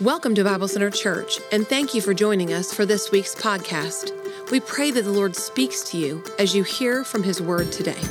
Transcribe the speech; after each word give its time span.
Welcome 0.00 0.34
to 0.34 0.42
Bible 0.42 0.66
Center 0.66 0.90
Church, 0.90 1.38
and 1.52 1.64
thank 1.68 1.94
you 1.94 2.00
for 2.00 2.12
joining 2.12 2.52
us 2.52 2.74
for 2.74 2.84
this 2.84 3.12
week's 3.12 3.32
podcast. 3.32 4.10
We 4.50 4.58
pray 4.58 4.90
that 4.90 5.02
the 5.02 5.12
Lord 5.12 5.36
speaks 5.36 5.82
to 5.90 5.96
you 5.96 6.24
as 6.36 6.52
you 6.52 6.64
hear 6.64 7.04
from 7.04 7.22
His 7.22 7.40
Word 7.40 7.70
today. 7.70 8.02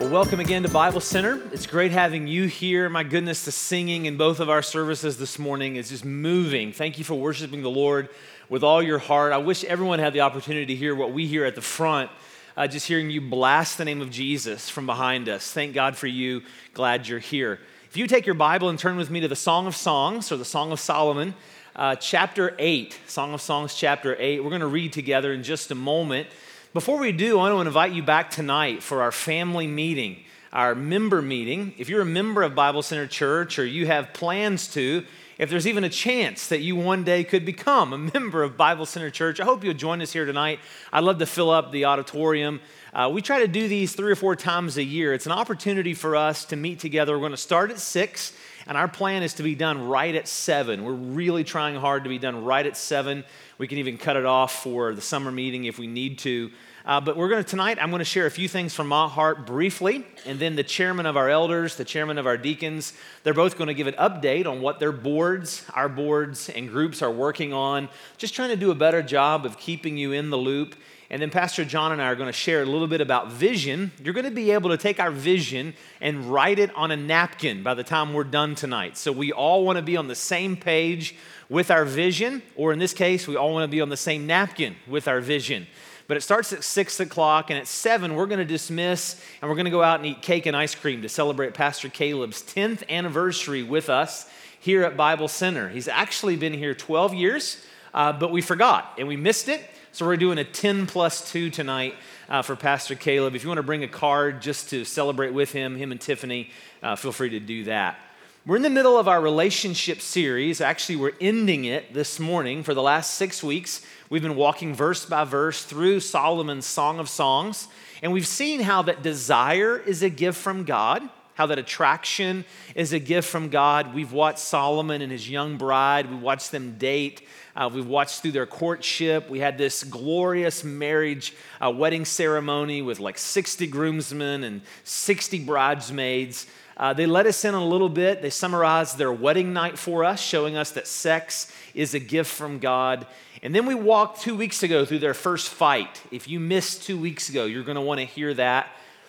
Well, 0.00 0.08
welcome 0.08 0.40
again 0.40 0.62
to 0.62 0.70
Bible 0.70 1.02
Center. 1.02 1.42
It's 1.52 1.66
great 1.66 1.92
having 1.92 2.26
you 2.26 2.46
here. 2.46 2.88
My 2.88 3.02
goodness, 3.02 3.44
the 3.44 3.52
singing 3.52 4.06
in 4.06 4.16
both 4.16 4.40
of 4.40 4.48
our 4.48 4.62
services 4.62 5.18
this 5.18 5.38
morning 5.38 5.76
is 5.76 5.90
just 5.90 6.06
moving. 6.06 6.72
Thank 6.72 6.96
you 6.96 7.04
for 7.04 7.14
worshiping 7.14 7.60
the 7.60 7.70
Lord 7.70 8.08
with 8.48 8.64
all 8.64 8.82
your 8.82 8.98
heart. 8.98 9.34
I 9.34 9.38
wish 9.38 9.62
everyone 9.62 9.98
had 9.98 10.14
the 10.14 10.22
opportunity 10.22 10.64
to 10.64 10.74
hear 10.74 10.94
what 10.94 11.12
we 11.12 11.26
hear 11.26 11.44
at 11.44 11.54
the 11.54 11.60
front. 11.60 12.10
Uh, 12.56 12.66
just 12.66 12.86
hearing 12.86 13.10
you 13.10 13.20
blast 13.20 13.76
the 13.76 13.84
name 13.84 14.00
of 14.00 14.10
Jesus 14.10 14.70
from 14.70 14.86
behind 14.86 15.28
us. 15.28 15.52
Thank 15.52 15.74
God 15.74 15.98
for 15.98 16.06
you. 16.06 16.40
Glad 16.72 17.06
you're 17.08 17.18
here. 17.18 17.60
If 17.92 17.98
you 17.98 18.06
take 18.06 18.24
your 18.24 18.34
Bible 18.34 18.70
and 18.70 18.78
turn 18.78 18.96
with 18.96 19.10
me 19.10 19.20
to 19.20 19.28
the 19.28 19.36
Song 19.36 19.66
of 19.66 19.76
Songs 19.76 20.32
or 20.32 20.38
the 20.38 20.46
Song 20.46 20.72
of 20.72 20.80
Solomon, 20.80 21.34
uh, 21.76 21.94
chapter 21.96 22.54
8, 22.58 22.98
Song 23.06 23.34
of 23.34 23.42
Songs, 23.42 23.74
chapter 23.74 24.16
8, 24.18 24.42
we're 24.42 24.48
going 24.48 24.62
to 24.62 24.66
read 24.66 24.94
together 24.94 25.30
in 25.30 25.42
just 25.42 25.70
a 25.70 25.74
moment. 25.74 26.26
Before 26.72 26.96
we 26.96 27.12
do, 27.12 27.38
I 27.38 27.52
want 27.52 27.64
to 27.64 27.68
invite 27.68 27.92
you 27.92 28.02
back 28.02 28.30
tonight 28.30 28.82
for 28.82 29.02
our 29.02 29.12
family 29.12 29.66
meeting, 29.66 30.24
our 30.54 30.74
member 30.74 31.20
meeting. 31.20 31.74
If 31.76 31.90
you're 31.90 32.00
a 32.00 32.06
member 32.06 32.42
of 32.42 32.54
Bible 32.54 32.80
Center 32.80 33.06
Church 33.06 33.58
or 33.58 33.66
you 33.66 33.86
have 33.88 34.14
plans 34.14 34.68
to, 34.68 35.04
if 35.36 35.50
there's 35.50 35.66
even 35.66 35.84
a 35.84 35.90
chance 35.90 36.46
that 36.48 36.60
you 36.60 36.76
one 36.76 37.04
day 37.04 37.24
could 37.24 37.44
become 37.44 37.92
a 37.92 37.98
member 38.14 38.42
of 38.42 38.56
Bible 38.56 38.86
Center 38.86 39.10
Church, 39.10 39.38
I 39.38 39.44
hope 39.44 39.64
you'll 39.64 39.74
join 39.74 40.00
us 40.00 40.14
here 40.14 40.24
tonight. 40.24 40.60
I'd 40.94 41.04
love 41.04 41.18
to 41.18 41.26
fill 41.26 41.50
up 41.50 41.72
the 41.72 41.84
auditorium. 41.84 42.62
Uh, 42.94 43.08
we 43.10 43.22
try 43.22 43.40
to 43.40 43.48
do 43.48 43.68
these 43.68 43.94
three 43.94 44.12
or 44.12 44.16
four 44.16 44.36
times 44.36 44.76
a 44.76 44.84
year. 44.84 45.14
It's 45.14 45.24
an 45.24 45.32
opportunity 45.32 45.94
for 45.94 46.14
us 46.14 46.44
to 46.46 46.56
meet 46.56 46.78
together. 46.78 47.14
We're 47.14 47.20
going 47.20 47.30
to 47.30 47.38
start 47.38 47.70
at 47.70 47.78
six, 47.78 48.34
and 48.66 48.76
our 48.76 48.86
plan 48.86 49.22
is 49.22 49.32
to 49.34 49.42
be 49.42 49.54
done 49.54 49.88
right 49.88 50.14
at 50.14 50.28
seven. 50.28 50.84
We're 50.84 50.92
really 50.92 51.42
trying 51.42 51.74
hard 51.74 52.02
to 52.04 52.10
be 52.10 52.18
done 52.18 52.44
right 52.44 52.66
at 52.66 52.76
seven. 52.76 53.24
We 53.56 53.66
can 53.66 53.78
even 53.78 53.96
cut 53.96 54.18
it 54.18 54.26
off 54.26 54.62
for 54.62 54.94
the 54.94 55.00
summer 55.00 55.32
meeting 55.32 55.64
if 55.64 55.78
we 55.78 55.86
need 55.86 56.18
to. 56.18 56.50
Uh, 56.84 57.00
but 57.00 57.16
we're 57.16 57.28
going 57.28 57.42
to 57.42 57.48
tonight, 57.48 57.78
I'm 57.80 57.90
going 57.90 58.00
to 58.00 58.04
share 58.04 58.26
a 58.26 58.30
few 58.30 58.48
things 58.48 58.74
from 58.74 58.88
my 58.88 59.06
heart 59.06 59.46
briefly, 59.46 60.04
and 60.26 60.40
then 60.40 60.56
the 60.56 60.64
chairman 60.64 61.06
of 61.06 61.16
our 61.16 61.28
elders, 61.28 61.76
the 61.76 61.84
chairman 61.84 62.18
of 62.18 62.26
our 62.26 62.36
deacons, 62.36 62.92
they're 63.22 63.34
both 63.34 63.56
going 63.56 63.68
to 63.68 63.74
give 63.74 63.86
an 63.86 63.94
update 63.94 64.46
on 64.46 64.60
what 64.60 64.80
their 64.80 64.90
boards, 64.90 65.64
our 65.74 65.88
boards, 65.88 66.48
and 66.48 66.68
groups 66.68 67.00
are 67.00 67.10
working 67.10 67.52
on, 67.52 67.88
just 68.18 68.34
trying 68.34 68.50
to 68.50 68.56
do 68.56 68.72
a 68.72 68.74
better 68.74 69.00
job 69.00 69.46
of 69.46 69.58
keeping 69.58 69.96
you 69.96 70.10
in 70.10 70.30
the 70.30 70.38
loop 70.38 70.74
and 71.12 71.20
then 71.20 71.28
Pastor 71.28 71.62
John 71.66 71.92
and 71.92 72.00
I 72.00 72.06
are 72.06 72.16
going 72.16 72.30
to 72.30 72.32
share 72.32 72.62
a 72.62 72.64
little 72.64 72.86
bit 72.86 73.02
about 73.02 73.30
vision. 73.30 73.92
You're 74.02 74.14
going 74.14 74.24
to 74.24 74.30
be 74.30 74.50
able 74.52 74.70
to 74.70 74.78
take 74.78 74.98
our 74.98 75.10
vision 75.10 75.74
and 76.00 76.24
write 76.24 76.58
it 76.58 76.74
on 76.74 76.90
a 76.90 76.96
napkin 76.96 77.62
by 77.62 77.74
the 77.74 77.84
time 77.84 78.14
we're 78.14 78.24
done 78.24 78.54
tonight. 78.54 78.96
So 78.96 79.12
we 79.12 79.30
all 79.30 79.62
want 79.62 79.76
to 79.76 79.82
be 79.82 79.98
on 79.98 80.08
the 80.08 80.14
same 80.14 80.56
page 80.56 81.14
with 81.50 81.70
our 81.70 81.84
vision, 81.84 82.40
or 82.56 82.72
in 82.72 82.78
this 82.78 82.94
case, 82.94 83.28
we 83.28 83.36
all 83.36 83.52
want 83.52 83.64
to 83.64 83.70
be 83.70 83.82
on 83.82 83.90
the 83.90 83.96
same 83.96 84.26
napkin 84.26 84.74
with 84.86 85.06
our 85.06 85.20
vision. 85.20 85.66
But 86.08 86.16
it 86.16 86.22
starts 86.22 86.52
at 86.52 86.64
six 86.64 87.00
o'clock, 87.00 87.50
and 87.50 87.58
at 87.58 87.66
seven, 87.66 88.14
we're 88.14 88.26
going 88.26 88.38
to 88.38 88.44
dismiss 88.44 89.20
and 89.40 89.48
we're 89.48 89.54
going 89.54 89.66
to 89.66 89.70
go 89.70 89.82
out 89.82 90.00
and 90.00 90.06
eat 90.06 90.22
cake 90.22 90.46
and 90.46 90.56
ice 90.56 90.74
cream 90.74 91.02
to 91.02 91.08
celebrate 91.08 91.54
Pastor 91.54 91.88
Caleb's 91.88 92.42
10th 92.42 92.88
anniversary 92.88 93.62
with 93.62 93.88
us 93.88 94.28
here 94.60 94.84
at 94.84 94.96
Bible 94.96 95.28
Center. 95.28 95.68
He's 95.68 95.88
actually 95.88 96.36
been 96.36 96.52
here 96.52 96.74
12 96.74 97.14
years, 97.14 97.64
uh, 97.94 98.12
but 98.12 98.30
we 98.30 98.40
forgot 98.40 98.94
and 98.98 99.08
we 99.08 99.16
missed 99.16 99.48
it. 99.48 99.60
So 99.94 100.06
we're 100.06 100.16
doing 100.16 100.38
a 100.38 100.44
10 100.44 100.86
plus 100.86 101.30
2 101.30 101.50
tonight 101.50 101.94
uh, 102.28 102.40
for 102.40 102.56
Pastor 102.56 102.94
Caleb. 102.94 103.34
If 103.34 103.42
you 103.42 103.48
want 103.48 103.58
to 103.58 103.62
bring 103.62 103.84
a 103.84 103.88
card 103.88 104.40
just 104.40 104.70
to 104.70 104.86
celebrate 104.86 105.34
with 105.34 105.52
him, 105.52 105.76
him 105.76 105.92
and 105.92 106.00
Tiffany, 106.00 106.50
uh, 106.82 106.96
feel 106.96 107.12
free 107.12 107.28
to 107.30 107.40
do 107.40 107.64
that. 107.64 107.98
We're 108.46 108.56
in 108.56 108.62
the 108.62 108.70
middle 108.70 108.98
of 108.98 109.06
our 109.06 109.20
relationship 109.20 110.00
series. 110.00 110.60
Actually, 110.60 110.96
we're 110.96 111.12
ending 111.20 111.64
it 111.64 111.94
this 111.94 112.18
morning. 112.18 112.62
For 112.62 112.74
the 112.74 112.82
last 112.82 113.14
six 113.14 113.42
weeks, 113.42 113.86
we've 114.12 114.20
been 114.20 114.36
walking 114.36 114.74
verse 114.74 115.06
by 115.06 115.24
verse 115.24 115.64
through 115.64 115.98
Solomon's 115.98 116.66
Song 116.66 116.98
of 116.98 117.08
Songs. 117.08 117.66
And 118.02 118.12
we've 118.12 118.26
seen 118.26 118.60
how 118.60 118.82
that 118.82 119.02
desire 119.02 119.78
is 119.78 120.02
a 120.02 120.10
gift 120.10 120.38
from 120.38 120.64
God, 120.64 121.08
how 121.32 121.46
that 121.46 121.58
attraction 121.58 122.44
is 122.74 122.92
a 122.92 122.98
gift 122.98 123.30
from 123.30 123.48
God. 123.48 123.94
We've 123.94 124.12
watched 124.12 124.40
Solomon 124.40 125.00
and 125.00 125.10
his 125.10 125.30
young 125.30 125.56
bride, 125.56 126.10
we 126.10 126.16
watched 126.16 126.52
them 126.52 126.76
date. 126.76 127.26
Uh, 127.56 127.70
we've 127.72 127.86
watched 127.86 128.20
through 128.20 128.32
their 128.32 128.44
courtship. 128.44 129.30
We 129.30 129.38
had 129.38 129.56
this 129.56 129.82
glorious 129.82 130.62
marriage 130.62 131.34
uh, 131.58 131.70
wedding 131.70 132.04
ceremony 132.04 132.82
with 132.82 133.00
like 133.00 133.16
60 133.16 133.66
groomsmen 133.66 134.44
and 134.44 134.60
60 134.84 135.44
bridesmaids. 135.44 136.46
Uh, 136.76 136.92
they 136.92 137.06
let 137.06 137.26
us 137.26 137.44
in 137.44 137.54
a 137.54 137.64
little 137.64 137.88
bit. 137.88 138.22
They 138.22 138.30
summarized 138.30 138.98
their 138.98 139.12
wedding 139.12 139.52
night 139.52 139.78
for 139.78 140.04
us, 140.04 140.20
showing 140.20 140.56
us 140.56 140.70
that 140.72 140.86
sex 140.86 141.52
is 141.74 141.94
a 141.94 141.98
gift 141.98 142.30
from 142.32 142.58
God. 142.58 143.06
And 143.42 143.52
then 143.52 143.66
we 143.66 143.74
walked 143.74 144.20
two 144.20 144.36
weeks 144.36 144.62
ago 144.62 144.84
through 144.84 145.00
their 145.00 145.14
first 145.14 145.48
fight. 145.48 146.00
If 146.12 146.28
you 146.28 146.38
missed 146.38 146.84
two 146.84 146.96
weeks 146.96 147.28
ago, 147.28 147.44
you're 147.44 147.64
going 147.64 147.74
to 147.74 147.80
want 147.80 147.98
to 147.98 148.06
hear 148.06 148.32
that. 148.34 148.68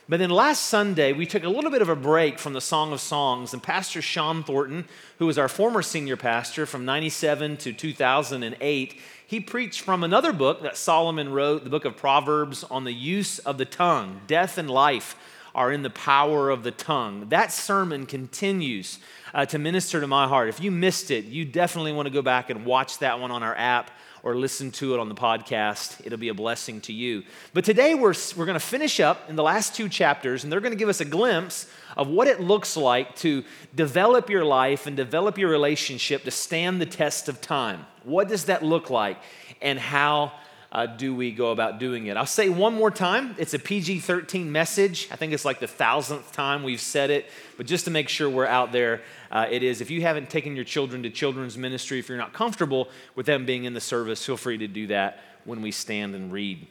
But 0.09 0.17
then 0.17 0.31
last 0.31 0.63
Sunday, 0.63 1.13
we 1.13 1.25
took 1.25 1.44
a 1.44 1.49
little 1.49 1.69
bit 1.69 1.83
of 1.83 1.88
a 1.88 1.95
break 1.95 2.39
from 2.39 2.53
the 2.53 2.59
Song 2.59 2.91
of 2.91 2.99
Songs, 2.99 3.53
and 3.53 3.63
Pastor 3.63 4.01
Sean 4.01 4.43
Thornton, 4.43 4.85
who 5.19 5.27
was 5.27 5.38
our 5.38 5.47
former 5.47 5.81
senior 5.81 6.17
pastor 6.17 6.66
from 6.66 6.83
97 6.83 7.57
to 7.57 7.72
2008, 7.72 8.99
he 9.25 9.39
preached 9.39 9.81
from 9.81 10.03
another 10.03 10.33
book 10.33 10.61
that 10.63 10.77
Solomon 10.77 11.31
wrote, 11.31 11.63
the 11.63 11.69
book 11.69 11.85
of 11.85 11.95
Proverbs, 11.95 12.63
on 12.66 12.83
the 12.83 12.91
use 12.91 13.39
of 13.39 13.57
the 13.57 13.66
tongue. 13.66 14.22
Death 14.27 14.57
and 14.57 14.69
life 14.69 15.16
are 15.55 15.72
in 15.72 15.83
the 15.83 15.89
power 15.89 16.49
of 16.49 16.63
the 16.63 16.72
tongue. 16.72 17.29
That 17.29 17.53
sermon 17.53 18.05
continues 18.05 18.99
uh, 19.33 19.45
to 19.45 19.59
minister 19.59 20.01
to 20.01 20.07
my 20.07 20.27
heart. 20.27 20.49
If 20.49 20.59
you 20.59 20.72
missed 20.72 21.11
it, 21.11 21.25
you 21.25 21.45
definitely 21.45 21.93
want 21.93 22.07
to 22.07 22.13
go 22.13 22.22
back 22.22 22.49
and 22.49 22.66
watch 22.66 22.97
that 22.99 23.19
one 23.19 23.31
on 23.31 23.43
our 23.43 23.55
app 23.55 23.91
or 24.23 24.35
listen 24.35 24.72
to 24.72 24.94
it 24.94 25.00
on 25.00 25.09
the 25.09 25.16
podcast. 25.16 26.01
It'll 26.06 26.17
be 26.17 26.29
a 26.29 26.34
blessing 26.34 26.79
to 26.81 26.94
you. 26.94 27.23
But 27.53 27.66
today 27.66 27.94
we're, 27.94 28.16
we're 28.38 28.45
going 28.45 28.59
to 28.59 28.66
finish 28.66 29.01
up 29.01 29.29
in 29.29 29.35
the 29.35 29.44
last 29.44 29.75
two 29.75 29.89
chapters, 29.89 30.44
and 30.44 30.51
they're 30.51 30.61
going 30.61 30.72
to 30.72 30.78
give 30.78 30.89
us 30.89 31.01
a 31.01 31.06
glimpse 31.06 31.67
of 31.97 32.07
what 32.07 32.28
it 32.28 32.39
looks 32.39 32.78
like 32.78 33.16
to 33.17 33.44
develop 33.75 34.29
your 34.29 34.45
life 34.45 34.88
and 34.88 34.95
develop 34.95 35.38
your 35.38 35.50
relationship 35.50 36.23
to 36.23 36.31
stand 36.31 36.81
the 36.81 36.85
test 36.85 37.28
of 37.28 37.41
time. 37.41 37.85
What 38.03 38.29
does 38.29 38.45
that 38.45 38.63
look 38.63 38.89
like? 38.89 39.17
And 39.61 39.78
how 39.78 40.31
uh, 40.73 40.88
do 40.88 41.13
we 41.13 41.31
go 41.31 41.51
about 41.51 41.78
doing 41.78 42.07
it? 42.07 42.17
I'll 42.17 42.25
say 42.25 42.50
one 42.50 42.73
more 42.73 42.89
time 42.89 43.35
it's 43.38 43.53
a 43.53 43.59
PG 43.59 44.00
13 44.00 44.51
message. 44.51 45.07
I 45.11 45.16
think 45.16 45.31
it's 45.31 45.45
like 45.45 45.59
the 45.59 45.67
thousandth 45.67 46.31
time 46.34 46.63
we've 46.63 46.81
said 46.81 47.11
it, 47.11 47.29
but 47.57 47.67
just 47.67 47.85
to 47.85 47.91
make 47.91 48.09
sure 48.09 48.28
we're 48.28 48.47
out 48.47 48.72
there, 48.72 49.03
uh, 49.31 49.45
it 49.51 49.61
is. 49.61 49.81
If 49.81 49.91
you 49.91 50.01
haven't 50.01 50.31
taken 50.31 50.56
your 50.56 50.66
children 50.66 51.03
to 51.03 51.11
children's 51.11 51.59
ministry, 51.59 52.00
if 52.00 52.09
you're 52.09 52.17
not 52.17 52.34
comfortable 52.34 52.89
with 53.13 53.28
them 53.28 53.45
being 53.45 53.66
in 53.66 53.75
the 53.75 53.81
service, 53.81 54.25
feel 54.25 54.35
free 54.35 54.57
to 54.57 54.67
do 54.67 54.88
that 54.88 55.22
when 55.45 55.61
we 55.61 55.69
stand 55.69 56.16
and 56.16 56.31
read. 56.31 56.66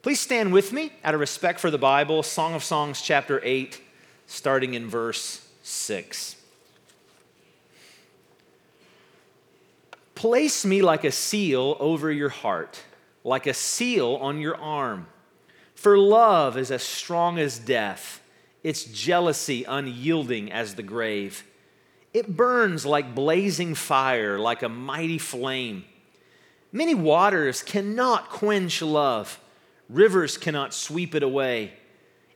Please 0.00 0.18
stand 0.18 0.50
with 0.50 0.72
me 0.72 0.90
out 1.04 1.12
of 1.12 1.20
respect 1.20 1.60
for 1.60 1.70
the 1.70 1.76
Bible, 1.76 2.22
Song 2.22 2.54
of 2.54 2.64
Songs, 2.64 3.02
chapter 3.02 3.38
8, 3.44 3.82
starting 4.26 4.72
in 4.72 4.88
verse 4.88 5.46
6. 5.62 6.36
Place 10.14 10.64
me 10.64 10.80
like 10.80 11.04
a 11.04 11.12
seal 11.12 11.76
over 11.80 12.10
your 12.10 12.30
heart 12.30 12.82
like 13.24 13.46
a 13.46 13.54
seal 13.54 14.16
on 14.16 14.40
your 14.40 14.56
arm. 14.56 15.06
For 15.74 15.96
love 15.98 16.56
is 16.56 16.70
as 16.70 16.82
strong 16.82 17.38
as 17.38 17.58
death, 17.58 18.20
its 18.62 18.84
jealousy 18.84 19.64
unyielding 19.64 20.52
as 20.52 20.74
the 20.74 20.82
grave. 20.82 21.44
It 22.12 22.36
burns 22.36 22.84
like 22.84 23.14
blazing 23.14 23.74
fire, 23.74 24.38
like 24.38 24.62
a 24.62 24.68
mighty 24.68 25.18
flame. 25.18 25.84
Many 26.72 26.94
waters 26.94 27.62
cannot 27.62 28.30
quench 28.30 28.82
love, 28.82 29.40
rivers 29.88 30.36
cannot 30.36 30.74
sweep 30.74 31.14
it 31.14 31.22
away. 31.22 31.72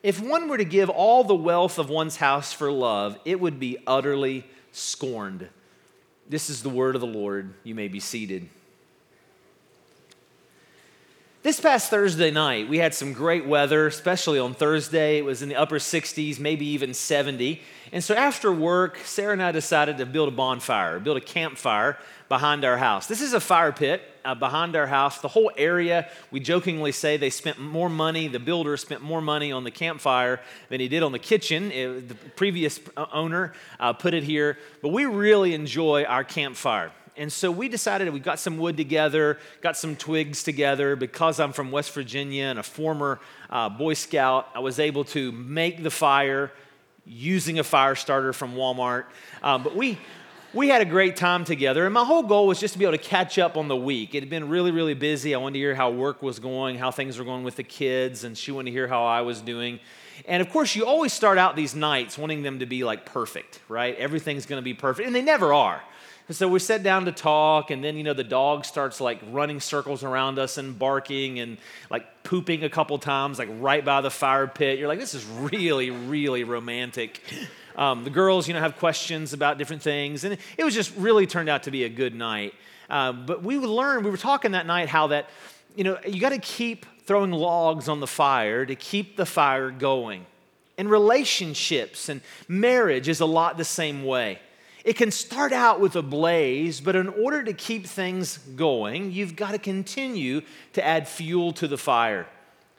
If 0.03 0.21
one 0.21 0.49
were 0.49 0.59
to 0.59 0.65
give 0.65 0.91
all 0.91 1.25
the 1.25 1.35
wealth 1.35 1.79
of 1.79 1.89
one's 1.89 2.17
house 2.17 2.53
for 2.53 2.71
love, 2.71 3.19
it 3.25 3.41
would 3.41 3.59
be 3.59 3.79
utterly 3.87 4.45
scorned. 4.71 5.49
This 6.29 6.51
is 6.51 6.63
the 6.63 6.69
word 6.69 6.95
of 6.95 7.01
the 7.01 7.07
Lord. 7.07 7.55
You 7.63 7.75
may 7.75 7.89
be 7.89 8.01
seated. 8.01 8.49
This 11.45 11.61
past 11.61 11.91
Thursday 11.91 12.31
night, 12.31 12.71
we 12.71 12.79
had 12.79 12.95
some 12.95 13.13
great 13.13 13.45
weather, 13.45 13.87
especially 13.87 14.39
on 14.39 14.55
Thursday. 14.55 15.19
It 15.19 15.27
was 15.27 15.43
in 15.43 15.51
the 15.51 15.57
upper 15.57 15.77
60s, 15.77 16.41
maybe 16.41 16.65
even 16.69 16.95
70. 16.95 17.61
And 17.93 18.03
so 18.03 18.15
after 18.15 18.51
work, 18.51 18.97
Sarah 19.05 19.35
and 19.35 19.43
I 19.43 19.53
decided 19.53 19.99
to 19.99 20.07
build 20.07 20.29
a 20.29 20.31
bonfire, 20.31 20.99
build 20.99 21.19
a 21.19 21.21
campfire 21.21 21.99
behind 22.31 22.65
our 22.65 22.79
house. 22.79 23.09
This 23.09 23.21
is 23.21 23.35
a 23.35 23.41
fire 23.41 23.73
pit 23.73 24.01
uh, 24.25 24.35
behind 24.35 24.75
our 24.75 24.87
house. 24.87 25.21
The 25.21 25.29
whole 25.29 25.53
area, 25.59 26.09
we 26.31 26.41
jokingly 26.41 26.93
say 26.93 27.19
they 27.19 27.29
spent 27.29 27.59
more 27.59 27.91
money, 27.91 28.27
the 28.27 28.41
builder 28.41 28.79
spent 28.79 29.03
more 29.03 29.21
money 29.21 29.53
on 29.53 29.65
the 29.65 29.71
campfire 29.71 30.41
than 30.71 30.81
he 30.81 30.89
did 30.89 31.03
on 31.03 31.13
the 31.13 31.19
kitchen. 31.19 31.71
It, 31.71 32.09
the 32.09 32.15
previous 32.15 32.81
uh, 32.97 33.05
owner 33.13 33.53
uh, 33.79 33.93
put 33.93 34.15
it 34.15 34.23
here, 34.23 34.57
but 34.81 34.93
we 34.93 35.05
really 35.05 35.53
enjoy 35.53 36.05
our 36.05 36.25
campfire. 36.25 36.91
And 37.17 37.33
so 37.33 37.51
we 37.51 37.69
decided 37.69 38.13
we 38.13 38.21
got 38.21 38.39
some 38.39 38.59
wood 38.59 38.77
together, 38.77 39.39
got 39.61 39.77
some 39.77 39.95
twigs 39.97 40.43
together. 40.43 40.97
Because 40.97 41.39
I'm 41.41 41.53
from 41.53 41.71
West 41.71 41.93
Virginia 41.93 42.45
and 42.45 42.59
a 42.59 42.63
former 42.63 43.21
uh, 43.51 43.69
Boy 43.69 43.95
Scout, 43.95 44.49
I 44.55 44.61
was 44.61 44.79
able 44.79 45.05
to 45.07 45.31
make 45.33 45.83
the 45.83 45.91
fire 45.91 46.51
using 47.07 47.59
a 47.59 47.65
fire 47.65 47.95
starter 47.95 48.33
from 48.33 48.55
Walmart. 48.55 49.05
Um, 49.43 49.63
but 49.63 49.77
we, 49.77 49.99
we 50.55 50.69
had 50.69 50.81
a 50.81 50.85
great 50.85 51.17
time 51.17 51.45
together, 51.45 51.85
and 51.85 51.93
my 51.93 52.05
whole 52.05 52.23
goal 52.23 52.47
was 52.47 52.61
just 52.61 52.75
to 52.75 52.79
be 52.79 52.85
able 52.85 52.97
to 52.97 53.03
catch 53.03 53.39
up 53.39 53.57
on 53.57 53.69
the 53.69 53.77
week. 53.77 54.15
It 54.15 54.21
had 54.21 54.31
been 54.31 54.49
really, 54.49 54.71
really 54.71 54.95
busy. 54.95 55.35
I 55.35 55.39
wanted 55.39 55.55
to 55.55 55.59
hear 55.59 55.75
how 55.75 55.91
work 55.91 56.23
was 56.23 56.39
going, 56.39 56.79
how 56.79 56.91
things 56.91 57.19
were 57.19 57.25
going 57.25 57.45
with 57.45 57.57
the 57.57 57.65
kids, 57.65 58.25
and 58.25 58.39
she 58.39 58.53
wanted 58.53 58.71
to 58.71 58.73
hear 58.73 58.89
how 58.89 59.05
I 59.05 59.23
was 59.23 59.41
doing. 59.41 59.81
And 60.27 60.41
of 60.41 60.49
course, 60.51 60.77
you 60.77 60.87
always 60.87 61.13
start 61.13 61.39
out 61.39 61.57
these 61.57 61.75
nights 61.75 62.17
wanting 62.17 62.43
them 62.43 62.61
to 62.61 62.67
be 62.67 62.85
like 62.85 63.05
perfect, 63.05 63.61
right? 63.69 63.97
Everything's 63.97 64.47
going 64.47 64.61
to 64.61 64.65
be 64.65 64.75
perfect, 64.75 65.07
and 65.07 65.15
they 65.15 65.23
never 65.23 65.53
are. 65.53 65.83
And 66.27 66.35
so 66.35 66.49
we 66.49 66.59
sat 66.59 66.83
down 66.83 67.05
to 67.05 67.13
talk, 67.13 67.71
and 67.71 67.85
then, 67.85 67.99
you 67.99 68.03
know, 68.03 68.15
the 68.15 68.25
dog 68.25 68.65
starts 68.65 68.99
like 68.99 69.21
running 69.31 69.61
circles 69.61 70.03
around 70.03 70.39
us 70.39 70.57
and 70.57 70.79
barking 70.79 71.39
and 71.39 71.59
like 71.91 72.25
pooping 72.25 72.65
a 72.65 72.71
couple 72.71 72.99
times, 72.99 73.39
like 73.39 73.51
right 73.61 73.85
by 73.85 74.01
the 74.01 74.11
fire 74.11 74.47
pit. 74.47 74.79
You're 74.79 74.89
like, 74.89 74.99
this 74.99 75.13
is 75.13 75.27
really, 75.27 75.91
really 75.91 76.43
romantic. 76.45 77.21
Um, 77.77 78.05
the 78.05 78.11
girls, 78.11 78.49
you 78.49 78.55
know, 78.55 78.61
have 78.61 78.79
questions 78.79 79.35
about 79.35 79.59
different 79.59 79.83
things, 79.83 80.25
and 80.25 80.39
it 80.57 80.65
was 80.65 80.75
just 80.75 80.97
really 80.97 81.27
turned 81.27 81.51
out 81.51 81.65
to 81.65 81.71
be 81.71 81.85
a 81.85 81.91
good 81.91 82.15
night. 82.15 82.55
Uh, 82.89 83.13
but 83.13 83.43
we 83.43 83.59
learned, 83.59 84.05
we 84.05 84.11
were 84.11 84.17
talking 84.17 84.53
that 84.53 84.67
night 84.67 84.89
how 84.89 85.09
that, 85.09 85.29
you 85.77 85.85
know, 85.85 85.99
you 86.07 86.21
got 86.21 86.31
to 86.31 86.39
keep 86.39 86.87
throwing 87.05 87.33
logs 87.33 87.89
on 87.89 88.01
the 88.01 88.07
fire 88.07 88.65
to 88.65 88.75
keep 88.75 89.17
the 89.17 89.27
fire 89.27 89.71
going. 89.71 90.25
And 90.79 90.91
relationships 90.91 92.09
and 92.09 92.23
marriage 92.49 93.09
is 93.09 93.21
a 93.21 93.27
lot 93.27 93.59
the 93.59 93.65
same 93.65 94.05
way. 94.05 94.39
It 94.85 94.97
can 94.97 95.11
start 95.11 95.55
out 95.55 95.81
with 95.81 95.97
a 95.97 96.03
blaze, 96.03 96.83
but 96.83 96.95
in 96.95 97.09
order 97.09 97.43
to 97.43 97.55
keep 97.55 97.87
things 97.87 98.37
going, 98.37 99.13
you've 99.13 99.35
got 99.35 99.53
to 99.53 99.59
continue 99.59 100.43
to 100.75 100.85
add 100.85 101.09
fuel 101.09 101.53
to 101.55 101.67
the 101.67 101.79
fire. 101.79 102.27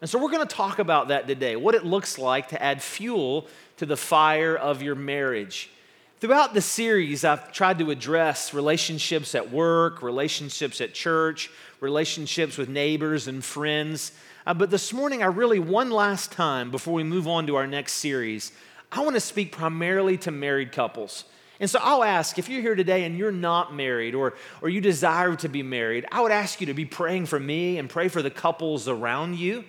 And 0.02 0.10
so 0.10 0.22
we're 0.22 0.30
going 0.30 0.48
to 0.48 0.56
talk 0.56 0.78
about 0.78 1.08
that 1.08 1.28
today 1.28 1.56
what 1.56 1.74
it 1.74 1.84
looks 1.84 2.20
like 2.20 2.50
to 2.50 2.62
add 2.62 2.84
fuel 2.84 3.48
to 3.78 3.88
the 3.88 3.98
fire 3.98 4.56
of 4.56 4.84
your 4.84 4.94
marriage. 4.94 5.72
Throughout 6.20 6.54
the 6.54 6.62
series, 6.62 7.26
I've 7.26 7.52
tried 7.52 7.80
to 7.80 7.90
address 7.90 8.54
relationships 8.54 9.34
at 9.34 9.52
work, 9.52 10.04
relationships 10.04 10.82
at 10.82 10.94
church, 10.94 11.50
relationships 11.80 12.56
with 12.56 12.70
neighbors 12.70 13.28
and 13.28 13.44
friends. 13.44 14.12
Uh, 14.46 14.54
but 14.54 14.70
this 14.70 14.94
morning, 14.94 15.24
I 15.24 15.28
really, 15.28 15.60
one 15.60 15.90
last 15.90 16.32
time 16.32 16.70
before 16.70 16.94
we 16.94 17.04
move 17.04 17.28
on 17.28 17.48
to 17.48 17.56
our 17.56 17.68
next 17.68 17.94
series, 17.94 18.52
I 18.92 19.02
want 19.02 19.16
to 19.16 19.20
speak 19.20 19.52
primarily 19.52 20.18
to 20.20 20.32
married 20.32 20.72
couples. 20.72 21.26
And 21.60 21.70
so 21.70 21.80
I'll 21.82 22.04
ask 22.04 22.38
if 22.38 22.50
you're 22.50 22.62
here 22.62 22.76
today 22.76 23.06
and 23.06 23.18
you're 23.18 23.32
not 23.32 23.74
married 23.74 24.14
or, 24.14 24.34
or 24.62 24.70
you 24.70 24.82
desire 24.82 25.36
to 25.38 25.48
be 25.48 25.64
married, 25.64 26.06
I 26.12 26.22
would 26.22 26.32
ask 26.32 26.60
you 26.60 26.68
to 26.68 26.74
be 26.74 26.86
praying 26.86 27.28
for 27.28 27.40
me 27.40 27.78
and 27.78 27.90
pray 27.90 28.10
for 28.10 28.22
the 28.22 28.32
couples 28.32 28.88
around 28.88 29.38
you 29.38 29.64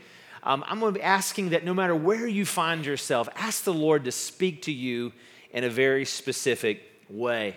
um, 0.46 0.64
I'm 0.68 0.78
going 0.78 0.94
to 0.94 1.00
be 1.00 1.02
asking 1.02 1.50
that 1.50 1.64
no 1.64 1.74
matter 1.74 1.94
where 1.94 2.26
you 2.26 2.46
find 2.46 2.86
yourself, 2.86 3.28
ask 3.34 3.64
the 3.64 3.74
Lord 3.74 4.04
to 4.04 4.12
speak 4.12 4.62
to 4.62 4.72
you 4.72 5.12
in 5.50 5.64
a 5.64 5.68
very 5.68 6.04
specific 6.04 6.82
way. 7.10 7.56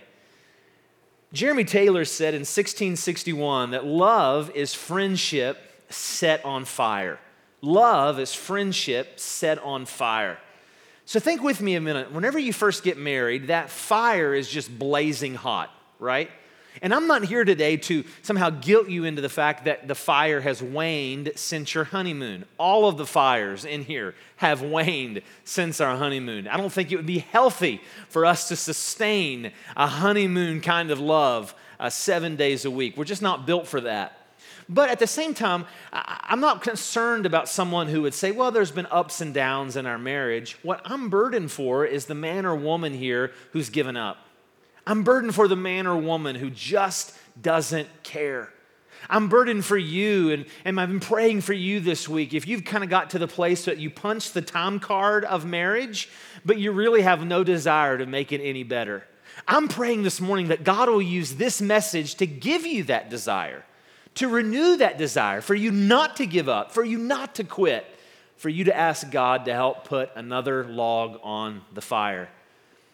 Jeremy 1.31 1.65
Taylor 1.65 2.03
said 2.03 2.33
in 2.33 2.39
1661 2.39 3.71
that 3.71 3.85
love 3.85 4.49
is 4.55 4.73
friendship 4.73 5.59
set 5.89 6.43
on 6.43 6.65
fire. 6.65 7.19
Love 7.61 8.19
is 8.19 8.33
friendship 8.33 9.19
set 9.19 9.59
on 9.59 9.85
fire. 9.85 10.39
So 11.09 11.19
think 11.19 11.41
with 11.41 11.59
me 11.59 11.73
a 11.73 11.81
minute. 11.81 12.11
Whenever 12.11 12.37
you 12.37 12.53
first 12.53 12.83
get 12.83 12.95
married, 12.95 13.47
that 13.47 13.71
fire 13.71 14.35
is 14.35 14.47
just 14.47 14.77
blazing 14.77 15.33
hot, 15.33 15.73
right? 15.97 16.29
And 16.83 16.93
I'm 16.93 17.07
not 17.07 17.25
here 17.25 17.43
today 17.43 17.77
to 17.77 18.03
somehow 18.21 18.51
guilt 18.51 18.89
you 18.89 19.05
into 19.05 19.19
the 19.19 19.27
fact 19.27 19.65
that 19.65 19.87
the 19.87 19.95
fire 19.95 20.39
has 20.39 20.61
waned 20.61 21.31
since 21.33 21.73
your 21.73 21.85
honeymoon. 21.85 22.45
All 22.59 22.87
of 22.87 22.97
the 22.97 23.07
fires 23.07 23.65
in 23.65 23.85
here 23.85 24.13
have 24.35 24.61
waned 24.61 25.23
since 25.45 25.81
our 25.81 25.97
honeymoon. 25.97 26.47
I 26.47 26.57
don't 26.57 26.71
think 26.71 26.91
it 26.91 26.97
would 26.97 27.07
be 27.07 27.25
healthy 27.31 27.81
for 28.09 28.23
us 28.23 28.47
to 28.49 28.55
sustain 28.55 29.51
a 29.75 29.87
honeymoon 29.87 30.61
kind 30.61 30.91
of 30.91 30.99
love 30.99 31.55
uh, 31.79 31.89
seven 31.89 32.35
days 32.35 32.65
a 32.65 32.71
week. 32.71 32.97
We're 32.97 33.03
just 33.03 33.23
not 33.23 33.47
built 33.47 33.65
for 33.65 33.81
that. 33.81 34.18
But 34.69 34.89
at 34.89 34.99
the 34.99 35.07
same 35.07 35.33
time, 35.33 35.65
I'm 35.91 36.39
not 36.39 36.61
concerned 36.61 37.25
about 37.25 37.49
someone 37.49 37.87
who 37.87 38.03
would 38.03 38.13
say, 38.13 38.29
well, 38.29 38.51
there's 38.51 38.71
been 38.71 38.87
ups 38.91 39.19
and 39.19 39.33
downs 39.33 39.75
in 39.75 39.87
our 39.87 39.97
marriage. 39.97 40.57
What 40.61 40.81
I'm 40.85 41.09
burdened 41.09 41.51
for 41.51 41.85
is 41.85 42.05
the 42.05 42.13
man 42.13 42.45
or 42.45 42.55
woman 42.55 42.93
here 42.93 43.31
who's 43.51 43.69
given 43.69 43.97
up 43.97 44.17
I'm 44.89 45.03
burdened 45.03 45.35
for 45.35 45.47
the 45.47 45.55
man 45.55 45.85
or 45.85 45.95
woman 45.97 46.35
who 46.35 46.49
just 46.49 47.15
doesn't 47.39 47.87
care. 48.01 48.51
I'm 49.07 49.29
burdened 49.29 49.63
for 49.63 49.77
you, 49.77 50.31
and, 50.31 50.45
and 50.65 50.81
I've 50.81 50.89
been 50.89 50.99
praying 50.99 51.41
for 51.41 51.53
you 51.53 51.79
this 51.79 52.09
week. 52.09 52.33
If 52.33 52.47
you've 52.47 52.65
kind 52.65 52.83
of 52.83 52.89
got 52.89 53.11
to 53.11 53.19
the 53.19 53.27
place 53.27 53.65
that 53.65 53.77
you 53.77 53.91
punch 53.91 54.31
the 54.31 54.41
time 54.41 54.79
card 54.79 55.25
of 55.25 55.45
marriage, 55.45 56.09
but 56.43 56.57
you 56.57 56.71
really 56.71 57.03
have 57.03 57.23
no 57.23 57.43
desire 57.43 57.99
to 57.99 58.07
make 58.07 58.31
it 58.31 58.41
any 58.41 58.63
better, 58.63 59.03
I'm 59.47 59.67
praying 59.67 60.01
this 60.03 60.19
morning 60.19 60.47
that 60.47 60.63
God 60.63 60.89
will 60.89 61.03
use 61.03 61.35
this 61.35 61.61
message 61.61 62.15
to 62.15 62.25
give 62.25 62.65
you 62.65 62.83
that 62.85 63.11
desire, 63.11 63.63
to 64.19 64.27
renew 64.27 64.77
that 64.77 64.97
desire, 64.97 65.39
for 65.39 65.55
you 65.55 65.71
not 65.71 66.17
to 66.17 66.25
give 66.25 66.49
up, 66.49 66.71
for 66.71 66.83
you 66.83 66.97
not 66.97 67.35
to 67.35 67.43
quit, 67.45 67.85
for 68.35 68.49
you 68.49 68.65
to 68.65 68.75
ask 68.75 69.09
God 69.11 69.45
to 69.45 69.53
help 69.53 69.85
put 69.85 70.09
another 70.13 70.65
log 70.65 71.19
on 71.23 71.61
the 71.73 71.81
fire. 71.81 72.27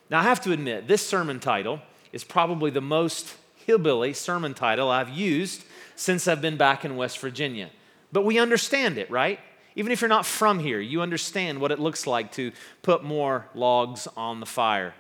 Now, 0.09 0.19
I 0.19 0.23
have 0.23 0.41
to 0.41 0.51
admit, 0.51 0.87
this 0.87 1.05
sermon 1.05 1.39
title 1.39 1.79
is 2.13 2.23
probably 2.23 2.69
the 2.69 2.79
most 2.79 3.35
hillbilly 3.65 4.13
sermon 4.13 4.53
title 4.53 4.89
I've 4.91 5.09
used 5.09 5.63
since 5.95 6.27
I've 6.27 6.41
been 6.41 6.57
back 6.57 6.85
in 6.85 6.95
West 6.95 7.17
Virginia. 7.17 7.71
But 8.11 8.23
we 8.23 8.37
understand 8.37 8.99
it, 8.99 9.09
right? 9.09 9.39
Even 9.75 9.91
if 9.91 10.01
you're 10.01 10.07
not 10.07 10.27
from 10.27 10.59
here, 10.59 10.79
you 10.79 11.01
understand 11.01 11.59
what 11.59 11.71
it 11.71 11.79
looks 11.79 12.05
like 12.05 12.33
to 12.33 12.51
put 12.83 13.03
more 13.03 13.47
logs 13.55 14.07
on 14.15 14.39
the 14.39 14.45
fire. 14.45 14.93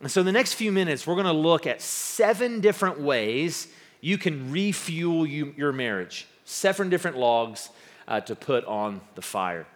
And 0.00 0.08
so, 0.08 0.20
in 0.20 0.26
the 0.26 0.32
next 0.32 0.54
few 0.54 0.70
minutes, 0.70 1.04
we're 1.04 1.14
going 1.14 1.26
to 1.26 1.32
look 1.32 1.66
at 1.66 1.82
seven 1.82 2.60
different 2.60 3.00
ways 3.00 3.66
you 4.04 4.18
can 4.18 4.50
refuel 4.50 5.26
you, 5.26 5.54
your 5.56 5.72
marriage. 5.72 6.26
Seven 6.44 6.90
different 6.90 7.16
logs 7.16 7.70
uh, 8.06 8.20
to 8.20 8.36
put 8.36 8.64
on 8.66 9.00
the 9.14 9.22
fire. 9.22 9.66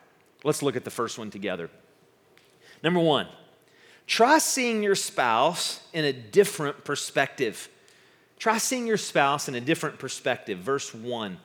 Let's 0.44 0.62
look 0.62 0.76
at 0.76 0.84
the 0.84 0.90
first 0.90 1.18
one 1.18 1.30
together. 1.30 1.70
Number 2.82 3.00
one, 3.00 3.26
Try 4.08 4.38
seeing 4.38 4.82
your 4.82 4.94
spouse 4.94 5.82
in 5.92 6.06
a 6.06 6.14
different 6.14 6.82
perspective. 6.82 7.68
Try 8.38 8.56
seeing 8.56 8.86
your 8.86 8.96
spouse 8.96 9.48
in 9.48 9.54
a 9.54 9.60
different 9.60 9.98
perspective. 9.98 10.58
Verse 10.58 10.94
1. 10.94 11.36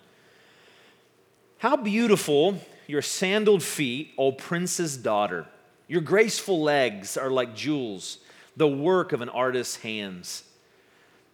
How 1.57 1.75
beautiful 1.75 2.57
your 2.87 3.01
sandaled 3.01 3.63
feet, 3.63 4.13
O 4.17 4.31
prince's 4.31 4.95
daughter. 4.95 5.45
Your 5.89 5.99
graceful 5.99 6.61
legs 6.61 7.17
are 7.17 7.29
like 7.29 7.53
jewels, 7.53 8.19
the 8.55 8.67
work 8.67 9.11
of 9.11 9.19
an 9.19 9.29
artist's 9.29 9.75
hands. 9.75 10.43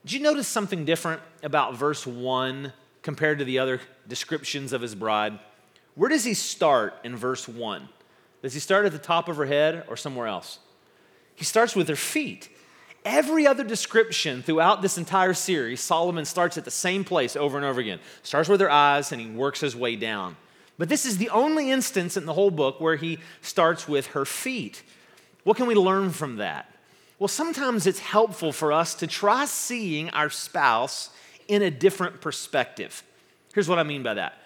Did 0.06 0.13
you 0.13 0.20
notice 0.22 0.48
something 0.48 0.86
different 0.86 1.22
about 1.44 1.75
verse 1.75 2.08
1 2.08 2.72
compared 3.01 3.39
to 3.39 3.46
the 3.46 3.60
other 3.60 3.82
descriptions 4.08 4.72
of 4.72 4.82
his 4.82 4.96
bride? 4.96 5.39
Where 5.96 6.10
does 6.10 6.24
he 6.24 6.34
start 6.34 6.96
in 7.03 7.15
verse 7.15 7.48
1? 7.48 7.89
Does 8.41 8.53
he 8.53 8.60
start 8.60 8.86
at 8.86 8.94
the 8.94 8.98
top 8.98 9.27
of 9.27 9.36
her 9.36 9.46
head 9.46 9.84
or 9.89 9.98
somewhere 9.98 10.27
else? 10.27 10.60
He 11.36 11.44
starts 11.44 11.75
with 11.75 11.89
her 11.89 11.96
feet. 11.96 12.50
Every 13.03 13.46
other 13.48 13.63
description 13.63 14.41
throughout 14.41 14.82
this 14.82 14.98
entire 14.98 15.34
series, 15.34 15.82
Solomon 15.82 16.25
starts 16.25 16.58
at 16.58 16.65
the 16.65 16.72
same 16.72 17.03
place 17.03 17.36
over 17.36 17.58
and 17.58 17.65
over 17.65 17.82
again. 17.82 18.00
Starts 18.24 18.48
with 18.48 18.62
her 18.62 18.70
eyes 18.70 19.12
and 19.12 19.22
he 19.22 19.27
works 19.27 19.60
his 19.60 19.75
way 19.75 19.96
down. 19.96 20.38
But 20.77 20.88
this 20.88 21.06
is 21.06 21.18
the 21.18 21.29
only 21.29 21.72
instance 21.72 22.15
in 22.15 22.25
the 22.25 22.34
whole 22.34 22.51
book 22.51 22.79
where 22.79 22.96
he 22.96 23.20
starts 23.41 23.88
with 23.88 24.08
her 24.08 24.24
feet. 24.24 24.84
What 25.44 25.58
can 25.58 25.68
we 25.68 25.75
learn 25.75 26.12
from 26.12 26.38
that? 26.38 26.68
Well, 27.19 27.27
sometimes 27.27 27.85
it's 27.85 27.99
helpful 27.99 28.53
for 28.53 28.71
us 28.71 28.95
to 28.95 29.07
try 29.07 29.43
seeing 29.43 30.09
our 30.11 30.29
spouse 30.29 31.09
in 31.49 31.61
a 31.61 31.69
different 31.69 32.21
perspective. 32.21 33.03
Here's 33.53 33.67
what 33.67 33.77
I 33.77 33.83
mean 33.83 34.03
by 34.03 34.13
that. 34.13 34.38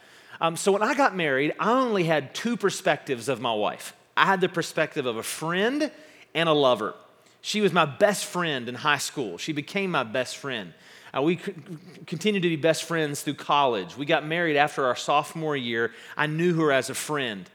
Um, 0.41 0.57
so, 0.57 0.71
when 0.71 0.81
I 0.81 0.95
got 0.95 1.15
married, 1.15 1.53
I 1.59 1.71
only 1.71 2.03
had 2.03 2.33
two 2.33 2.57
perspectives 2.57 3.29
of 3.29 3.39
my 3.39 3.53
wife. 3.53 3.95
I 4.17 4.25
had 4.25 4.41
the 4.41 4.49
perspective 4.49 5.05
of 5.05 5.17
a 5.17 5.23
friend 5.23 5.91
and 6.33 6.49
a 6.49 6.53
lover. 6.53 6.95
She 7.41 7.61
was 7.61 7.73
my 7.73 7.85
best 7.85 8.25
friend 8.25 8.67
in 8.67 8.73
high 8.73 8.97
school. 8.97 9.37
She 9.37 9.53
became 9.53 9.91
my 9.91 10.03
best 10.03 10.37
friend. 10.37 10.73
Uh, 11.15 11.21
we 11.21 11.35
continued 11.35 12.41
to 12.41 12.49
be 12.49 12.55
best 12.55 12.85
friends 12.85 13.21
through 13.21 13.35
college. 13.35 13.95
We 13.95 14.07
got 14.07 14.25
married 14.25 14.57
after 14.57 14.85
our 14.85 14.95
sophomore 14.95 15.55
year. 15.55 15.91
I 16.17 16.25
knew 16.25 16.55
her 16.55 16.71
as 16.71 16.89
a 16.89 16.95
friend, 16.95 17.47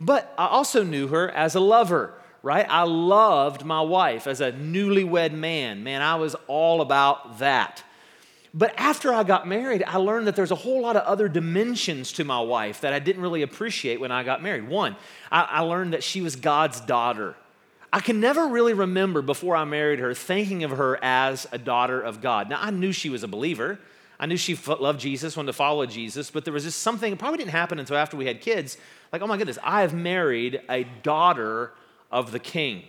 but 0.00 0.34
I 0.36 0.46
also 0.48 0.82
knew 0.82 1.06
her 1.08 1.30
as 1.30 1.54
a 1.54 1.60
lover, 1.60 2.14
right? 2.44 2.66
I 2.68 2.82
loved 2.82 3.64
my 3.64 3.80
wife 3.80 4.26
as 4.26 4.42
a 4.42 4.52
newlywed 4.52 5.32
man. 5.32 5.82
Man, 5.82 6.02
I 6.02 6.16
was 6.16 6.36
all 6.46 6.82
about 6.82 7.38
that. 7.38 7.82
But 8.52 8.74
after 8.76 9.12
I 9.12 9.24
got 9.24 9.48
married, 9.48 9.82
I 9.84 9.96
learned 9.96 10.28
that 10.28 10.36
there's 10.36 10.52
a 10.52 10.56
whole 10.56 10.82
lot 10.82 10.94
of 10.94 11.02
other 11.04 11.26
dimensions 11.26 12.12
to 12.12 12.24
my 12.24 12.40
wife 12.40 12.82
that 12.82 12.92
I 12.92 12.98
didn't 12.98 13.22
really 13.22 13.42
appreciate 13.42 13.98
when 13.98 14.12
I 14.12 14.22
got 14.22 14.42
married. 14.42 14.68
One, 14.68 14.94
I, 15.32 15.42
I 15.42 15.60
learned 15.60 15.94
that 15.94 16.04
she 16.04 16.20
was 16.20 16.36
God's 16.36 16.80
daughter. 16.80 17.34
I 17.90 18.00
can 18.00 18.20
never 18.20 18.46
really 18.46 18.74
remember 18.74 19.22
before 19.22 19.56
I 19.56 19.64
married 19.64 19.98
her 19.98 20.12
thinking 20.14 20.64
of 20.64 20.72
her 20.72 21.02
as 21.02 21.48
a 21.50 21.58
daughter 21.58 22.00
of 22.00 22.20
God. 22.20 22.50
Now, 22.50 22.58
I 22.60 22.70
knew 22.70 22.92
she 22.92 23.08
was 23.08 23.22
a 23.22 23.28
believer. 23.28 23.80
I 24.20 24.26
knew 24.26 24.36
she 24.36 24.54
loved 24.54 25.00
Jesus, 25.00 25.36
wanted 25.36 25.46
to 25.46 25.52
follow 25.54 25.86
Jesus, 25.86 26.30
but 26.30 26.44
there 26.44 26.52
was 26.54 26.64
just 26.64 26.80
something, 26.80 27.12
it 27.12 27.18
probably 27.18 27.38
didn't 27.38 27.50
happen 27.50 27.78
until 27.78 27.96
after 27.96 28.16
we 28.16 28.26
had 28.26 28.40
kids. 28.40 28.76
Like, 29.12 29.22
oh 29.22 29.26
my 29.26 29.38
goodness, 29.38 29.58
I 29.62 29.80
have 29.80 29.94
married 29.94 30.60
a 30.68 30.84
daughter 31.02 31.72
of 32.14 32.30
the 32.30 32.38
king. 32.38 32.84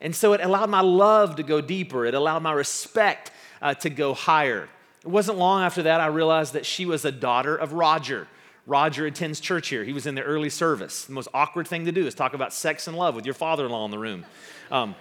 And 0.00 0.14
so 0.14 0.32
it 0.32 0.40
allowed 0.42 0.68
my 0.68 0.80
love 0.80 1.36
to 1.36 1.42
go 1.42 1.62
deeper, 1.62 2.04
it 2.04 2.12
allowed 2.12 2.42
my 2.42 2.52
respect 2.52 3.30
uh, 3.62 3.74
to 3.74 3.88
go 3.88 4.12
higher. 4.12 4.68
It 5.02 5.08
wasn't 5.08 5.38
long 5.38 5.62
after 5.62 5.84
that 5.84 6.00
I 6.00 6.06
realized 6.06 6.52
that 6.52 6.66
she 6.66 6.84
was 6.84 7.04
a 7.04 7.12
daughter 7.12 7.56
of 7.56 7.72
Roger. 7.72 8.26
Roger 8.66 9.06
attends 9.06 9.40
church 9.40 9.68
here. 9.68 9.84
He 9.84 9.94
was 9.94 10.06
in 10.06 10.14
the 10.14 10.22
early 10.22 10.50
service. 10.50 11.06
The 11.06 11.12
most 11.12 11.28
awkward 11.32 11.66
thing 11.66 11.86
to 11.86 11.92
do 11.92 12.06
is 12.06 12.14
talk 12.14 12.34
about 12.34 12.52
sex 12.52 12.86
and 12.86 12.96
love 12.98 13.14
with 13.14 13.24
your 13.24 13.34
father 13.34 13.64
in 13.64 13.70
law 13.72 13.84
in 13.86 13.90
the 13.90 13.98
room. 13.98 14.26
Um, 14.70 14.94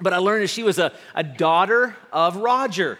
but 0.00 0.14
I 0.14 0.18
learned 0.18 0.44
that 0.44 0.48
she 0.48 0.62
was 0.62 0.78
a, 0.78 0.92
a 1.14 1.22
daughter 1.22 1.94
of 2.12 2.36
Roger. 2.36 2.98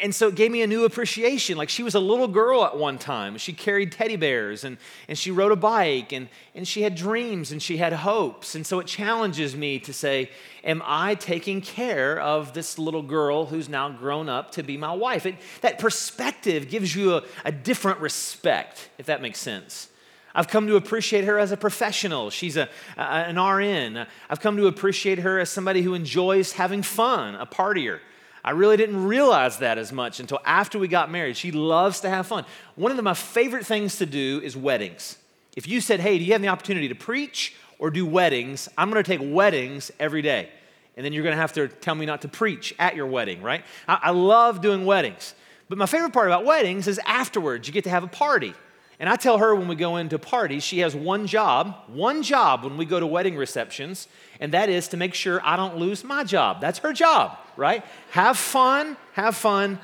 And 0.00 0.14
so 0.14 0.28
it 0.28 0.34
gave 0.34 0.50
me 0.50 0.62
a 0.62 0.66
new 0.66 0.84
appreciation. 0.84 1.56
Like 1.56 1.68
she 1.68 1.82
was 1.82 1.94
a 1.94 2.00
little 2.00 2.28
girl 2.28 2.64
at 2.64 2.76
one 2.76 2.98
time. 2.98 3.38
She 3.38 3.52
carried 3.52 3.92
teddy 3.92 4.16
bears 4.16 4.64
and, 4.64 4.78
and 5.08 5.16
she 5.16 5.30
rode 5.30 5.52
a 5.52 5.56
bike 5.56 6.12
and, 6.12 6.28
and 6.54 6.66
she 6.66 6.82
had 6.82 6.94
dreams 6.94 7.52
and 7.52 7.62
she 7.62 7.78
had 7.78 7.92
hopes. 7.92 8.54
And 8.54 8.66
so 8.66 8.80
it 8.80 8.86
challenges 8.86 9.56
me 9.56 9.78
to 9.80 9.92
say, 9.92 10.30
Am 10.62 10.82
I 10.84 11.14
taking 11.14 11.62
care 11.62 12.20
of 12.20 12.52
this 12.52 12.78
little 12.78 13.02
girl 13.02 13.46
who's 13.46 13.68
now 13.68 13.88
grown 13.88 14.28
up 14.28 14.52
to 14.52 14.62
be 14.62 14.76
my 14.76 14.92
wife? 14.92 15.24
It, 15.24 15.36
that 15.62 15.78
perspective 15.78 16.68
gives 16.68 16.94
you 16.94 17.14
a, 17.14 17.22
a 17.44 17.52
different 17.52 18.00
respect, 18.00 18.90
if 18.98 19.06
that 19.06 19.22
makes 19.22 19.38
sense. 19.38 19.88
I've 20.34 20.48
come 20.48 20.66
to 20.66 20.76
appreciate 20.76 21.24
her 21.24 21.38
as 21.38 21.50
a 21.50 21.56
professional. 21.56 22.30
She's 22.30 22.56
a, 22.56 22.68
a, 22.96 23.00
an 23.00 23.40
RN. 23.40 24.06
I've 24.28 24.40
come 24.40 24.56
to 24.58 24.66
appreciate 24.66 25.20
her 25.20 25.38
as 25.38 25.50
somebody 25.50 25.82
who 25.82 25.94
enjoys 25.94 26.52
having 26.52 26.82
fun, 26.82 27.34
a 27.34 27.46
partier. 27.46 28.00
I 28.44 28.52
really 28.52 28.76
didn't 28.76 29.04
realize 29.04 29.58
that 29.58 29.78
as 29.78 29.92
much 29.92 30.20
until 30.20 30.40
after 30.44 30.78
we 30.78 30.88
got 30.88 31.10
married. 31.10 31.36
She 31.36 31.52
loves 31.52 32.00
to 32.00 32.10
have 32.10 32.26
fun. 32.26 32.44
One 32.74 32.90
of 32.90 32.96
the, 32.96 33.02
my 33.02 33.14
favorite 33.14 33.66
things 33.66 33.96
to 33.98 34.06
do 34.06 34.40
is 34.42 34.56
weddings. 34.56 35.18
If 35.56 35.68
you 35.68 35.80
said, 35.80 36.00
hey, 36.00 36.18
do 36.18 36.24
you 36.24 36.32
have 36.32 36.42
the 36.42 36.48
opportunity 36.48 36.88
to 36.88 36.94
preach 36.94 37.54
or 37.78 37.90
do 37.90 38.06
weddings? 38.06 38.68
I'm 38.78 38.90
going 38.90 39.02
to 39.02 39.18
take 39.18 39.20
weddings 39.22 39.90
every 39.98 40.22
day. 40.22 40.48
And 40.96 41.04
then 41.04 41.12
you're 41.12 41.22
going 41.22 41.34
to 41.34 41.40
have 41.40 41.52
to 41.54 41.68
tell 41.68 41.94
me 41.94 42.06
not 42.06 42.22
to 42.22 42.28
preach 42.28 42.74
at 42.78 42.96
your 42.96 43.06
wedding, 43.06 43.42
right? 43.42 43.64
I, 43.86 43.98
I 44.04 44.10
love 44.10 44.60
doing 44.60 44.84
weddings. 44.84 45.34
But 45.68 45.78
my 45.78 45.86
favorite 45.86 46.12
part 46.12 46.26
about 46.26 46.44
weddings 46.44 46.88
is 46.88 47.00
afterwards, 47.04 47.68
you 47.68 47.74
get 47.74 47.84
to 47.84 47.90
have 47.90 48.04
a 48.04 48.08
party. 48.08 48.54
And 48.98 49.08
I 49.08 49.16
tell 49.16 49.38
her 49.38 49.54
when 49.54 49.66
we 49.66 49.76
go 49.76 49.96
into 49.96 50.18
parties, 50.18 50.62
she 50.62 50.80
has 50.80 50.94
one 50.94 51.26
job, 51.26 51.74
one 51.86 52.22
job 52.22 52.64
when 52.64 52.76
we 52.76 52.84
go 52.84 53.00
to 53.00 53.06
wedding 53.06 53.34
receptions, 53.34 54.08
and 54.40 54.52
that 54.52 54.68
is 54.68 54.88
to 54.88 54.98
make 54.98 55.14
sure 55.14 55.40
I 55.42 55.56
don't 55.56 55.78
lose 55.78 56.04
my 56.04 56.22
job. 56.22 56.60
That's 56.60 56.80
her 56.80 56.92
job, 56.92 57.38
right? 57.60 57.84
Have 58.12 58.38
fun, 58.38 58.96
have 59.12 59.36
fun, 59.36 59.78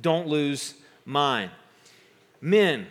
don't 0.00 0.26
lose 0.26 0.72
mine. 1.04 1.50
Men, 2.40 2.86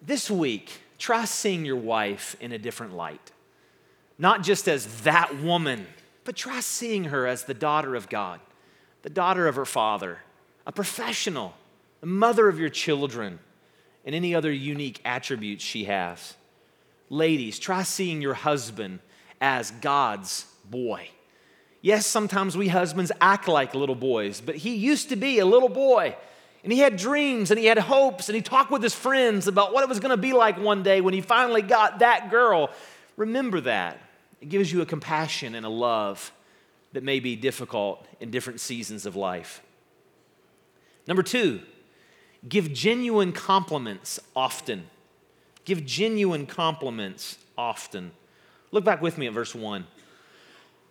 this 0.00 0.30
week, 0.30 0.70
try 0.98 1.24
seeing 1.24 1.64
your 1.64 1.76
wife 1.76 2.36
in 2.38 2.52
a 2.52 2.58
different 2.58 2.94
light. 2.94 3.32
Not 4.18 4.44
just 4.44 4.68
as 4.68 5.02
that 5.02 5.36
woman, 5.42 5.84
but 6.22 6.36
try 6.36 6.60
seeing 6.60 7.04
her 7.06 7.26
as 7.26 7.42
the 7.42 7.54
daughter 7.54 7.96
of 7.96 8.08
God, 8.08 8.38
the 9.02 9.10
daughter 9.10 9.48
of 9.48 9.56
her 9.56 9.64
father, 9.64 10.20
a 10.64 10.70
professional, 10.70 11.54
the 12.00 12.06
mother 12.06 12.48
of 12.48 12.60
your 12.60 12.68
children 12.68 13.40
and 14.04 14.14
any 14.14 14.32
other 14.32 14.52
unique 14.52 15.00
attributes 15.04 15.64
she 15.64 15.86
has. 15.86 16.36
Ladies, 17.10 17.58
try 17.58 17.82
seeing 17.82 18.22
your 18.22 18.34
husband 18.34 19.00
as 19.40 19.72
God's 19.72 20.46
boy. 20.70 21.08
Yes, 21.84 22.06
sometimes 22.06 22.56
we 22.56 22.68
husbands 22.68 23.12
act 23.20 23.46
like 23.46 23.74
little 23.74 23.94
boys, 23.94 24.40
but 24.40 24.56
he 24.56 24.74
used 24.74 25.10
to 25.10 25.16
be 25.16 25.38
a 25.38 25.44
little 25.44 25.68
boy. 25.68 26.16
And 26.62 26.72
he 26.72 26.78
had 26.78 26.96
dreams 26.96 27.50
and 27.50 27.60
he 27.60 27.66
had 27.66 27.76
hopes 27.76 28.30
and 28.30 28.34
he 28.34 28.40
talked 28.40 28.70
with 28.70 28.82
his 28.82 28.94
friends 28.94 29.48
about 29.48 29.74
what 29.74 29.82
it 29.82 29.88
was 29.90 30.00
going 30.00 30.10
to 30.10 30.16
be 30.16 30.32
like 30.32 30.58
one 30.58 30.82
day 30.82 31.02
when 31.02 31.12
he 31.12 31.20
finally 31.20 31.60
got 31.60 31.98
that 31.98 32.30
girl. 32.30 32.70
Remember 33.18 33.60
that. 33.60 34.00
It 34.40 34.48
gives 34.48 34.72
you 34.72 34.80
a 34.80 34.86
compassion 34.86 35.54
and 35.54 35.66
a 35.66 35.68
love 35.68 36.32
that 36.94 37.02
may 37.02 37.20
be 37.20 37.36
difficult 37.36 38.06
in 38.18 38.30
different 38.30 38.60
seasons 38.60 39.04
of 39.04 39.14
life. 39.14 39.62
Number 41.06 41.22
two, 41.22 41.60
Give 42.48 42.72
genuine 42.72 43.32
compliments 43.32 44.20
often. 44.34 44.86
Give 45.66 45.84
genuine 45.84 46.46
compliments 46.46 47.36
often. 47.58 48.12
Look 48.70 48.84
back 48.84 49.02
with 49.02 49.18
me 49.18 49.26
at 49.26 49.34
verse 49.34 49.54
1. 49.54 49.86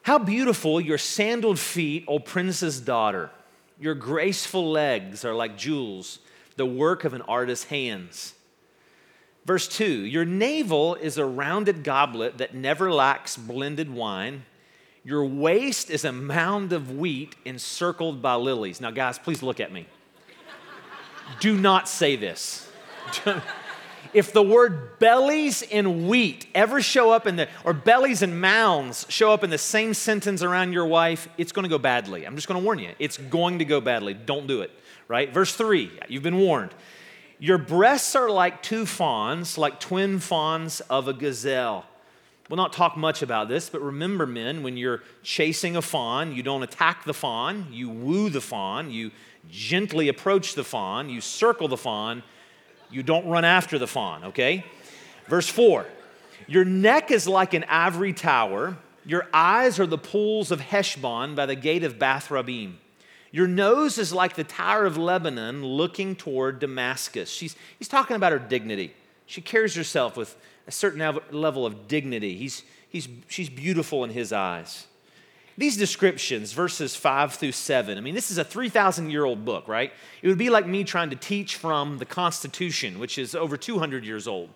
How 0.04 0.20
beautiful 0.20 0.80
your 0.80 0.98
sandaled 0.98 1.60
feet, 1.60 2.06
O 2.08 2.20
princess 2.20 2.80
daughter. 2.80 3.32
Your 3.80 3.96
graceful 3.96 4.72
legs 4.72 5.26
are 5.26 5.34
like 5.34 5.58
jewels, 5.58 6.20
the 6.56 6.66
work 6.66 7.04
of 7.04 7.14
an 7.14 7.22
artist's 7.24 7.66
hands. 7.66 8.34
Verse 9.46 9.68
2 9.68 9.86
Your 9.86 10.26
navel 10.26 10.96
is 10.96 11.18
a 11.18 11.26
rounded 11.26 11.84
goblet 11.84 12.38
that 12.38 12.54
never 12.54 12.92
lacks 12.92 13.36
blended 13.36 13.92
wine. 13.92 14.46
Your 15.04 15.26
waist 15.26 15.90
is 15.90 16.06
a 16.06 16.14
mound 16.14 16.72
of 16.72 16.92
wheat 16.92 17.36
encircled 17.44 18.22
by 18.22 18.36
lilies. 18.36 18.80
Now, 18.80 18.92
guys, 18.92 19.20
please 19.20 19.44
look 19.44 19.60
at 19.60 19.72
me 19.72 19.88
do 21.40 21.58
not 21.58 21.88
say 21.88 22.16
this. 22.16 22.70
If 24.14 24.34
the 24.34 24.44
word 24.44 25.00
bellies 25.00 25.62
in 25.62 26.08
wheat 26.08 26.48
ever 26.54 26.82
show 26.82 27.12
up 27.12 27.28
in 27.28 27.36
the, 27.36 27.48
or 27.64 27.74
bellies 27.74 28.22
and 28.22 28.40
mounds 28.40 29.06
show 29.10 29.32
up 29.32 29.44
in 29.44 29.50
the 29.50 29.58
same 29.58 29.94
sentence 29.94 30.42
around 30.42 30.74
your 30.74 30.86
wife, 30.86 31.28
it's 31.38 31.52
going 31.52 31.64
to 31.64 31.70
go 31.70 31.78
badly. 31.78 32.26
I'm 32.26 32.36
just 32.36 32.48
going 32.48 32.60
to 32.60 32.64
warn 32.64 32.80
you. 32.80 32.92
It's 33.00 33.18
going 33.18 33.60
to 33.60 33.66
go 33.66 33.82
badly. 33.82 34.14
Don't 34.14 34.48
do 34.48 34.62
it, 34.62 34.72
right? 35.08 35.34
Verse 35.34 35.56
three, 35.56 35.92
you've 36.08 36.24
been 36.24 36.38
warned. 36.38 36.74
Your 37.40 37.58
breasts 37.58 38.16
are 38.16 38.30
like 38.30 38.64
two 38.64 38.86
fawns, 38.86 39.58
like 39.58 39.80
twin 39.80 40.20
fawns 40.20 40.80
of 40.82 41.08
a 41.08 41.14
gazelle. 41.14 41.86
We'll 42.50 42.58
not 42.58 42.74
talk 42.74 42.96
much 42.98 43.22
about 43.22 43.48
this, 43.48 43.70
but 43.70 43.82
remember, 43.82 44.26
men, 44.28 44.64
when 44.64 44.78
you're 44.78 45.02
chasing 45.24 45.76
a 45.76 45.82
fawn, 45.82 46.36
you 46.36 46.44
don't 46.44 46.62
attack 46.62 47.06
the 47.06 47.14
fawn, 47.14 47.68
you 47.72 47.90
woo 47.90 48.30
the 48.30 48.42
fawn, 48.42 48.92
you 48.92 49.12
gently 49.50 50.08
approach 50.08 50.54
the 50.54 50.64
fawn, 50.64 51.10
you 51.10 51.22
circle 51.22 51.68
the 51.68 51.78
fawn, 51.78 52.22
you 52.94 53.04
don't 53.04 53.28
run 53.28 53.46
after 53.46 53.80
the 53.80 53.88
fawn, 53.88 54.26
okay? 54.26 54.64
Verse 55.28 55.48
4 55.48 55.86
Your 56.48 56.66
neck 56.66 57.12
is 57.12 57.28
like 57.28 57.54
an 57.54 57.66
ivory 57.68 58.14
tower, 58.14 58.78
your 59.06 59.28
eyes 59.34 59.80
are 59.80 59.86
the 59.86 59.98
pools 59.98 60.52
of 60.52 60.62
Heshbon 60.62 61.36
by 61.36 61.46
the 61.46 61.56
gate 61.56 61.84
of 61.84 62.00
Bath 62.00 62.30
Rabbim. 62.30 62.76
Your 63.32 63.48
nose 63.48 63.98
is 63.98 64.14
like 64.14 64.36
the 64.36 64.44
Tower 64.44 64.86
of 64.86 64.96
Lebanon 64.96 65.66
looking 65.66 66.16
toward 66.16 66.60
Damascus. 66.60 67.32
She's, 67.32 67.56
he's 67.80 67.88
talking 67.88 68.16
about 68.16 68.32
her 68.32 68.40
dignity. 68.40 68.94
She 69.26 69.42
carries 69.42 69.74
herself 69.74 70.16
with 70.16 70.36
a 70.68 70.72
certain 70.72 71.20
level 71.32 71.66
of 71.66 71.88
dignity. 71.88 72.36
He's, 72.36 72.64
he's, 72.88 73.10
she's 73.28 73.50
beautiful 73.50 74.04
in 74.04 74.12
his 74.12 74.32
eyes. 74.32 74.86
These 75.58 75.78
descriptions, 75.78 76.52
verses 76.52 76.96
5 76.96 77.36
through 77.36 77.52
7, 77.52 77.98
I 77.98 78.02
mean, 78.02 78.16
this 78.16 78.32
is 78.32 78.40
a 78.40 78.44
3,000 78.44 79.12
year 79.12 79.24
old 79.24 79.46
book, 79.46 79.68
right? 79.68 79.92
It 80.22 80.28
would 80.28 80.38
be 80.38 80.50
like 80.50 80.66
me 80.66 80.84
trying 80.84 81.12
to 81.12 81.16
teach 81.16 81.58
from 81.58 82.00
the 82.00 82.06
Constitution, 82.06 82.98
which 82.98 83.18
is 83.18 83.36
over 83.36 83.56
200 83.56 84.04
years 84.04 84.28
old. 84.28 84.50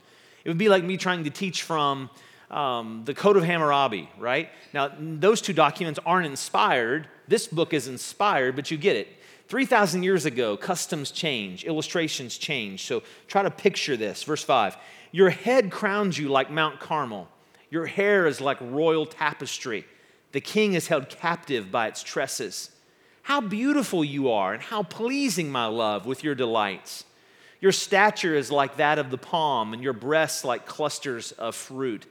It 0.44 0.50
would 0.50 0.58
be 0.58 0.70
like 0.70 0.84
me 0.84 0.98
trying 0.98 1.24
to 1.26 1.30
teach 1.30 1.64
from 1.64 2.10
um, 2.50 3.04
the 3.06 3.14
Code 3.14 3.38
of 3.38 3.44
Hammurabi, 3.44 4.10
right? 4.18 4.50
Now, 4.74 4.92
those 5.00 5.42
two 5.42 5.54
documents 5.54 6.00
aren't 6.06 6.26
inspired. 6.26 7.08
This 7.28 7.46
book 7.46 7.74
is 7.74 7.88
inspired, 7.88 8.56
but 8.56 8.72
you 8.72 8.78
get 8.78 8.96
it. 8.96 9.10
3,000 9.50 10.04
years 10.04 10.26
ago, 10.26 10.58
customs 10.58 11.12
change, 11.12 11.64
illustrations 11.64 12.38
change. 12.38 12.86
So 12.86 13.04
try 13.28 13.44
to 13.44 13.52
picture 13.52 13.96
this. 13.96 14.24
Verse 14.24 14.44
5 14.44 14.78
Your 15.12 15.30
head 15.30 15.72
crowns 15.72 16.18
you 16.18 16.30
like 16.30 16.50
Mount 16.50 16.80
Carmel, 16.80 17.28
your 17.70 17.86
hair 17.86 18.26
is 18.26 18.42
like 18.42 18.58
royal 18.62 19.06
tapestry. 19.06 19.86
The 20.32 20.42
king 20.42 20.74
is 20.74 20.88
held 20.88 21.10
captive 21.10 21.72
by 21.72 21.88
its 21.88 22.04
tresses. 22.04 22.72
How 23.24 23.42
beautiful 23.42 24.06
you 24.06 24.32
are, 24.32 24.54
and 24.54 24.62
how 24.62 24.84
pleasing, 24.84 25.52
my 25.52 25.66
love, 25.66 26.06
with 26.06 26.24
your 26.24 26.36
delights. 26.36 27.04
Your 27.60 27.72
stature 27.72 28.36
is 28.36 28.52
like 28.52 28.78
that 28.78 29.00
of 29.00 29.10
the 29.10 29.18
palm, 29.18 29.74
and 29.74 29.82
your 29.82 29.94
breasts 29.94 30.44
like 30.44 30.66
clusters 30.66 31.32
of 31.34 31.56
fruit. 31.56 32.06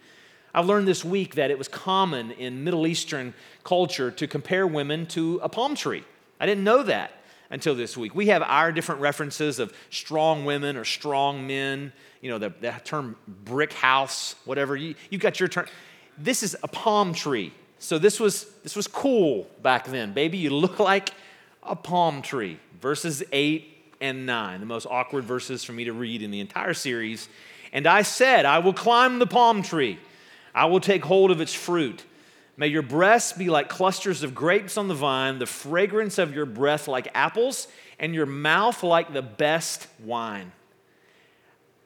I've 0.54 0.66
learned 0.66 0.88
this 0.88 1.04
week 1.04 1.34
that 1.34 1.50
it 1.50 1.58
was 1.58 1.68
common 1.68 2.30
in 2.32 2.64
Middle 2.64 2.86
Eastern 2.86 3.34
culture 3.62 4.10
to 4.10 4.26
compare 4.26 4.66
women 4.66 5.06
to 5.08 5.38
a 5.42 5.48
palm 5.48 5.74
tree. 5.74 6.04
I 6.40 6.46
didn't 6.46 6.64
know 6.64 6.82
that 6.82 7.12
until 7.50 7.74
this 7.74 7.96
week. 7.96 8.14
We 8.14 8.26
have 8.26 8.42
our 8.42 8.72
different 8.72 9.00
references 9.00 9.58
of 9.58 9.72
strong 9.90 10.44
women 10.44 10.76
or 10.76 10.84
strong 10.84 11.46
men, 11.46 11.92
you 12.20 12.30
know, 12.30 12.38
the, 12.38 12.52
the 12.60 12.74
term 12.84 13.16
brick 13.26 13.72
house, 13.72 14.34
whatever. 14.44 14.76
You, 14.76 14.94
you 15.10 15.18
got 15.18 15.38
your 15.38 15.48
term. 15.48 15.66
This 16.18 16.42
is 16.42 16.56
a 16.62 16.68
palm 16.68 17.12
tree. 17.12 17.52
So 17.78 17.98
this 17.98 18.18
was 18.18 18.46
this 18.62 18.74
was 18.74 18.86
cool 18.86 19.46
back 19.62 19.86
then. 19.86 20.12
Baby, 20.12 20.38
you 20.38 20.50
look 20.50 20.78
like 20.78 21.12
a 21.62 21.76
palm 21.76 22.22
tree. 22.22 22.58
Verses 22.80 23.22
8 23.32 23.76
and 24.00 24.26
9, 24.26 24.60
the 24.60 24.66
most 24.66 24.86
awkward 24.86 25.24
verses 25.24 25.64
for 25.64 25.72
me 25.72 25.84
to 25.84 25.92
read 25.92 26.22
in 26.22 26.30
the 26.30 26.40
entire 26.40 26.74
series. 26.74 27.28
And 27.72 27.86
I 27.86 28.02
said, 28.02 28.44
I 28.44 28.58
will 28.58 28.72
climb 28.72 29.18
the 29.18 29.26
palm 29.26 29.62
tree. 29.62 29.98
I 30.54 30.66
will 30.66 30.80
take 30.80 31.04
hold 31.04 31.30
of 31.30 31.40
its 31.40 31.54
fruit. 31.54 32.04
May 32.56 32.68
your 32.68 32.82
breasts 32.82 33.32
be 33.32 33.50
like 33.50 33.68
clusters 33.68 34.22
of 34.22 34.34
grapes 34.34 34.78
on 34.78 34.88
the 34.88 34.94
vine, 34.94 35.38
the 35.38 35.46
fragrance 35.46 36.18
of 36.18 36.34
your 36.34 36.46
breath 36.46 36.88
like 36.88 37.08
apples, 37.14 37.68
and 37.98 38.14
your 38.14 38.26
mouth 38.26 38.82
like 38.82 39.12
the 39.12 39.22
best 39.22 39.86
wine. 40.02 40.52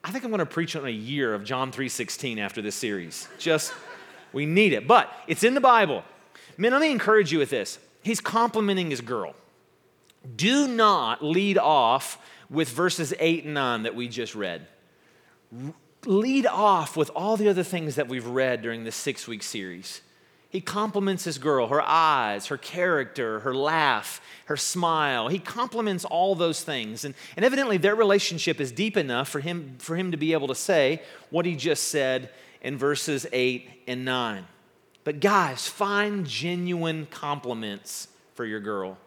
I 0.05 0.13
think 0.13 0.25
I'm 0.25 0.31
going 0.31 0.39
to 0.39 0.47
preach 0.47 0.77
on 0.77 0.87
a 0.87 0.91
year 0.91 1.35
of 1.35 1.45
John 1.45 1.73
3:16 1.73 2.39
after 2.39 2.63
this 2.63 2.77
series. 2.77 3.29
Just 3.39 3.73
we 4.33 4.47
need 4.47 4.73
it. 4.73 4.87
But 4.87 5.13
it's 5.27 5.45
in 5.45 5.55
the 5.55 5.61
Bible. 5.61 6.05
Man, 6.57 6.73
let 6.73 6.81
me 6.81 6.91
encourage 6.91 7.33
you 7.33 7.39
with 7.39 7.51
this. 7.51 7.79
He's 8.03 8.21
complimenting 8.21 8.91
his 8.91 9.01
girl. 9.01 9.35
Do 10.37 10.69
not 10.69 11.25
lead 11.25 11.59
off 11.59 12.19
with 12.51 12.69
verses 12.69 13.15
8 13.19 13.45
and 13.45 13.55
9 13.55 13.83
that 13.85 13.95
we 13.95 14.09
just 14.09 14.35
read. 14.35 14.67
Lead 16.05 16.47
off 16.47 16.97
with 16.97 17.11
all 17.15 17.37
the 17.37 17.49
other 17.49 17.63
things 17.63 17.95
that 17.95 18.09
we've 18.09 18.27
read 18.27 18.63
during 18.63 18.85
this 18.85 18.97
six 18.97 19.27
week 19.29 19.43
series. 19.43 20.01
He 20.51 20.61
compliments 20.61 21.23
his 21.23 21.39
girl, 21.39 21.69
her 21.69 21.81
eyes, 21.81 22.47
her 22.47 22.57
character, 22.57 23.39
her 23.41 23.55
laugh, 23.55 24.21
her 24.47 24.57
smile. 24.57 25.29
He 25.29 25.39
compliments 25.39 26.05
all 26.05 26.35
those 26.35 26.65
things. 26.65 27.05
And, 27.05 27.15
and 27.37 27.45
evidently, 27.45 27.77
their 27.77 27.95
relationship 27.95 28.61
is 28.61 28.73
deep 28.73 28.97
enough 28.97 29.29
for 29.29 29.39
him, 29.39 29.77
for 29.79 29.95
him 29.95 30.11
to 30.11 30.17
be 30.17 30.33
able 30.33 30.49
to 30.49 30.57
say 30.57 31.03
what 31.31 31.47
he 31.47 31.55
just 31.55 31.85
said 31.85 32.31
in 32.63 32.77
verses 32.77 33.27
8 33.33 33.69
and 33.87 34.05
9. 34.05 34.47
But, 35.05 35.21
guys, 35.21 35.67
find 35.67 36.27
genuine 36.27 37.07
compliments 37.11 38.09
for 38.35 38.45
your 38.45 38.61
girl. 38.61 38.99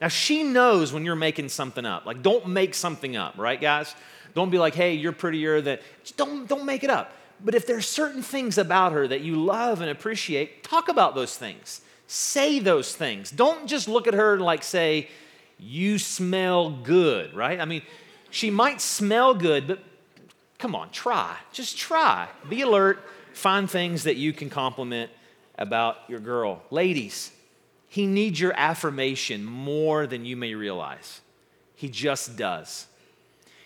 Now, 0.00 0.08
she 0.08 0.42
knows 0.42 0.92
when 0.92 1.04
you're 1.04 1.16
making 1.16 1.48
something 1.48 1.84
up. 1.84 2.06
Like, 2.06 2.22
don't 2.22 2.48
make 2.48 2.74
something 2.74 3.16
up, 3.16 3.34
right, 3.36 3.60
guys? 3.60 3.94
Don't 4.34 4.50
be 4.50 4.58
like, 4.58 4.74
hey, 4.74 4.94
you're 4.94 5.12
prettier 5.12 5.60
than. 5.60 5.78
Just 6.02 6.16
don't, 6.16 6.46
don't 6.46 6.64
make 6.64 6.84
it 6.84 6.90
up. 6.90 7.12
But 7.44 7.54
if 7.54 7.66
there's 7.66 7.86
certain 7.86 8.22
things 8.22 8.58
about 8.58 8.92
her 8.92 9.06
that 9.08 9.20
you 9.20 9.36
love 9.36 9.80
and 9.80 9.90
appreciate, 9.90 10.62
talk 10.62 10.88
about 10.88 11.14
those 11.14 11.36
things. 11.36 11.80
Say 12.06 12.58
those 12.58 12.94
things. 12.94 13.30
Don't 13.30 13.66
just 13.66 13.88
look 13.88 14.06
at 14.06 14.14
her 14.14 14.34
and 14.34 14.42
like 14.42 14.62
say, 14.62 15.08
you 15.58 15.98
smell 15.98 16.70
good, 16.70 17.34
right? 17.34 17.60
I 17.60 17.64
mean, 17.64 17.82
she 18.30 18.50
might 18.50 18.80
smell 18.80 19.34
good, 19.34 19.66
but 19.66 19.80
come 20.58 20.74
on, 20.74 20.90
try. 20.90 21.36
Just 21.52 21.78
try. 21.78 22.28
Be 22.48 22.62
alert. 22.62 23.00
Find 23.32 23.70
things 23.70 24.04
that 24.04 24.16
you 24.16 24.32
can 24.32 24.50
compliment 24.50 25.10
about 25.56 25.96
your 26.08 26.20
girl. 26.20 26.62
Ladies, 26.70 27.32
he 27.88 28.06
needs 28.06 28.40
your 28.40 28.52
affirmation 28.56 29.44
more 29.44 30.06
than 30.06 30.24
you 30.24 30.36
may 30.36 30.54
realize. 30.54 31.20
He 31.74 31.88
just 31.88 32.36
does. 32.36 32.86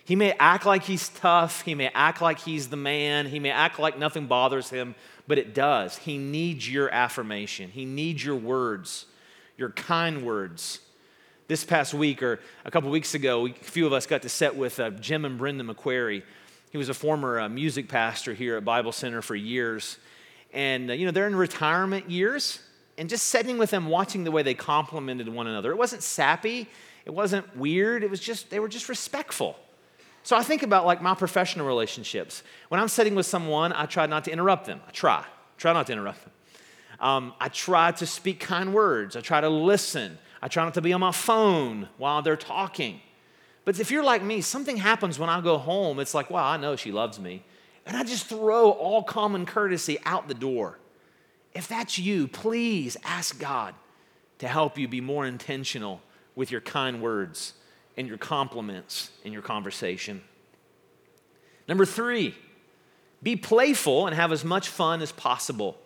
He 0.05 0.17
may 0.17 0.33
act 0.39 0.67
like 0.67 0.85
he's 0.85 1.09
tough. 1.09 1.63
He 1.63 1.75
may 1.75 1.91
act 1.95 2.21
like 2.21 2.41
he's 2.41 2.69
the 2.69 2.77
man. 2.77 3.27
He 3.27 3.39
may 3.39 3.51
act 3.51 3.79
like 3.79 3.99
nothing 3.99 4.27
bothers 4.27 4.71
him, 4.71 4.95
but 5.27 5.39
it 5.39 5.55
does. 5.55 5.97
He 5.99 6.19
needs 6.19 6.71
your 6.71 6.91
affirmation. 6.91 7.71
He 7.71 7.85
needs 7.85 8.25
your 8.25 8.37
words, 8.37 9.07
your 9.57 9.71
kind 9.71 10.25
words. 10.25 10.81
This 11.49 11.65
past 11.65 11.93
week, 11.93 12.23
or 12.23 12.41
a 12.65 12.71
couple 12.71 12.91
weeks 12.91 13.15
ago, 13.15 13.47
a 13.47 13.53
few 13.53 13.87
of 13.87 13.93
us 13.93 14.07
got 14.07 14.23
to 14.23 14.29
set 14.29 14.57
with 14.57 14.81
uh, 14.81 14.91
Jim 14.91 15.25
and 15.25 15.39
Brenda 15.39 15.65
McQuarrie. 15.65 16.23
He 16.73 16.79
was 16.79 16.89
a 16.89 16.95
former 16.95 17.39
uh, 17.39 17.49
music 17.51 17.87
pastor 17.87 18.33
here 18.33 18.57
at 18.57 18.65
Bible 18.65 18.93
Center 18.93 19.21
for 19.21 19.35
years. 19.35 19.99
And, 20.55 20.91
uh, 20.91 20.95
you 20.95 21.05
know, 21.05 21.13
they're 21.13 21.27
in 21.27 21.37
retirement 21.37 22.11
years. 22.11 22.61
And 22.97 23.11
just 23.11 23.27
sitting 23.27 23.59
with 23.59 23.71
them, 23.71 23.91
watching 23.91 24.25
the 24.25 24.31
way 24.31 24.43
they 24.43 24.55
complimented 24.55 25.29
one 25.29 25.47
another. 25.47 25.71
It 25.71 25.77
wasn't 25.77 26.03
sappy, 26.03 26.67
it 27.05 27.11
wasn't 27.11 27.55
weird, 27.57 28.03
it 28.03 28.11
was 28.11 28.21
just, 28.21 28.49
they 28.49 28.59
were 28.59 28.69
just 28.69 28.89
respectful. 28.89 29.59
So 30.23 30.35
I 30.35 30.43
think 30.43 30.63
about 30.63 30.87
like 30.87 31.03
my 31.03 31.15
professional 31.15 31.67
relationships. 31.67 32.43
When 32.71 32.81
I'm 32.81 32.89
sitting 32.89 33.15
with 33.15 33.27
someone, 33.27 33.75
I 33.75 33.85
try 33.85 34.07
not 34.07 34.25
to 34.25 34.33
interrupt 34.33 34.65
them. 34.65 34.81
I 34.89 34.93
try, 34.93 35.27
try 35.59 35.75
not 35.75 35.87
to 35.89 35.93
interrupt 35.93 36.23
them. 36.23 36.33
Um, 37.01 37.35
I 37.39 37.49
try 37.49 37.93
to 37.93 38.07
speak 38.07 38.41
kind 38.41 38.73
words. 38.73 39.15
I 39.15 39.21
try 39.21 39.43
to 39.43 39.49
listen. 39.51 40.17
I 40.41 40.49
try 40.49 40.65
not 40.65 40.73
to 40.75 40.81
be 40.81 40.95
on 40.95 41.01
my 41.01 41.13
phone 41.13 41.89
while 41.99 42.23
they're 42.23 42.37
talking. 42.37 43.01
But 43.65 43.79
if 43.79 43.91
you're 43.91 44.05
like 44.05 44.23
me, 44.23 44.41
something 44.41 44.77
happens 44.77 45.19
when 45.19 45.29
I 45.29 45.41
go 45.41 45.59
home. 45.59 46.01
It's 46.01 46.15
like, 46.15 46.31
well, 46.31 46.45
I 46.45 46.57
know 46.57 46.77
she 46.77 46.91
loves 46.93 47.21
me. 47.21 47.45
And 47.87 47.97
I 47.97 48.05
just 48.05 48.27
throw 48.27 48.71
all 48.71 49.03
common 49.03 49.47
courtesy 49.47 49.99
out 50.05 50.29
the 50.29 50.35
door. 50.35 50.79
If 51.55 51.69
that's 51.69 51.99
you, 51.99 52.29
please 52.29 52.97
ask 53.05 53.39
God 53.39 53.75
to 54.39 54.49
help 54.49 54.79
you 54.79 54.89
be 54.89 55.01
more 55.01 55.27
intentional 55.27 56.01
with 56.35 56.51
your 56.51 56.61
kind 56.61 57.03
words 57.03 57.55
and 57.97 58.09
your 58.09 58.19
compliments 58.19 59.11
in 59.25 59.33
your 59.33 59.43
conversation. 59.43 60.23
Number 61.69 61.85
three, 61.85 62.35
be 63.23 63.37
playful 63.37 64.07
and 64.07 64.17
have 64.17 64.33
as 64.33 64.45
much 64.45 64.69
fun 64.69 65.03
as 65.03 65.13
possible. 65.13 65.77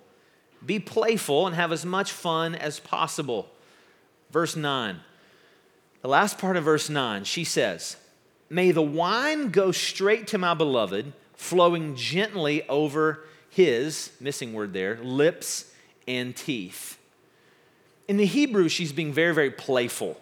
Be 0.65 0.79
playful 0.79 1.47
and 1.47 1.55
have 1.55 1.73
as 1.73 1.85
much 1.85 2.12
fun 2.12 2.55
as 2.55 2.81
possible. 2.81 3.49
Verse 4.31 4.57
9. 4.57 5.01
The 6.07 6.12
last 6.12 6.38
part 6.38 6.57
of 6.57 6.62
verse 6.62 6.88
9, 6.88 7.25
she 7.25 7.42
says, 7.42 7.97
May 8.49 8.71
the 8.71 8.81
wine 8.81 9.51
go 9.51 9.73
straight 9.73 10.29
to 10.29 10.38
my 10.38 10.55
beloved, 10.55 11.12
flowing 11.35 11.97
gently 11.97 12.62
over 12.69 13.25
his, 13.51 14.12
missing 14.21 14.53
word 14.53 14.73
there, 14.73 14.99
lips 15.03 15.69
and 16.07 16.37
teeth. 16.37 16.97
In 18.07 18.19
the 18.19 18.25
Hebrew, 18.25 18.69
she's 18.69 18.92
being 18.92 19.12
very, 19.12 19.35
very 19.35 19.51
playful 19.51 20.21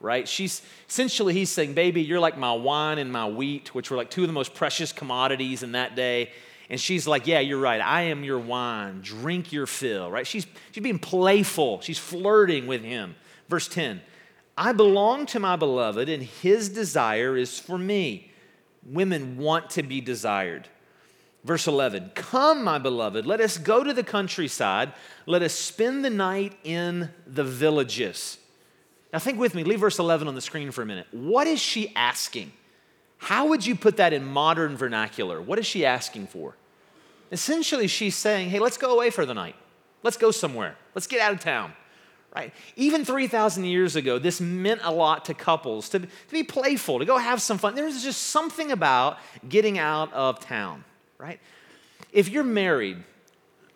right? 0.00 0.26
She's 0.26 0.62
essentially, 0.88 1.34
he's 1.34 1.50
saying, 1.50 1.74
Baby, 1.74 2.02
you're 2.02 2.20
like 2.20 2.38
my 2.38 2.54
wine 2.54 2.96
and 2.96 3.12
my 3.12 3.28
wheat, 3.28 3.74
which 3.74 3.90
were 3.90 3.98
like 3.98 4.08
two 4.08 4.22
of 4.22 4.28
the 4.28 4.32
most 4.32 4.54
precious 4.54 4.90
commodities 4.90 5.62
in 5.62 5.72
that 5.72 5.96
day. 5.96 6.30
And 6.70 6.80
she's 6.80 7.06
like, 7.06 7.26
Yeah, 7.26 7.40
you're 7.40 7.60
right. 7.60 7.82
I 7.82 8.02
am 8.02 8.24
your 8.24 8.38
wine. 8.38 9.00
Drink 9.02 9.52
your 9.52 9.66
fill, 9.66 10.10
right? 10.10 10.26
She's, 10.26 10.46
she's 10.72 10.82
being 10.82 10.98
playful. 10.98 11.82
She's 11.82 11.98
flirting 11.98 12.66
with 12.66 12.82
him. 12.82 13.16
Verse 13.50 13.68
10 13.68 14.00
I 14.56 14.72
belong 14.72 15.26
to 15.26 15.40
my 15.40 15.56
beloved, 15.56 16.08
and 16.08 16.22
his 16.22 16.68
desire 16.68 17.36
is 17.36 17.58
for 17.58 17.76
me. 17.76 18.30
Women 18.84 19.36
want 19.36 19.70
to 19.70 19.82
be 19.82 20.00
desired. 20.00 20.68
Verse 21.44 21.66
11 21.66 22.12
Come, 22.14 22.64
my 22.64 22.78
beloved, 22.78 23.26
let 23.26 23.40
us 23.40 23.58
go 23.58 23.84
to 23.84 23.92
the 23.92 24.02
countryside. 24.02 24.92
Let 25.26 25.42
us 25.42 25.52
spend 25.52 26.04
the 26.04 26.10
night 26.10 26.56
in 26.64 27.10
the 27.26 27.44
villages. 27.44 28.38
Now, 29.12 29.20
think 29.20 29.38
with 29.38 29.54
me, 29.54 29.62
leave 29.62 29.80
verse 29.80 29.98
11 29.98 30.26
on 30.28 30.34
the 30.34 30.40
screen 30.40 30.70
for 30.70 30.82
a 30.82 30.86
minute. 30.86 31.06
What 31.12 31.46
is 31.46 31.60
she 31.60 31.94
asking? 31.94 32.52
How 33.18 33.46
would 33.48 33.64
you 33.64 33.74
put 33.74 33.96
that 33.98 34.12
in 34.12 34.24
modern 34.24 34.76
vernacular? 34.76 35.40
What 35.40 35.58
is 35.58 35.66
she 35.66 35.86
asking 35.86 36.26
for? 36.26 36.56
Essentially, 37.32 37.86
she's 37.86 38.14
saying, 38.14 38.50
hey, 38.50 38.58
let's 38.58 38.76
go 38.76 38.92
away 38.94 39.10
for 39.10 39.24
the 39.24 39.34
night. 39.34 39.56
Let's 40.02 40.16
go 40.16 40.30
somewhere. 40.30 40.76
Let's 40.94 41.06
get 41.06 41.20
out 41.20 41.32
of 41.32 41.40
town. 41.40 41.72
Right? 42.36 42.52
Even 42.76 43.06
3,000 43.06 43.64
years 43.64 43.96
ago, 43.96 44.18
this 44.18 44.42
meant 44.42 44.82
a 44.84 44.92
lot 44.92 45.24
to 45.24 45.32
couples 45.32 45.88
to, 45.88 46.00
to 46.00 46.08
be 46.30 46.42
playful, 46.42 46.98
to 46.98 47.06
go 47.06 47.16
have 47.16 47.40
some 47.40 47.56
fun. 47.56 47.74
There's 47.74 48.02
just 48.02 48.24
something 48.24 48.72
about 48.72 49.16
getting 49.48 49.78
out 49.78 50.12
of 50.12 50.38
town, 50.38 50.84
right? 51.16 51.40
If 52.12 52.28
you're 52.28 52.44
married, 52.44 53.02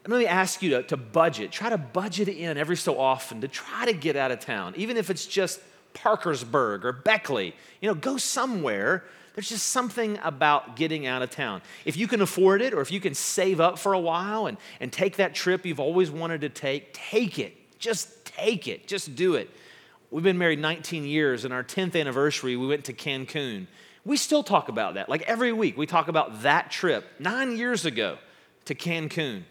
let 0.07 0.19
me 0.19 0.27
ask 0.27 0.61
you 0.61 0.71
to, 0.71 0.83
to 0.83 0.99
budget. 0.99 1.53
Try 1.53 1.71
to 1.71 1.79
budget 1.79 2.29
in 2.29 2.59
every 2.59 2.77
so 2.77 3.01
often 3.01 3.41
to 3.41 3.49
try 3.49 3.87
to 3.87 3.95
get 3.95 4.15
out 4.15 4.31
of 4.31 4.41
town, 4.41 4.75
even 4.77 4.99
if 4.99 5.09
it's 5.09 5.25
just 5.25 5.61
Parkersburg 5.95 6.85
or 6.85 6.93
Beckley. 6.93 7.55
You 7.81 7.89
know, 7.89 7.95
go 7.95 8.19
somewhere. 8.19 9.05
There's 9.35 9.49
just 9.49 9.69
something 9.69 10.19
about 10.23 10.77
getting 10.77 11.07
out 11.07 11.23
of 11.23 11.31
town. 11.31 11.63
If 11.87 11.97
you 11.97 12.07
can 12.07 12.21
afford 12.21 12.61
it 12.61 12.75
or 12.75 12.83
if 12.83 12.93
you 12.93 13.01
can 13.01 13.15
save 13.15 13.59
up 13.59 13.79
for 13.79 13.95
a 13.95 13.99
while 13.99 14.45
and, 14.47 14.59
and 14.81 14.93
take 14.93 15.17
that 15.17 15.35
trip 15.35 15.65
you've 15.65 15.81
always 15.81 16.11
wanted 16.11 16.43
to 16.43 16.51
take, 16.51 16.93
take 16.93 17.39
it. 17.39 17.57
Just 17.79 18.20
take 18.41 18.69
it. 18.69 18.87
Just 18.87 19.15
do 19.15 19.35
it. 19.35 19.51
We've 20.11 20.25
been 20.25 20.39
married 20.39 20.59
19 20.59 21.05
years, 21.05 21.45
and 21.45 21.55
our 21.55 21.63
10th 21.63 21.99
anniversary, 21.99 22.57
we 22.57 22.67
went 22.67 22.85
to 22.87 22.93
Cancun. 22.93 23.67
We 24.05 24.17
still 24.17 24.43
talk 24.43 24.69
about 24.69 24.95
that. 24.95 25.09
Like 25.09 25.23
every 25.23 25.53
week, 25.53 25.77
we 25.77 25.87
talk 25.87 26.09
about 26.09 26.43
that 26.43 26.71
trip 26.71 27.05
nine 27.19 27.57
years 27.57 27.85
ago 27.85 28.19
to 28.65 28.75
Cancun. 28.75 29.43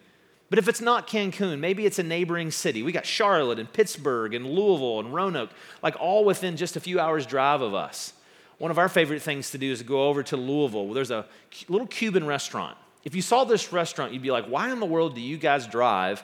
But 0.49 0.59
if 0.59 0.67
it's 0.67 0.81
not 0.81 1.07
Cancun, 1.07 1.59
maybe 1.59 1.85
it's 1.85 1.99
a 1.99 2.03
neighboring 2.03 2.49
city. 2.51 2.81
We 2.81 2.91
got 2.91 3.05
Charlotte 3.05 3.59
and 3.59 3.71
Pittsburgh 3.71 4.33
and 4.33 4.45
Louisville 4.45 4.99
and 4.99 5.13
Roanoke, 5.13 5.51
like 5.83 5.95
all 5.99 6.25
within 6.25 6.57
just 6.57 6.75
a 6.75 6.79
few 6.79 6.99
hours' 6.99 7.25
drive 7.25 7.61
of 7.61 7.75
us. 7.75 8.13
One 8.57 8.71
of 8.71 8.79
our 8.79 8.89
favorite 8.89 9.21
things 9.21 9.51
to 9.51 9.57
do 9.57 9.71
is 9.71 9.79
to 9.79 9.85
go 9.85 10.09
over 10.09 10.23
to 10.23 10.35
Louisville. 10.35 10.91
There's 10.93 11.11
a 11.11 11.25
little 11.69 11.87
Cuban 11.87 12.25
restaurant. 12.25 12.77
If 13.05 13.15
you 13.15 13.21
saw 13.21 13.45
this 13.45 13.71
restaurant, 13.71 14.11
you'd 14.11 14.23
be 14.23 14.31
like, 14.31 14.47
why 14.47 14.71
in 14.71 14.79
the 14.79 14.85
world 14.85 15.15
do 15.15 15.21
you 15.21 15.37
guys 15.37 15.67
drive 15.67 16.23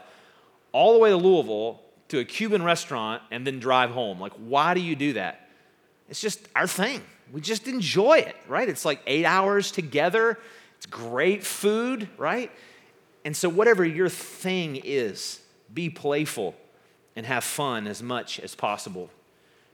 all 0.72 0.94
the 0.94 1.00
way 1.00 1.12
to 1.12 1.16
Louisville 1.16 1.82
to 2.10 2.20
a 2.20 2.26
Cuban 2.26 2.64
restaurant 2.64 3.22
and 3.32 3.46
then 3.46 3.60
drive 3.60 3.92
home? 3.92 4.20
Like, 4.20 4.34
why 4.34 4.74
do 4.74 4.82
you 4.82 4.96
do 4.96 5.14
that? 5.14 5.50
It's 6.10 6.22
just 6.22 6.48
our 6.56 6.68
thing. 6.68 7.02
We 7.32 7.42
just 7.42 7.68
enjoy 7.68 8.20
it, 8.20 8.36
right? 8.48 8.70
It's 8.70 8.86
like 8.86 9.02
eight 9.08 9.26
hours 9.26 9.72
together. 9.72 10.38
It's 10.78 10.86
great 10.86 11.44
food, 11.44 12.08
right? 12.18 12.52
And 13.24 13.36
so, 13.36 13.50
whatever 13.50 13.84
your 13.84 14.10
thing 14.10 14.80
is, 14.84 15.40
be 15.74 15.90
playful 15.90 16.56
and 17.16 17.26
have 17.26 17.44
fun 17.44 17.88
as 17.88 18.04
much 18.04 18.40
as 18.40 18.54
possible. 18.54 19.10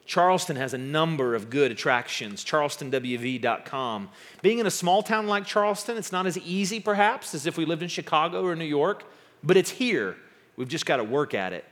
Charleston 0.05 0.55
has 0.55 0.73
a 0.73 0.77
number 0.77 1.35
of 1.35 1.49
good 1.49 1.71
attractions, 1.71 2.43
charlestonwv.com. 2.43 4.09
Being 4.41 4.59
in 4.59 4.65
a 4.65 4.71
small 4.71 5.03
town 5.03 5.27
like 5.27 5.45
Charleston, 5.45 5.97
it's 5.97 6.11
not 6.11 6.25
as 6.25 6.37
easy 6.39 6.79
perhaps 6.79 7.33
as 7.33 7.45
if 7.45 7.57
we 7.57 7.65
lived 7.65 7.83
in 7.83 7.89
Chicago 7.89 8.45
or 8.45 8.55
New 8.55 8.65
York, 8.65 9.03
but 9.43 9.57
it's 9.57 9.69
here. 9.69 10.17
We've 10.57 10.67
just 10.67 10.85
got 10.85 10.97
to 10.97 11.03
work 11.03 11.33
at 11.33 11.53
it. 11.53 11.65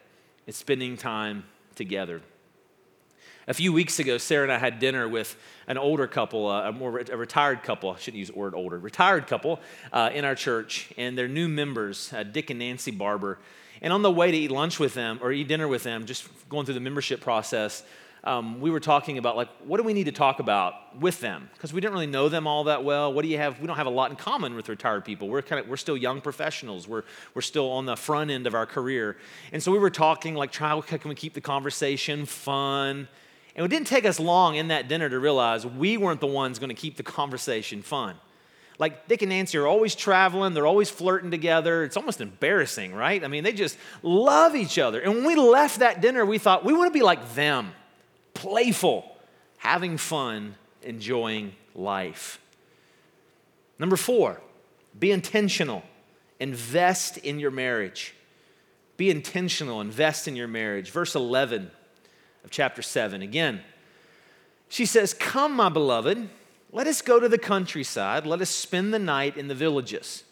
Spending 0.52 0.98
time 0.98 1.44
together. 1.76 2.22
A 3.48 3.54
few 3.54 3.72
weeks 3.72 4.00
ago, 4.00 4.18
Sarah 4.18 4.44
and 4.44 4.52
I 4.52 4.58
had 4.58 4.80
dinner 4.80 5.08
with 5.08 5.36
an 5.68 5.78
older 5.78 6.08
couple, 6.08 6.48
uh, 6.48 6.70
a 6.70 6.72
more 6.72 7.00
a 7.00 7.18
retired 7.18 7.62
couple. 7.62 7.92
I 7.92 7.98
shouldn't 7.98 8.18
use 8.18 8.30
the 8.30 8.36
word 8.38 8.56
older, 8.56 8.80
retired 8.80 9.28
couple 9.28 9.60
uh, 9.94 10.10
in 10.14 10.26
our 10.26 10.36
church, 10.36 10.92
and 10.98 11.18
their 11.18 11.28
new 11.28 11.48
members, 11.48 12.12
uh, 12.14 12.24
Dick 12.24 12.50
and 12.50 12.60
Nancy 12.60 12.92
Barber. 12.92 13.38
And 13.82 13.94
on 13.94 14.02
the 14.02 14.12
way 14.12 14.32
to 14.32 14.38
eat 14.38 14.52
lunch 14.52 14.80
with 14.80 14.94
them 14.96 15.20
or 15.22 15.32
eat 15.32 15.48
dinner 15.48 15.68
with 15.68 15.84
them, 15.84 16.06
just 16.06 16.28
going 16.50 16.66
through 16.66 16.76
the 16.76 16.80
membership 16.80 17.22
process, 17.22 17.84
um, 18.24 18.60
we 18.60 18.70
were 18.70 18.80
talking 18.80 19.18
about 19.18 19.38
like 19.38 19.50
what 19.66 19.78
do 19.78 19.84
we 19.84 19.94
need 19.94 20.06
to 20.06 20.12
talk 20.12 20.40
about 20.40 21.00
with 21.00 21.22
them? 21.22 21.50
Because 21.54 21.72
we 21.72 21.80
didn't 21.80 21.94
really 21.94 22.08
know 22.08 22.28
them 22.28 22.48
all 22.48 22.66
that 22.66 22.84
well. 22.84 23.14
What 23.14 23.22
do 23.24 23.30
you 23.30 23.38
have? 23.38 23.60
We 23.60 23.68
don't 23.68 23.78
have 23.78 23.88
a 23.88 23.92
lot 23.92 24.12
in 24.12 24.18
common 24.18 24.56
with 24.56 24.68
retired 24.68 25.06
people. 25.06 25.30
We're 25.30 25.42
kind 25.42 25.62
of 25.62 25.70
we're 25.70 25.78
still 25.78 25.96
young 25.96 26.20
professionals. 26.20 26.88
We're 26.88 27.04
we're 27.34 27.42
still 27.42 27.72
on 27.72 27.86
the 27.86 27.96
front 27.96 28.30
end 28.30 28.46
of 28.46 28.56
our 28.56 28.66
career. 28.66 29.18
And 29.54 29.64
so 29.64 29.72
we 29.72 29.80
were 29.80 29.90
talking 29.90 30.36
like 30.36 30.54
how 30.54 30.82
can 30.82 31.08
we 31.08 31.16
keep 31.16 31.34
the 31.34 31.42
conversation 31.42 32.26
fun? 32.26 33.08
And 33.56 33.66
it 33.66 33.70
didn't 33.70 33.88
take 33.88 34.06
us 34.06 34.20
long 34.20 34.56
in 34.56 34.68
that 34.68 34.88
dinner 34.88 35.10
to 35.10 35.20
realize 35.20 35.66
we 35.66 35.98
weren't 35.98 36.22
the 36.22 36.28
ones 36.28 36.60
going 36.60 36.70
to 36.70 36.76
keep 36.76 36.98
the 36.98 37.04
conversation 37.04 37.82
fun. 37.82 38.16
Like 38.78 39.08
Dick 39.10 39.22
and 39.22 39.30
Nancy 39.30 39.58
are 39.58 39.68
always 39.68 39.96
traveling, 39.96 40.54
they're 40.54 40.68
always 40.68 40.90
flirting 40.90 41.32
together. 41.32 41.84
It's 41.84 41.98
almost 41.98 42.22
embarrassing, 42.22 42.94
right? 42.94 43.22
I 43.24 43.28
mean, 43.28 43.44
they 43.44 43.52
just 43.52 43.78
love 44.04 44.56
each 44.56 44.80
other. 44.80 45.02
And 45.02 45.16
when 45.16 45.26
we 45.26 45.36
left 45.36 45.80
that 45.80 46.00
dinner, 46.00 46.26
we 46.26 46.38
thought 46.38 46.64
we 46.64 46.74
want 46.74 46.88
to 46.88 46.98
be 46.98 47.04
like 47.04 47.34
them 47.34 47.74
playful, 48.40 49.06
having 49.58 49.98
fun, 49.98 50.56
enjoying 50.82 51.54
life. 51.76 52.40
Number 53.78 53.98
four, 53.98 54.42
be 54.98 55.12
intentional. 55.12 55.84
Invest 56.40 57.18
in 57.18 57.40
your 57.40 57.52
marriage. 57.52 58.16
Be 58.96 59.10
intentional. 59.10 59.82
Invest 59.82 60.28
in 60.28 60.38
your 60.38 60.48
marriage. 60.48 60.90
Verse 60.90 61.16
11 61.16 61.70
of 62.46 62.50
chapter 62.50 62.82
7. 62.82 63.22
Again, 63.22 63.60
she 64.70 64.86
says, 64.86 65.14
Come, 65.14 65.58
my 65.58 65.68
beloved, 65.68 66.30
let 66.72 66.88
us 66.88 67.02
go 67.02 67.20
to 67.20 67.28
the 67.28 67.38
countryside. 67.38 68.26
Let 68.26 68.40
us 68.42 68.50
spend 68.50 68.94
the 68.94 69.00
night 69.00 69.36
in 69.36 69.50
the 69.50 69.56
villages. 69.56 70.24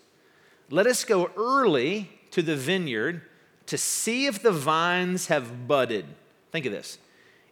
Let 0.70 0.88
us 0.88 1.04
go 1.04 1.30
early 1.36 2.10
to 2.32 2.42
the 2.42 2.56
vineyard 2.56 3.22
to 3.66 3.78
see 3.78 4.28
if 4.28 4.42
the 4.42 4.52
vines 4.52 5.28
have 5.28 5.68
budded. 5.68 6.06
Think 6.54 6.66
of 6.66 6.72
this 6.72 7.00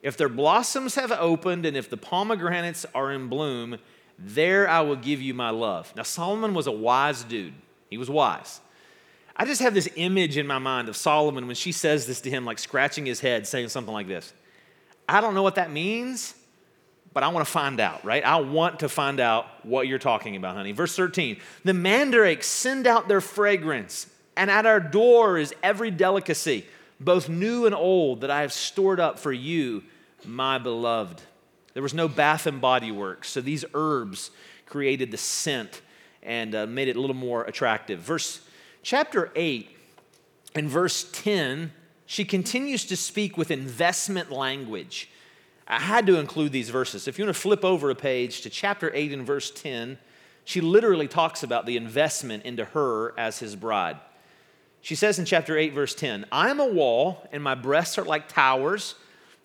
if 0.06 0.18
their 0.18 0.30
blossoms 0.30 0.94
have 0.94 1.12
opened 1.12 1.65
and 1.65 1.76
if 1.76 1.89
the 1.89 1.98
pomegranates 1.98 2.86
are 2.94 3.12
in 3.12 3.28
bloom, 3.28 3.80
there 4.20 4.70
I 4.70 4.82
will 4.82 4.96
give 4.96 5.20
you 5.20 5.34
my 5.34 5.50
love. 5.50 5.91
Now, 5.98 6.04
Solomon 6.04 6.54
was 6.54 6.68
a 6.68 6.72
wise 6.72 7.24
dude. 7.24 7.56
He 7.89 7.98
was 7.98 8.08
wise. 8.08 8.62
I 9.36 9.46
just 9.46 9.63
have 9.63 9.74
this 9.74 9.89
image 9.96 10.38
in 10.38 10.46
my 10.46 10.60
mind 10.60 10.89
of 10.89 10.96
Solomon 10.96 11.48
when 11.48 11.56
she 11.56 11.72
says 11.72 12.06
this 12.06 12.22
to 12.22 12.30
him, 12.30 12.46
like 12.46 12.60
scratching 12.60 13.08
his 13.08 13.20
head, 13.20 13.48
saying 13.48 13.70
something 13.70 13.94
like 13.96 14.08
this 14.08 14.32
I 15.10 15.22
don't 15.22 15.34
know 15.34 15.41
what 15.41 15.56
that 15.56 15.72
means, 15.72 16.36
but 17.12 17.24
I 17.24 17.30
want 17.30 17.44
to 17.44 17.52
find 17.52 17.80
out, 17.80 18.06
right? 18.06 18.24
I 18.24 18.36
want 18.36 18.82
to 18.82 18.89
find 18.89 19.20
out 19.20 19.48
what 19.65 19.88
you're 19.88 19.98
talking 19.98 20.36
about, 20.36 20.56
honey. 20.56 20.72
Verse 20.72 20.96
13 20.96 21.38
The 21.63 21.74
mandrakes 21.74 22.46
send 22.46 22.86
out 22.86 23.08
their 23.08 23.22
fragrance, 23.22 24.06
and 24.38 24.52
at 24.52 24.68
our 24.68 24.80
door 24.80 25.39
is 25.39 25.52
every 25.63 25.89
delicacy, 25.89 26.63
both 27.00 27.28
new 27.28 27.65
and 27.65 27.74
old, 27.74 28.22
that 28.22 28.30
I 28.30 28.41
have 28.41 28.54
stored 28.54 29.00
up 29.00 29.18
for 29.18 29.34
you 29.34 29.82
my 30.23 30.58
beloved. 30.58 31.21
There 31.73 31.84
was 31.84 31.93
no 31.93 32.08
bath 32.08 32.47
and 32.47 32.62
body 32.62 32.91
works, 32.91 33.30
so 33.30 33.41
these 33.41 33.65
herbs 33.73 34.32
created 34.65 35.12
the 35.12 35.17
scent 35.17 35.82
and 36.23 36.56
uh, 36.56 36.65
made 36.65 36.88
it 36.88 36.95
a 36.95 37.01
little 37.01 37.15
more 37.15 37.43
attractive. 37.43 37.99
Verse 37.99 38.41
chapter 38.82 39.32
8 39.36 39.69
and 40.56 40.69
verse 40.69 41.10
10, 41.12 41.71
she 42.06 42.23
continues 42.23 42.86
to 42.86 42.95
speak 42.95 43.38
with 43.38 43.51
investment 43.51 44.32
language. 44.32 45.10
I 45.67 45.80
had 45.80 46.06
to 46.08 46.17
include 46.17 46.51
these 46.51 46.69
verses. 46.69 47.08
If 47.08 47.17
you 47.17 47.25
want 47.25 47.36
to 47.36 47.41
flip 47.41 47.65
over 47.65 47.89
a 47.89 47.95
page 47.95 48.41
to 48.41 48.49
chapter 48.49 48.91
8 48.93 49.12
and 49.13 49.25
verse 49.25 49.51
10, 49.51 49.97
she 50.43 50.62
literally 50.62 51.08
talks 51.08 51.41
about 51.41 51.65
the 51.65 51.75
investment 51.75 52.43
into 52.45 52.65
her 52.65 53.17
as 53.17 53.39
his 53.39 53.56
bride. 53.56 53.97
She 54.82 54.93
says 54.93 55.17
in 55.17 55.25
chapter 55.25 55.58
8, 55.58 55.73
verse 55.73 55.95
10, 55.95 56.25
I 56.32 56.51
am 56.51 56.60
a 56.60 56.67
wall, 56.67 57.28
and 57.32 57.41
my 57.41 57.56
breasts 57.56 57.97
are 57.97 58.06
like 58.06 58.28
towers. 58.28 58.93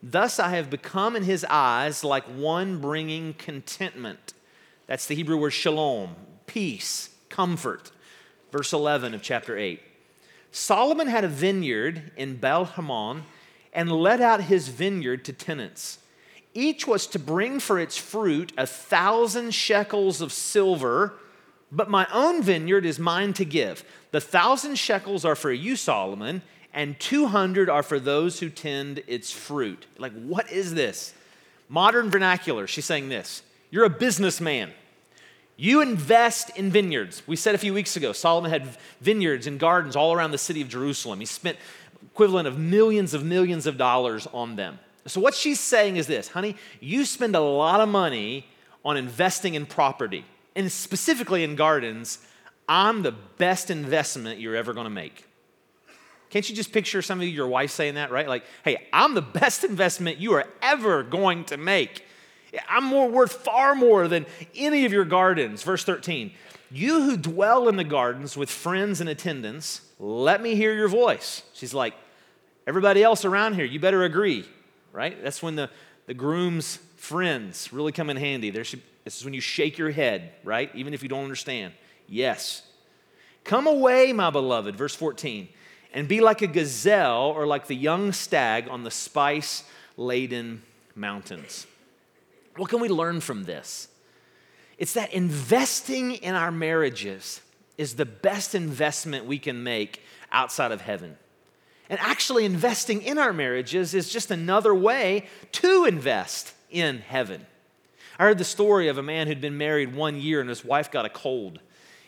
Thus 0.02 0.38
I 0.38 0.50
have 0.50 0.70
become 0.70 1.14
in 1.14 1.24
his 1.24 1.44
eyes 1.48 2.02
like 2.02 2.24
one 2.24 2.80
bringing 2.80 3.34
contentment. 3.34 4.32
That's 4.86 5.06
the 5.06 5.14
Hebrew 5.14 5.36
word 5.36 5.50
shalom, 5.50 6.16
peace, 6.46 7.10
comfort. 7.28 7.90
Verse 8.50 8.72
11 8.72 9.14
of 9.14 9.22
chapter 9.22 9.56
8. 9.56 9.80
Solomon 10.50 11.06
had 11.06 11.24
a 11.24 11.28
vineyard 11.28 12.10
in 12.16 12.36
Baal 12.36 12.64
Hamon 12.64 13.24
and 13.72 13.92
let 13.92 14.20
out 14.20 14.42
his 14.42 14.68
vineyard 14.68 15.24
to 15.26 15.32
tenants. 15.32 15.98
Each 16.54 16.86
was 16.86 17.06
to 17.08 17.18
bring 17.18 17.60
for 17.60 17.78
its 17.78 17.96
fruit 17.96 18.52
a 18.58 18.66
thousand 18.66 19.54
shekels 19.54 20.20
of 20.20 20.32
silver, 20.32 21.14
but 21.70 21.88
my 21.88 22.06
own 22.12 22.42
vineyard 22.42 22.84
is 22.84 22.98
mine 22.98 23.32
to 23.34 23.44
give. 23.44 23.84
The 24.10 24.20
thousand 24.20 24.76
shekels 24.76 25.24
are 25.24 25.36
for 25.36 25.52
you, 25.52 25.76
Solomon, 25.76 26.42
and 26.72 26.98
200 27.00 27.68
are 27.68 27.82
for 27.82 27.98
those 27.98 28.40
who 28.40 28.48
tend 28.48 29.02
its 29.06 29.30
fruit. 29.32 29.86
Like, 29.98 30.12
what 30.12 30.50
is 30.50 30.74
this? 30.74 31.14
Modern 31.68 32.10
vernacular, 32.10 32.66
she's 32.66 32.84
saying 32.84 33.08
this 33.08 33.42
You're 33.70 33.84
a 33.84 33.90
businessman. 33.90 34.72
You 35.56 35.82
invest 35.82 36.56
in 36.56 36.70
vineyards. 36.70 37.22
We 37.26 37.36
said 37.36 37.54
a 37.54 37.58
few 37.58 37.74
weeks 37.74 37.94
ago, 37.94 38.12
Solomon 38.12 38.50
had 38.50 38.78
vineyards 39.02 39.46
and 39.46 39.60
gardens 39.60 39.94
all 39.94 40.14
around 40.14 40.30
the 40.30 40.38
city 40.38 40.62
of 40.62 40.68
Jerusalem. 40.68 41.20
He 41.20 41.26
spent 41.26 41.58
equivalent 42.02 42.48
of 42.48 42.58
millions 42.58 43.12
of 43.12 43.24
millions 43.24 43.66
of 43.66 43.76
dollars 43.76 44.26
on 44.32 44.56
them. 44.56 44.78
So, 45.06 45.20
what 45.20 45.34
she's 45.34 45.60
saying 45.60 45.96
is 45.96 46.06
this 46.06 46.28
honey, 46.28 46.56
you 46.80 47.04
spend 47.04 47.36
a 47.36 47.40
lot 47.40 47.80
of 47.80 47.88
money 47.88 48.46
on 48.84 48.96
investing 48.96 49.54
in 49.54 49.66
property, 49.66 50.24
and 50.56 50.70
specifically 50.70 51.44
in 51.44 51.56
gardens. 51.56 52.18
I'm 52.68 53.02
the 53.02 53.10
best 53.10 53.68
investment 53.68 54.38
you're 54.38 54.54
ever 54.54 54.72
going 54.72 54.84
to 54.84 54.90
make. 54.90 55.24
Can't 56.30 56.48
you 56.48 56.54
just 56.54 56.72
picture 56.72 57.02
some 57.02 57.18
of 57.18 57.26
you, 57.26 57.32
your 57.32 57.48
wife 57.48 57.72
saying 57.72 57.96
that, 57.96 58.12
right? 58.12 58.28
Like, 58.28 58.44
hey, 58.64 58.86
I'm 58.92 59.14
the 59.14 59.22
best 59.22 59.64
investment 59.64 60.18
you 60.18 60.32
are 60.34 60.46
ever 60.62 61.02
going 61.02 61.44
to 61.46 61.56
make. 61.56 62.04
I'm 62.68 62.84
more 62.84 63.08
worth 63.08 63.32
far 63.32 63.74
more 63.74 64.08
than 64.08 64.26
any 64.54 64.84
of 64.84 64.92
your 64.92 65.04
gardens. 65.04 65.62
Verse 65.62 65.84
13, 65.84 66.32
you 66.70 67.02
who 67.02 67.16
dwell 67.16 67.68
in 67.68 67.76
the 67.76 67.84
gardens 67.84 68.36
with 68.36 68.48
friends 68.48 69.00
and 69.00 69.10
attendants, 69.10 69.82
let 69.98 70.40
me 70.40 70.54
hear 70.54 70.72
your 70.72 70.88
voice. 70.88 71.42
She's 71.52 71.74
like, 71.74 71.94
everybody 72.64 73.02
else 73.02 73.24
around 73.24 73.54
here, 73.54 73.64
you 73.64 73.80
better 73.80 74.04
agree, 74.04 74.48
right? 74.92 75.20
That's 75.22 75.42
when 75.42 75.56
the, 75.56 75.68
the 76.06 76.14
groom's 76.14 76.76
friends 76.96 77.72
really 77.72 77.92
come 77.92 78.08
in 78.08 78.16
handy. 78.16 78.50
This 78.50 78.74
is 79.04 79.24
when 79.24 79.34
you 79.34 79.40
shake 79.40 79.78
your 79.78 79.90
head, 79.90 80.32
right? 80.44 80.70
Even 80.76 80.94
if 80.94 81.02
you 81.02 81.08
don't 81.08 81.24
understand. 81.24 81.74
Yes. 82.08 82.62
Come 83.42 83.66
away, 83.66 84.12
my 84.12 84.30
beloved. 84.30 84.76
Verse 84.76 84.94
14 84.94 85.48
and 85.92 86.08
be 86.08 86.20
like 86.20 86.42
a 86.42 86.46
gazelle 86.46 87.32
or 87.34 87.46
like 87.46 87.66
the 87.66 87.74
young 87.74 88.12
stag 88.12 88.68
on 88.68 88.84
the 88.84 88.90
spice 88.90 89.64
laden 89.96 90.62
mountains. 90.94 91.66
What 92.56 92.70
can 92.70 92.80
we 92.80 92.88
learn 92.88 93.20
from 93.20 93.44
this? 93.44 93.88
It's 94.78 94.94
that 94.94 95.12
investing 95.12 96.12
in 96.12 96.34
our 96.34 96.50
marriages 96.50 97.40
is 97.76 97.94
the 97.94 98.06
best 98.06 98.54
investment 98.54 99.26
we 99.26 99.38
can 99.38 99.62
make 99.62 100.02
outside 100.32 100.72
of 100.72 100.80
heaven. 100.80 101.16
And 101.88 101.98
actually, 102.00 102.44
investing 102.44 103.02
in 103.02 103.18
our 103.18 103.32
marriages 103.32 103.94
is 103.94 104.12
just 104.12 104.30
another 104.30 104.74
way 104.74 105.26
to 105.52 105.84
invest 105.86 106.54
in 106.70 106.98
heaven. 106.98 107.46
I 108.18 108.24
heard 108.24 108.38
the 108.38 108.44
story 108.44 108.88
of 108.88 108.96
a 108.96 109.02
man 109.02 109.26
who'd 109.26 109.40
been 109.40 109.58
married 109.58 109.94
one 109.94 110.20
year 110.20 110.40
and 110.40 110.48
his 110.48 110.64
wife 110.64 110.90
got 110.90 111.04
a 111.04 111.08
cold. 111.08 111.58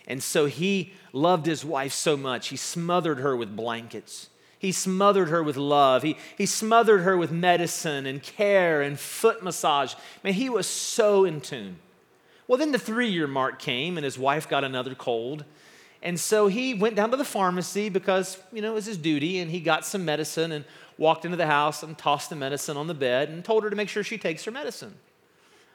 And 0.06 0.22
so 0.22 0.46
he 0.46 0.92
loved 1.12 1.46
his 1.46 1.64
wife 1.64 1.92
so 1.92 2.16
much, 2.16 2.48
he 2.48 2.56
smothered 2.56 3.18
her 3.18 3.36
with 3.36 3.54
blankets. 3.54 4.28
He 4.58 4.72
smothered 4.72 5.28
her 5.28 5.42
with 5.42 5.56
love. 5.56 6.02
He, 6.04 6.16
he 6.38 6.46
smothered 6.46 7.02
her 7.02 7.16
with 7.16 7.32
medicine 7.32 8.06
and 8.06 8.22
care 8.22 8.80
and 8.80 8.98
foot 8.98 9.42
massage. 9.42 9.94
Man, 10.22 10.34
he 10.34 10.48
was 10.48 10.68
so 10.68 11.24
in 11.24 11.40
tune. 11.40 11.78
Well, 12.46 12.58
then 12.58 12.70
the 12.70 12.78
three 12.78 13.08
year 13.08 13.26
mark 13.26 13.58
came 13.58 13.96
and 13.98 14.04
his 14.04 14.18
wife 14.18 14.48
got 14.48 14.62
another 14.62 14.94
cold. 14.94 15.44
And 16.02 16.18
so 16.18 16.48
he 16.48 16.74
went 16.74 16.96
down 16.96 17.10
to 17.10 17.16
the 17.16 17.24
pharmacy 17.24 17.88
because, 17.88 18.38
you 18.52 18.60
know, 18.60 18.72
it 18.72 18.74
was 18.74 18.86
his 18.86 18.96
duty, 18.96 19.38
and 19.38 19.50
he 19.50 19.60
got 19.60 19.86
some 19.86 20.04
medicine 20.04 20.50
and 20.50 20.64
walked 20.98 21.24
into 21.24 21.36
the 21.36 21.46
house 21.46 21.82
and 21.84 21.96
tossed 21.96 22.28
the 22.28 22.36
medicine 22.36 22.76
on 22.76 22.88
the 22.88 22.94
bed 22.94 23.28
and 23.28 23.44
told 23.44 23.62
her 23.62 23.70
to 23.70 23.76
make 23.76 23.88
sure 23.88 24.02
she 24.02 24.18
takes 24.18 24.44
her 24.44 24.50
medicine. 24.50 24.94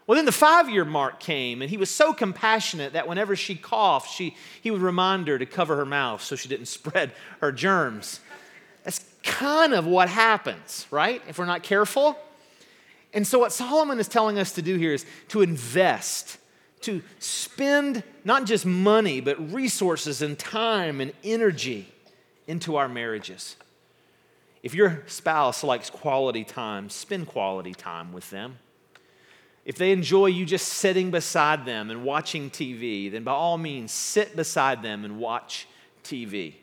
Well, 0.07 0.15
then 0.15 0.25
the 0.25 0.31
five 0.31 0.69
year 0.69 0.85
mark 0.85 1.19
came, 1.19 1.61
and 1.61 1.69
he 1.69 1.75
was 1.75 1.89
so 1.89 2.13
compassionate 2.13 2.93
that 2.93 3.09
whenever 3.09 3.35
she 3.35 3.55
coughed, 3.55 4.09
she, 4.09 4.37
he 4.61 4.71
would 4.71 4.81
remind 4.81 5.27
her 5.27 5.37
to 5.37 5.45
cover 5.45 5.75
her 5.75 5.85
mouth 5.85 6.23
so 6.23 6.37
she 6.37 6.47
didn't 6.47 6.65
spread 6.79 7.11
her 7.41 7.51
germs. 7.51 8.21
That's 8.85 9.03
kind 9.21 9.73
of 9.73 9.85
what 9.85 10.07
happens, 10.07 10.87
right? 10.89 11.21
If 11.27 11.37
we're 11.37 11.45
not 11.45 11.61
careful. 11.61 12.17
And 13.13 13.27
so, 13.27 13.39
what 13.39 13.51
Solomon 13.51 13.99
is 13.99 14.07
telling 14.07 14.39
us 14.39 14.53
to 14.53 14.61
do 14.61 14.77
here 14.77 14.93
is 14.93 15.05
to 15.29 15.41
invest, 15.41 16.37
to 16.81 17.01
spend 17.19 18.03
not 18.23 18.45
just 18.45 18.65
money, 18.65 19.19
but 19.19 19.51
resources 19.51 20.21
and 20.21 20.39
time 20.39 21.01
and 21.01 21.11
energy 21.23 21.91
into 22.47 22.77
our 22.77 22.87
marriages. 22.87 23.57
If 24.63 24.73
your 24.73 25.03
spouse 25.07 25.63
likes 25.63 25.89
quality 25.89 26.43
time, 26.43 26.89
spend 26.89 27.27
quality 27.27 27.73
time 27.73 28.13
with 28.13 28.29
them. 28.29 28.59
If 29.67 29.75
they 29.75 29.91
enjoy 29.91 30.27
you 30.27 30.45
just 30.45 30.69
sitting 30.69 31.11
beside 31.11 31.65
them 31.65 31.91
and 31.91 32.05
watching 32.05 32.49
TV, 32.49 33.11
then 33.11 33.25
by 33.25 33.33
all 33.33 33.57
means, 33.57 33.91
sit 33.91 34.33
beside 34.33 34.81
them 34.81 35.03
and 35.03 35.19
watch 35.19 35.67
TV. 36.05 36.53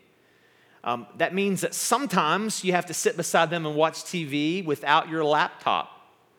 Um, 0.82 1.06
that 1.18 1.34
means 1.34 1.60
that 1.60 1.74
sometimes 1.74 2.64
you 2.64 2.72
have 2.72 2.86
to 2.86 2.94
sit 2.94 3.18
beside 3.18 3.50
them 3.50 3.66
and 3.66 3.76
watch 3.76 4.04
TV 4.04 4.64
without 4.64 5.10
your 5.10 5.22
laptop 5.22 5.90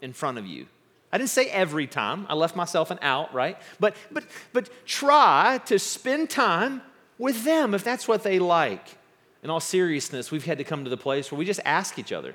in 0.01 0.11
front 0.11 0.39
of 0.39 0.47
you. 0.47 0.65
I 1.13 1.19
didn't 1.19 1.29
say 1.29 1.45
every 1.49 1.85
time. 1.85 2.25
I 2.29 2.33
left 2.33 2.55
myself 2.55 2.89
an 2.89 2.97
out, 3.03 3.31
right? 3.31 3.59
But 3.79 3.95
but 4.11 4.23
but 4.51 4.67
try 4.87 5.59
to 5.67 5.77
spend 5.77 6.31
time 6.31 6.81
with 7.19 7.43
them 7.43 7.75
if 7.75 7.83
that's 7.83 8.07
what 8.07 8.23
they 8.23 8.39
like. 8.39 8.97
In 9.43 9.51
all 9.51 9.59
seriousness, 9.59 10.31
we've 10.31 10.45
had 10.45 10.57
to 10.57 10.63
come 10.63 10.83
to 10.83 10.89
the 10.89 10.97
place 10.97 11.31
where 11.31 11.37
we 11.37 11.45
just 11.45 11.61
ask 11.63 11.99
each 11.99 12.11
other, 12.11 12.33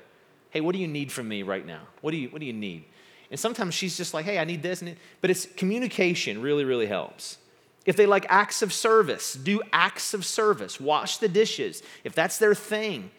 "Hey, 0.51 0.61
what 0.61 0.71
do 0.71 0.79
you 0.79 0.87
need 0.87 1.11
from 1.11 1.27
me 1.27 1.43
right 1.43 1.65
now? 1.65 1.81
What 1.99 2.11
do 2.11 2.17
you 2.17 2.29
what 2.29 2.39
do 2.39 2.45
you 2.45 2.53
need?" 2.53 2.85
And 3.31 3.39
sometimes 3.39 3.73
she's 3.73 3.97
just 3.97 4.13
like, 4.13 4.25
"Hey, 4.25 4.37
I 4.37 4.43
need 4.43 4.61
this," 4.61 4.83
but 5.21 5.29
it's 5.31 5.47
communication 5.57 6.41
really 6.41 6.65
really 6.65 6.85
helps. 6.85 7.37
If 7.85 7.95
they 7.95 8.05
like 8.05 8.25
acts 8.29 8.61
of 8.61 8.71
service, 8.71 9.33
do 9.33 9.61
acts 9.73 10.13
of 10.13 10.25
service. 10.25 10.79
Wash 10.79 11.17
the 11.17 11.27
dishes 11.27 11.81
if 12.03 12.13
that's 12.13 12.37
their 12.37 12.53
thing. 12.53 13.09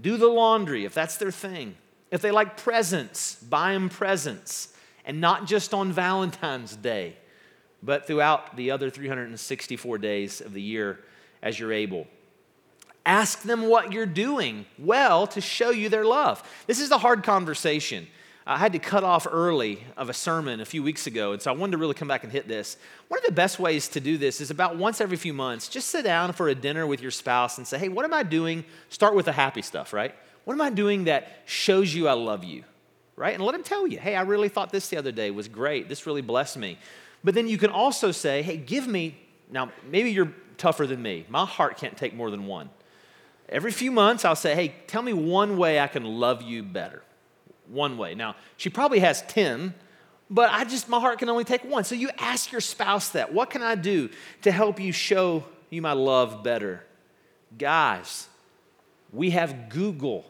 Do 0.00 0.16
the 0.16 0.28
laundry 0.28 0.84
if 0.84 0.94
that's 0.94 1.16
their 1.16 1.32
thing. 1.32 1.74
If 2.10 2.20
they 2.20 2.30
like 2.30 2.56
presents, 2.56 3.34
buy 3.36 3.72
them 3.72 3.88
presents. 3.88 4.74
And 5.04 5.20
not 5.20 5.46
just 5.46 5.72
on 5.72 5.92
Valentine's 5.92 6.76
Day, 6.76 7.16
but 7.82 8.06
throughout 8.06 8.56
the 8.56 8.70
other 8.70 8.90
364 8.90 9.98
days 9.98 10.40
of 10.40 10.52
the 10.52 10.62
year 10.62 11.00
as 11.42 11.58
you're 11.58 11.72
able. 11.72 12.06
Ask 13.04 13.42
them 13.42 13.68
what 13.68 13.92
you're 13.92 14.04
doing 14.04 14.66
well 14.78 15.26
to 15.28 15.40
show 15.40 15.70
you 15.70 15.88
their 15.88 16.04
love. 16.04 16.42
This 16.66 16.80
is 16.80 16.90
a 16.90 16.98
hard 16.98 17.22
conversation. 17.22 18.08
I 18.48 18.58
had 18.58 18.72
to 18.74 18.78
cut 18.78 19.02
off 19.02 19.26
early 19.28 19.82
of 19.96 20.08
a 20.08 20.14
sermon 20.14 20.60
a 20.60 20.64
few 20.64 20.80
weeks 20.80 21.08
ago, 21.08 21.32
and 21.32 21.42
so 21.42 21.50
I 21.50 21.54
wanted 21.56 21.72
to 21.72 21.78
really 21.78 21.94
come 21.94 22.06
back 22.06 22.22
and 22.22 22.32
hit 22.32 22.46
this. 22.46 22.76
One 23.08 23.18
of 23.18 23.24
the 23.24 23.32
best 23.32 23.58
ways 23.58 23.88
to 23.88 24.00
do 24.00 24.16
this 24.16 24.40
is 24.40 24.52
about 24.52 24.76
once 24.76 25.00
every 25.00 25.16
few 25.16 25.32
months, 25.32 25.68
just 25.68 25.88
sit 25.88 26.04
down 26.04 26.32
for 26.32 26.48
a 26.48 26.54
dinner 26.54 26.86
with 26.86 27.02
your 27.02 27.10
spouse 27.10 27.58
and 27.58 27.66
say, 27.66 27.76
hey, 27.76 27.88
what 27.88 28.04
am 28.04 28.14
I 28.14 28.22
doing? 28.22 28.64
Start 28.88 29.16
with 29.16 29.24
the 29.24 29.32
happy 29.32 29.62
stuff, 29.62 29.92
right? 29.92 30.14
What 30.44 30.54
am 30.54 30.60
I 30.60 30.70
doing 30.70 31.04
that 31.04 31.42
shows 31.46 31.92
you 31.92 32.06
I 32.06 32.12
love 32.12 32.44
you, 32.44 32.62
right? 33.16 33.34
And 33.34 33.42
let 33.42 33.50
them 33.50 33.64
tell 33.64 33.84
you, 33.84 33.98
hey, 33.98 34.14
I 34.14 34.22
really 34.22 34.48
thought 34.48 34.70
this 34.70 34.88
the 34.90 34.96
other 34.96 35.10
day 35.10 35.32
was 35.32 35.48
great. 35.48 35.88
This 35.88 36.06
really 36.06 36.22
blessed 36.22 36.56
me. 36.56 36.78
But 37.24 37.34
then 37.34 37.48
you 37.48 37.58
can 37.58 37.70
also 37.70 38.12
say, 38.12 38.42
hey, 38.42 38.58
give 38.58 38.86
me, 38.86 39.18
now 39.50 39.72
maybe 39.90 40.12
you're 40.12 40.32
tougher 40.56 40.86
than 40.86 41.02
me. 41.02 41.26
My 41.28 41.46
heart 41.46 41.78
can't 41.78 41.96
take 41.96 42.14
more 42.14 42.30
than 42.30 42.46
one. 42.46 42.70
Every 43.48 43.72
few 43.72 43.90
months, 43.90 44.24
I'll 44.24 44.36
say, 44.36 44.54
hey, 44.54 44.76
tell 44.86 45.02
me 45.02 45.12
one 45.12 45.56
way 45.56 45.80
I 45.80 45.88
can 45.88 46.04
love 46.04 46.42
you 46.42 46.62
better 46.62 47.02
one 47.68 47.98
way. 47.98 48.14
Now, 48.14 48.36
she 48.56 48.70
probably 48.70 49.00
has 49.00 49.22
10, 49.22 49.74
but 50.30 50.50
I 50.50 50.64
just, 50.64 50.88
my 50.88 51.00
heart 51.00 51.18
can 51.18 51.28
only 51.28 51.44
take 51.44 51.64
one. 51.64 51.84
So 51.84 51.94
you 51.94 52.10
ask 52.18 52.52
your 52.52 52.60
spouse 52.60 53.10
that. 53.10 53.32
What 53.32 53.50
can 53.50 53.62
I 53.62 53.74
do 53.74 54.10
to 54.42 54.50
help 54.50 54.80
you 54.80 54.92
show 54.92 55.44
you 55.70 55.82
my 55.82 55.92
love 55.92 56.42
better? 56.42 56.84
Guys, 57.56 58.28
we 59.12 59.30
have 59.30 59.68
Google. 59.68 60.24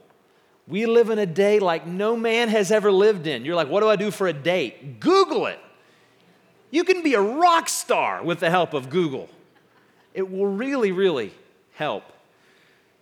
We 0.68 0.86
live 0.86 1.10
in 1.10 1.18
a 1.18 1.26
day 1.26 1.60
like 1.60 1.86
no 1.86 2.16
man 2.16 2.48
has 2.48 2.70
ever 2.70 2.90
lived 2.90 3.26
in. 3.26 3.44
You're 3.44 3.56
like, 3.56 3.68
what 3.68 3.80
do 3.80 3.88
I 3.88 3.96
do 3.96 4.10
for 4.10 4.26
a 4.26 4.32
date? 4.32 5.00
Google 5.00 5.46
it. 5.46 5.60
You 6.70 6.84
can 6.84 7.02
be 7.02 7.14
a 7.14 7.20
rock 7.20 7.68
star 7.68 8.22
with 8.22 8.40
the 8.40 8.50
help 8.50 8.74
of 8.74 8.90
Google. 8.90 9.28
It 10.12 10.30
will 10.30 10.46
really, 10.46 10.92
really 10.92 11.32
help. 11.74 12.04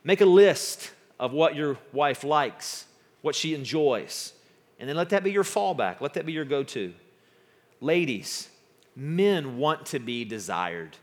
Make 0.05 0.20
a 0.20 0.27
list 0.27 0.90
of 1.18 1.33
what 1.33 1.55
your 1.57 1.79
wife 1.92 2.25
likes 2.25 2.87
what 3.25 3.35
she 3.35 3.55
enjoys. 3.55 4.35
And 4.79 4.87
then 4.87 4.97
let 4.97 5.09
that 5.09 5.25
be 5.25 5.33
your 5.33 5.45
fallback, 5.45 6.03
let 6.03 6.13
that 6.13 6.27
be 6.27 6.33
your 6.33 6.45
go 6.45 6.63
to. 6.63 6.93
Ladies, 7.81 8.51
men 8.95 9.57
want 9.57 9.87
to 9.87 9.99
be 9.99 10.27
desired. 10.27 10.99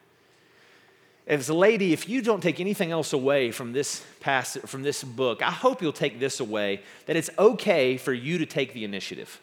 As 1.26 1.50
a 1.50 1.56
lady, 1.56 1.94
if 1.94 2.08
you 2.08 2.22
don't 2.22 2.42
take 2.42 2.60
anything 2.60 2.92
else 2.92 3.12
away 3.12 3.52
from 3.52 3.74
this 3.74 4.06
passage, 4.20 4.62
from 4.64 4.84
this 4.84 5.04
book, 5.04 5.42
I 5.42 5.50
hope 5.50 5.82
you'll 5.82 5.94
take 5.94 6.20
this 6.20 6.40
away 6.40 6.84
that 7.08 7.16
it's 7.16 7.32
okay 7.40 7.98
for 7.98 8.14
you 8.14 8.38
to 8.38 8.46
take 8.46 8.74
the 8.74 8.84
initiative. 8.84 9.42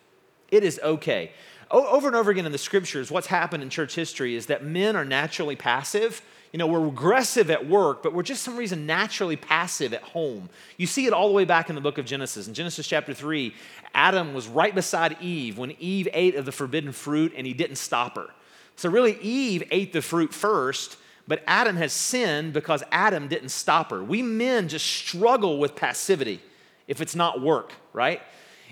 It 0.52 0.62
is 0.62 0.78
okay. 0.80 1.32
Over 1.72 2.06
and 2.06 2.16
over 2.16 2.30
again 2.30 2.46
in 2.46 2.52
the 2.52 2.58
scriptures, 2.58 3.10
what's 3.10 3.26
happened 3.26 3.64
in 3.64 3.70
church 3.70 3.96
history 3.96 4.36
is 4.36 4.46
that 4.46 4.64
men 4.64 4.94
are 4.94 5.04
naturally 5.04 5.56
passive 5.56 6.22
you 6.52 6.58
know, 6.58 6.66
we're 6.66 6.86
aggressive 6.86 7.50
at 7.50 7.68
work, 7.68 8.02
but 8.02 8.14
we're 8.14 8.22
just 8.22 8.42
some 8.42 8.56
reason 8.56 8.86
naturally 8.86 9.36
passive 9.36 9.92
at 9.92 10.02
home. 10.02 10.48
You 10.76 10.86
see 10.86 11.06
it 11.06 11.12
all 11.12 11.28
the 11.28 11.34
way 11.34 11.44
back 11.44 11.68
in 11.68 11.74
the 11.74 11.80
book 11.80 11.98
of 11.98 12.06
Genesis. 12.06 12.48
In 12.48 12.54
Genesis 12.54 12.86
chapter 12.86 13.12
3, 13.12 13.54
Adam 13.94 14.32
was 14.32 14.48
right 14.48 14.74
beside 14.74 15.20
Eve 15.20 15.58
when 15.58 15.72
Eve 15.78 16.08
ate 16.12 16.34
of 16.36 16.46
the 16.46 16.52
forbidden 16.52 16.92
fruit 16.92 17.32
and 17.36 17.46
he 17.46 17.52
didn't 17.52 17.76
stop 17.76 18.16
her. 18.16 18.28
So, 18.76 18.88
really, 18.88 19.18
Eve 19.20 19.64
ate 19.70 19.92
the 19.92 20.00
fruit 20.00 20.32
first, 20.32 20.96
but 21.26 21.42
Adam 21.46 21.76
has 21.76 21.92
sinned 21.92 22.52
because 22.52 22.82
Adam 22.90 23.28
didn't 23.28 23.50
stop 23.50 23.90
her. 23.90 24.02
We 24.02 24.22
men 24.22 24.68
just 24.68 24.86
struggle 24.86 25.58
with 25.58 25.74
passivity 25.74 26.40
if 26.86 27.00
it's 27.00 27.14
not 27.14 27.40
work, 27.40 27.72
right? 27.92 28.22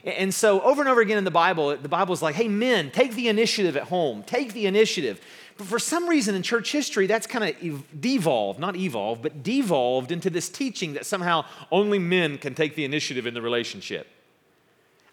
And 0.04 0.32
so, 0.32 0.60
over 0.60 0.80
and 0.80 0.88
over 0.88 1.00
again 1.00 1.18
in 1.18 1.24
the 1.24 1.32
Bible, 1.32 1.76
the 1.76 1.88
Bible 1.88 2.14
is 2.14 2.22
like, 2.22 2.36
hey, 2.36 2.46
men, 2.46 2.92
take 2.92 3.14
the 3.14 3.28
initiative 3.28 3.76
at 3.76 3.84
home, 3.84 4.22
take 4.22 4.52
the 4.52 4.66
initiative. 4.66 5.20
But 5.56 5.66
for 5.66 5.78
some 5.78 6.08
reason 6.08 6.34
in 6.34 6.42
church 6.42 6.70
history, 6.70 7.06
that's 7.06 7.26
kind 7.26 7.44
of 7.44 8.00
devolved, 8.00 8.60
not 8.60 8.76
evolved, 8.76 9.22
but 9.22 9.42
devolved 9.42 10.12
into 10.12 10.28
this 10.28 10.48
teaching 10.48 10.92
that 10.94 11.06
somehow 11.06 11.44
only 11.72 11.98
men 11.98 12.36
can 12.36 12.54
take 12.54 12.74
the 12.74 12.84
initiative 12.84 13.26
in 13.26 13.32
the 13.32 13.40
relationship. 13.40 14.06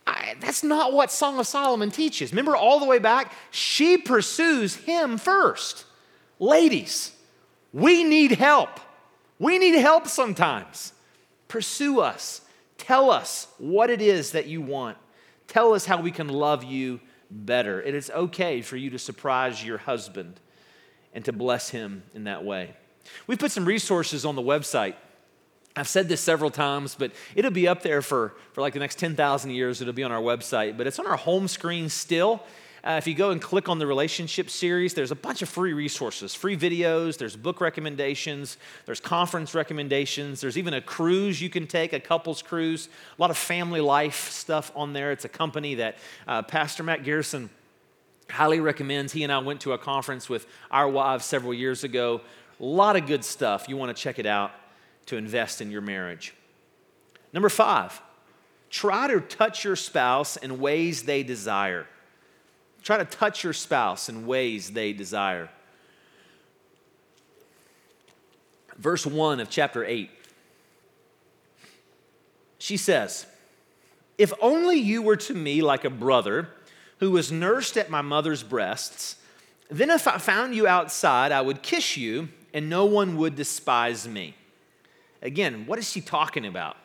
I, 0.06 0.36
that's 0.42 0.64
not 0.64 0.92
what 0.92 1.12
Song 1.12 1.40
of 1.40 1.48
Solomon 1.48 1.92
teaches. 1.92 2.32
Remember, 2.32 2.58
all 2.58 2.80
the 2.80 2.86
way 2.86 3.00
back, 3.00 3.32
she 3.52 3.98
pursues 3.98 4.76
him 4.76 5.18
first. 5.18 5.86
Ladies, 6.40 7.14
we 7.72 8.04
need 8.04 8.32
help. 8.34 8.82
We 9.40 9.60
need 9.60 9.76
help 9.76 10.08
sometimes. 10.08 10.92
Pursue 11.48 12.02
us. 12.02 12.42
Tell 12.78 13.10
us 13.10 13.48
what 13.60 13.90
it 13.90 14.02
is 14.02 14.32
that 14.32 14.48
you 14.48 14.62
want. 14.62 14.98
Tell 15.48 15.74
us 15.74 15.86
how 15.86 16.02
we 16.02 16.12
can 16.12 16.28
love 16.28 16.66
you 16.66 17.00
better. 17.34 17.82
It 17.82 17.96
is 17.96 18.10
okay 18.10 18.62
for 18.62 18.78
you 18.78 18.90
to 18.92 19.00
surprise 19.00 19.64
your 19.64 19.78
husband 19.78 20.40
and 21.14 21.26
to 21.26 21.34
bless 21.34 21.70
him 21.70 22.04
in 22.14 22.26
that 22.26 22.44
way. 22.44 22.76
We've 23.28 23.40
put 23.40 23.52
some 23.52 23.66
resources 23.66 24.26
on 24.26 24.36
the 24.36 24.42
website. 24.42 24.96
I've 25.76 25.88
said 25.88 26.08
this 26.08 26.22
several 26.22 26.52
times, 26.52 26.96
but 26.96 27.12
it'll 27.36 27.52
be 27.52 27.68
up 27.68 27.82
there 27.82 28.02
for, 28.02 28.36
for 28.54 28.62
like 28.62 28.74
the 28.74 28.80
next 28.80 29.00
10,000 29.00 29.52
years. 29.52 29.82
It'll 29.82 29.94
be 29.94 30.04
on 30.04 30.12
our 30.12 30.22
website, 30.22 30.78
but 30.78 30.86
it's 30.86 31.00
on 31.00 31.08
our 31.08 31.18
home 31.18 31.48
screen 31.48 31.90
still. 31.90 32.44
Uh, 32.86 32.96
if 32.98 33.08
you 33.08 33.16
go 33.16 33.32
and 33.32 33.42
click 33.42 33.70
on 33.70 33.80
the 33.80 33.88
relationship 33.88 34.50
series, 34.50 34.94
there's 34.94 35.12
a 35.12 35.16
bunch 35.16 35.42
of 35.42 35.48
free 35.48 35.72
resources, 35.72 36.36
free 36.36 36.58
videos, 36.58 37.18
there's 37.18 37.36
book 37.36 37.62
recommendations, 37.62 38.58
there's 38.86 39.00
conference 39.00 39.56
recommendations, 39.56 40.42
there's 40.42 40.58
even 40.58 40.74
a 40.74 40.82
cruise 40.82 41.42
you 41.42 41.50
can 41.50 41.66
take, 41.66 41.94
a 41.94 42.00
couples 42.00 42.42
cruise, 42.42 42.90
a 43.18 43.22
lot 43.22 43.32
of 43.32 43.38
family 43.38 43.80
life 43.80 44.30
stuff 44.32 44.70
on 44.76 44.92
there. 44.92 45.14
It's 45.14 45.24
a 45.24 45.30
company 45.30 45.76
that 45.76 45.98
uh, 46.28 46.42
Pastor 46.42 46.84
Matt 46.84 47.06
Garrison 47.06 47.50
highly 48.30 48.60
recommends. 48.60 49.14
He 49.14 49.24
and 49.24 49.32
I 49.32 49.40
went 49.40 49.62
to 49.62 49.72
a 49.72 49.78
conference 49.78 50.28
with 50.28 50.46
our 50.70 50.90
wives 50.90 51.24
several 51.24 51.54
years 51.54 51.86
ago. 51.86 52.20
A 52.60 52.66
lot 52.66 52.98
of 52.98 53.06
good 53.06 53.24
stuff. 53.24 53.70
You 53.70 53.78
want 53.78 53.96
to 53.96 54.02
check 54.02 54.20
it 54.20 54.26
out 54.26 54.52
to 55.06 55.16
invest 55.16 55.62
in 55.62 55.72
your 55.72 55.82
marriage. 55.82 56.34
Number 57.32 57.50
five, 57.50 58.02
try 58.70 59.08
to 59.08 59.22
touch 59.22 59.64
your 59.64 59.78
spouse 59.78 60.36
in 60.36 60.60
ways 60.60 61.04
they 61.04 61.24
desire. 61.24 61.88
Try 62.84 62.98
to 62.98 63.06
touch 63.06 63.44
your 63.44 63.54
spouse 63.54 64.10
in 64.10 64.28
ways 64.28 64.72
they 64.72 64.92
desire. 64.92 65.50
Verse 68.78 69.06
1 69.06 69.40
of 69.40 69.50
chapter 69.50 69.86
8. 69.86 70.10
She 72.58 72.76
says, 72.76 73.26
If 74.18 74.34
only 74.42 74.78
you 74.78 75.02
were 75.02 75.16
to 75.16 75.34
me 75.34 75.62
like 75.62 75.86
a 75.86 75.90
brother 75.90 76.50
who 77.00 77.12
was 77.12 77.32
nursed 77.32 77.78
at 77.78 77.90
my 77.90 78.02
mother's 78.02 78.44
breasts, 78.44 79.16
then 79.70 79.90
if 79.90 80.08
I 80.08 80.18
found 80.18 80.54
you 80.54 80.68
outside, 80.68 81.32
I 81.32 81.42
would 81.42 81.62
kiss 81.62 81.96
you, 81.96 82.30
and 82.54 82.70
no 82.70 82.86
one 82.86 83.18
would 83.18 83.36
despise 83.36 84.08
me. 84.08 84.36
Again, 85.22 85.66
what 85.66 85.80
is 85.80 85.90
she 85.90 86.02
talking 86.02 86.46
about? 86.46 86.76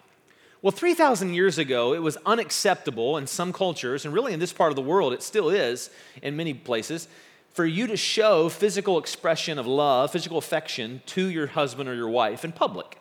Well, 0.61 0.73
3,000 0.73 1.35
years 1.35 1.57
ago, 1.59 1.95
it 1.95 2.03
was 2.03 2.17
unacceptable 2.27 3.17
in 3.17 3.29
some 3.29 3.53
cultures, 3.53 4.05
and 4.05 4.13
really 4.13 4.33
in 4.33 4.41
this 4.41 4.53
part 4.53 4.71
of 4.71 4.77
the 4.77 4.83
world, 4.83 5.13
it 5.13 5.23
still 5.23 5.51
is 5.51 5.89
in 6.21 6.37
many 6.37 6.53
places, 6.53 7.07
for 7.53 7.65
you 7.65 7.87
to 7.87 7.97
show 7.97 8.49
physical 8.49 8.99
expression 8.99 9.59
of 9.59 9.69
love, 9.69 10.11
physical 10.11 10.37
affection 10.37 11.01
to 11.07 11.27
your 11.27 11.47
husband 11.47 11.89
or 11.89 11.95
your 11.95 12.09
wife 12.09 12.45
in 12.45 12.51
public. 12.51 12.99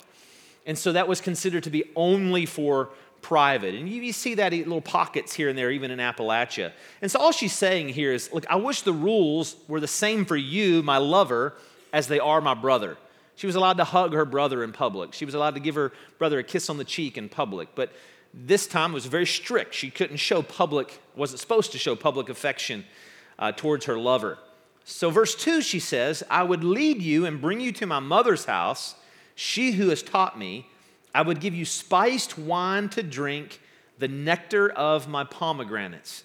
And 0.67 0.77
so 0.77 0.91
that 0.93 1.07
was 1.07 1.19
considered 1.19 1.63
to 1.63 1.71
be 1.71 1.85
only 1.95 2.45
for 2.45 2.89
private. 3.21 3.73
And 3.73 3.89
you, 3.89 4.03
you 4.03 4.13
see 4.13 4.35
that 4.35 4.53
in 4.53 4.59
little 4.59 4.79
pockets 4.79 5.33
here 5.33 5.49
and 5.49 5.57
there, 5.57 5.71
even 5.71 5.89
in 5.89 5.97
Appalachia. 5.97 6.73
And 7.01 7.09
so 7.09 7.19
all 7.19 7.31
she's 7.31 7.53
saying 7.53 7.89
here 7.89 8.13
is 8.13 8.31
look, 8.31 8.45
I 8.49 8.57
wish 8.57 8.83
the 8.83 8.93
rules 8.93 9.55
were 9.67 9.79
the 9.79 9.87
same 9.87 10.25
for 10.25 10.37
you, 10.37 10.83
my 10.83 10.97
lover, 10.97 11.55
as 11.91 12.07
they 12.07 12.19
are 12.19 12.41
my 12.41 12.53
brother. 12.53 12.97
She 13.37 13.47
was 13.47 13.55
allowed 13.55 13.77
to 13.77 13.83
hug 13.83 14.13
her 14.13 14.25
brother 14.25 14.63
in 14.63 14.73
public. 14.73 15.13
She 15.13 15.23
was 15.23 15.35
allowed 15.35 15.53
to 15.53 15.61
give 15.61 15.75
her 15.75 15.93
brother 16.17 16.39
a 16.39 16.43
kiss 16.43 16.69
on 16.69 16.77
the 16.77 16.83
cheek 16.83 17.17
in 17.17 17.29
public. 17.29 17.69
But 17.75 17.93
this 18.33 18.65
time 18.65 18.93
was 18.93 19.05
very 19.05 19.27
strict. 19.27 19.75
She 19.75 19.91
couldn't 19.91 20.17
show 20.17 20.41
public, 20.41 20.99
wasn't 21.15 21.39
supposed 21.39 21.71
to 21.73 21.77
show 21.77 21.95
public 21.95 22.29
affection 22.29 22.83
uh, 23.37 23.51
towards 23.51 23.85
her 23.85 23.97
lover. 23.97 24.39
So, 24.85 25.11
verse 25.11 25.35
2, 25.35 25.61
she 25.61 25.79
says, 25.79 26.23
I 26.31 26.43
would 26.43 26.63
lead 26.63 27.01
you 27.01 27.25
and 27.27 27.39
bring 27.39 27.59
you 27.59 27.71
to 27.73 27.85
my 27.85 27.99
mother's 27.99 28.45
house, 28.45 28.95
she 29.35 29.71
who 29.73 29.89
has 29.89 30.01
taught 30.01 30.39
me, 30.39 30.67
I 31.13 31.21
would 31.21 31.39
give 31.39 31.53
you 31.53 31.63
spiced 31.63 32.39
wine 32.39 32.89
to 32.89 33.03
drink, 33.03 33.61
the 33.99 34.07
nectar 34.07 34.69
of 34.69 35.07
my 35.07 35.23
pomegranates. 35.23 36.23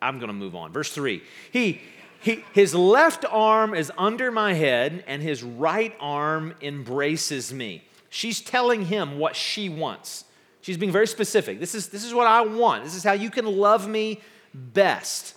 I'm 0.00 0.18
going 0.18 0.28
to 0.28 0.34
move 0.34 0.54
on. 0.54 0.72
Verse 0.72 0.92
3. 0.92 1.22
He, 1.52 1.82
he, 2.20 2.44
his 2.52 2.74
left 2.74 3.24
arm 3.28 3.74
is 3.74 3.90
under 3.96 4.30
my 4.30 4.52
head, 4.52 5.04
and 5.06 5.22
his 5.22 5.42
right 5.42 5.94
arm 5.98 6.54
embraces 6.60 7.52
me. 7.52 7.84
She's 8.10 8.40
telling 8.40 8.86
him 8.86 9.18
what 9.18 9.34
she 9.34 9.68
wants. 9.68 10.24
She's 10.60 10.76
being 10.76 10.92
very 10.92 11.06
specific. 11.06 11.60
This 11.60 11.74
is, 11.74 11.88
this 11.88 12.04
is 12.04 12.12
what 12.12 12.26
I 12.26 12.42
want. 12.42 12.84
This 12.84 12.94
is 12.94 13.02
how 13.02 13.12
you 13.12 13.30
can 13.30 13.46
love 13.46 13.88
me 13.88 14.20
best. 14.52 15.34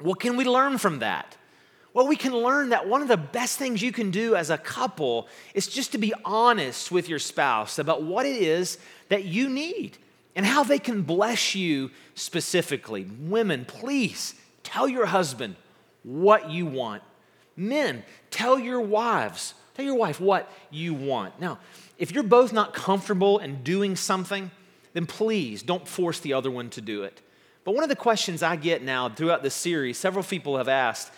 What 0.00 0.20
can 0.20 0.36
we 0.36 0.44
learn 0.44 0.78
from 0.78 1.00
that? 1.00 1.36
Well, 1.92 2.06
we 2.06 2.16
can 2.16 2.34
learn 2.34 2.70
that 2.70 2.88
one 2.88 3.02
of 3.02 3.08
the 3.08 3.16
best 3.16 3.58
things 3.58 3.82
you 3.82 3.92
can 3.92 4.10
do 4.10 4.36
as 4.36 4.48
a 4.48 4.56
couple 4.56 5.28
is 5.54 5.66
just 5.66 5.92
to 5.92 5.98
be 5.98 6.14
honest 6.24 6.90
with 6.90 7.08
your 7.08 7.18
spouse 7.18 7.78
about 7.78 8.02
what 8.02 8.24
it 8.24 8.36
is 8.36 8.78
that 9.08 9.24
you 9.24 9.48
need 9.48 9.98
and 10.36 10.46
how 10.46 10.62
they 10.62 10.78
can 10.78 11.02
bless 11.02 11.54
you 11.54 11.90
specifically. 12.14 13.04
Women, 13.20 13.64
please 13.64 14.34
tell 14.62 14.88
your 14.88 15.06
husband 15.06 15.56
what 16.02 16.50
you 16.50 16.66
want. 16.66 17.02
Men, 17.56 18.04
tell 18.30 18.58
your 18.58 18.80
wives, 18.80 19.54
tell 19.74 19.84
your 19.84 19.96
wife 19.96 20.20
what 20.20 20.50
you 20.70 20.94
want. 20.94 21.40
Now, 21.40 21.58
if 21.98 22.12
you're 22.12 22.22
both 22.22 22.52
not 22.52 22.72
comfortable 22.72 23.38
in 23.38 23.62
doing 23.62 23.96
something, 23.96 24.50
then 24.92 25.06
please 25.06 25.62
don't 25.62 25.86
force 25.86 26.20
the 26.20 26.32
other 26.32 26.50
one 26.50 26.70
to 26.70 26.80
do 26.80 27.02
it. 27.02 27.20
But 27.64 27.74
one 27.74 27.82
of 27.82 27.90
the 27.90 27.96
questions 27.96 28.42
I 28.42 28.56
get 28.56 28.82
now 28.82 29.08
throughout 29.08 29.42
this 29.42 29.54
series, 29.54 29.98
several 29.98 30.24
people 30.24 30.56
have 30.56 30.68
asked, 30.68 31.12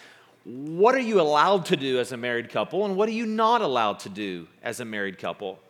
what 0.44 0.94
are 0.94 1.00
you 1.00 1.20
allowed 1.20 1.66
to 1.66 1.76
do 1.76 2.00
as 2.00 2.10
a 2.10 2.16
married 2.16 2.50
couple 2.50 2.84
and 2.84 2.96
what 2.96 3.08
are 3.08 3.12
you 3.12 3.26
not 3.26 3.62
allowed 3.62 4.00
to 4.00 4.08
do 4.08 4.48
as 4.62 4.80
a 4.80 4.84
married 4.84 5.18
couple? 5.18 5.60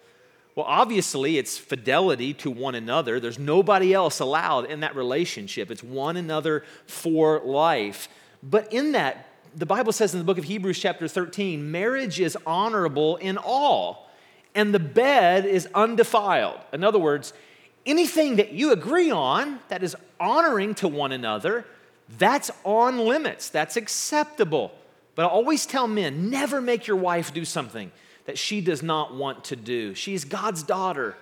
Well, 0.55 0.66
obviously, 0.66 1.38
it's 1.38 1.57
fidelity 1.57 2.35
to 2.35 2.51
one 2.51 2.75
another. 2.75 3.20
There's 3.20 3.38
nobody 3.38 3.94
else 3.94 4.20
allowed 4.20 4.70
in 4.70 4.81
that 4.81 4.96
relationship. 4.96 5.70
It's 5.70 5.83
one 5.83 6.16
another 6.16 6.64
for 6.87 7.40
life. 7.40 8.09
But 8.42 8.72
in 8.72 8.92
that, 8.92 9.28
the 9.55 9.66
Bible 9.66 9.92
says 9.92 10.14
in 10.14 10.18
the 10.18 10.24
book 10.24 10.38
of 10.38 10.44
Hebrews, 10.44 10.78
chapter 10.78 11.07
13, 11.07 11.70
marriage 11.70 12.20
is 12.20 12.37
honorable 12.46 13.16
in 13.16 13.38
all, 13.38 14.11
and 14.55 14.74
the 14.74 14.81
bed 14.81 15.44
is 15.44 15.68
undefiled. 15.74 16.61
In 16.72 16.83
other 16.83 16.98
words, 16.98 17.33
anything 17.87 18.37
that 18.37 18.52
you 18.52 18.72
agree 18.72 19.11
on 19.11 19.61
that 19.68 19.83
is 19.83 19.96
honoring 20.18 20.74
to 20.76 20.88
one 20.88 21.12
another, 21.12 21.66
that's 22.18 22.50
on 22.64 22.98
limits, 22.98 23.48
that's 23.48 23.76
acceptable. 23.76 24.72
But 25.14 25.26
I 25.26 25.28
always 25.28 25.66
tell 25.66 25.87
men 25.87 26.31
never 26.31 26.61
make 26.61 26.87
your 26.87 26.96
wife 26.96 27.35
do 27.35 27.44
something 27.44 27.92
that 28.24 28.38
she 28.38 28.61
does 28.61 28.83
not 28.83 29.14
want 29.14 29.44
to 29.44 29.57
do. 29.57 29.94
She's 29.94 30.24
God's 30.24 30.62
daughter, 30.62 31.16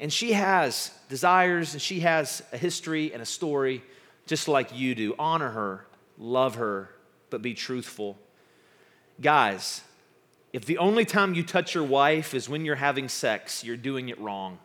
and 0.00 0.12
she 0.12 0.32
has 0.32 0.90
desires, 1.08 1.74
and 1.74 1.82
she 1.82 2.00
has 2.00 2.42
a 2.52 2.56
history 2.56 3.12
and 3.12 3.22
a 3.22 3.26
story 3.26 3.82
just 4.26 4.48
like 4.48 4.76
you 4.76 4.94
do. 4.94 5.14
Honor 5.18 5.50
her, 5.50 5.86
love 6.20 6.56
her, 6.56 6.90
but 7.30 7.42
be 7.42 7.54
truthful. 7.54 8.16
Guys, 9.20 9.80
if 10.52 10.64
the 10.64 10.78
only 10.78 11.04
time 11.04 11.34
you 11.34 11.42
touch 11.42 11.74
your 11.74 11.84
wife 11.84 12.34
is 12.34 12.48
when 12.48 12.64
you're 12.64 12.76
having 12.76 13.08
sex, 13.08 13.64
you're 13.64 13.76
doing 13.76 14.08
it 14.08 14.18
wrong. 14.20 14.58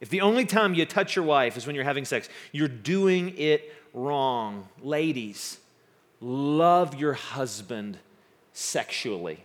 If 0.00 0.08
the 0.08 0.22
only 0.22 0.44
time 0.44 0.74
you 0.74 0.84
touch 0.86 1.14
your 1.14 1.24
wife 1.24 1.56
is 1.56 1.66
when 1.66 1.74
you're 1.74 1.84
having 1.84 2.04
sex, 2.04 2.28
you're 2.52 2.68
doing 2.68 3.34
it 3.36 3.74
wrong. 3.92 4.68
Ladies, 4.82 5.58
love 6.20 6.94
your 6.94 7.12
husband 7.12 7.98
sexually. 8.52 9.44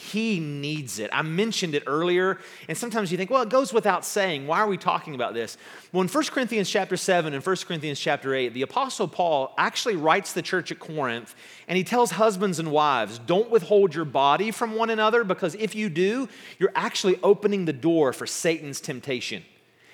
He 0.00 0.38
needs 0.38 1.00
it. 1.00 1.10
I 1.12 1.22
mentioned 1.22 1.74
it 1.74 1.82
earlier, 1.88 2.38
and 2.68 2.78
sometimes 2.78 3.10
you 3.10 3.18
think, 3.18 3.30
well, 3.30 3.42
it 3.42 3.48
goes 3.48 3.72
without 3.72 4.04
saying. 4.04 4.46
Why 4.46 4.60
are 4.60 4.68
we 4.68 4.76
talking 4.76 5.16
about 5.16 5.34
this? 5.34 5.58
Well, 5.92 6.02
in 6.02 6.08
1 6.08 6.24
Corinthians 6.26 6.70
chapter 6.70 6.96
7 6.96 7.34
and 7.34 7.44
1 7.44 7.56
Corinthians 7.66 7.98
chapter 7.98 8.32
8, 8.32 8.54
the 8.54 8.62
Apostle 8.62 9.08
Paul 9.08 9.52
actually 9.58 9.96
writes 9.96 10.32
the 10.32 10.40
church 10.40 10.70
at 10.70 10.78
Corinth, 10.78 11.34
and 11.66 11.76
he 11.76 11.82
tells 11.82 12.12
husbands 12.12 12.60
and 12.60 12.70
wives, 12.70 13.18
don't 13.18 13.50
withhold 13.50 13.92
your 13.92 14.04
body 14.04 14.52
from 14.52 14.76
one 14.76 14.88
another, 14.88 15.24
because 15.24 15.56
if 15.56 15.74
you 15.74 15.88
do, 15.88 16.28
you're 16.60 16.72
actually 16.76 17.18
opening 17.24 17.64
the 17.64 17.72
door 17.72 18.12
for 18.12 18.24
Satan's 18.24 18.80
temptation. 18.80 19.42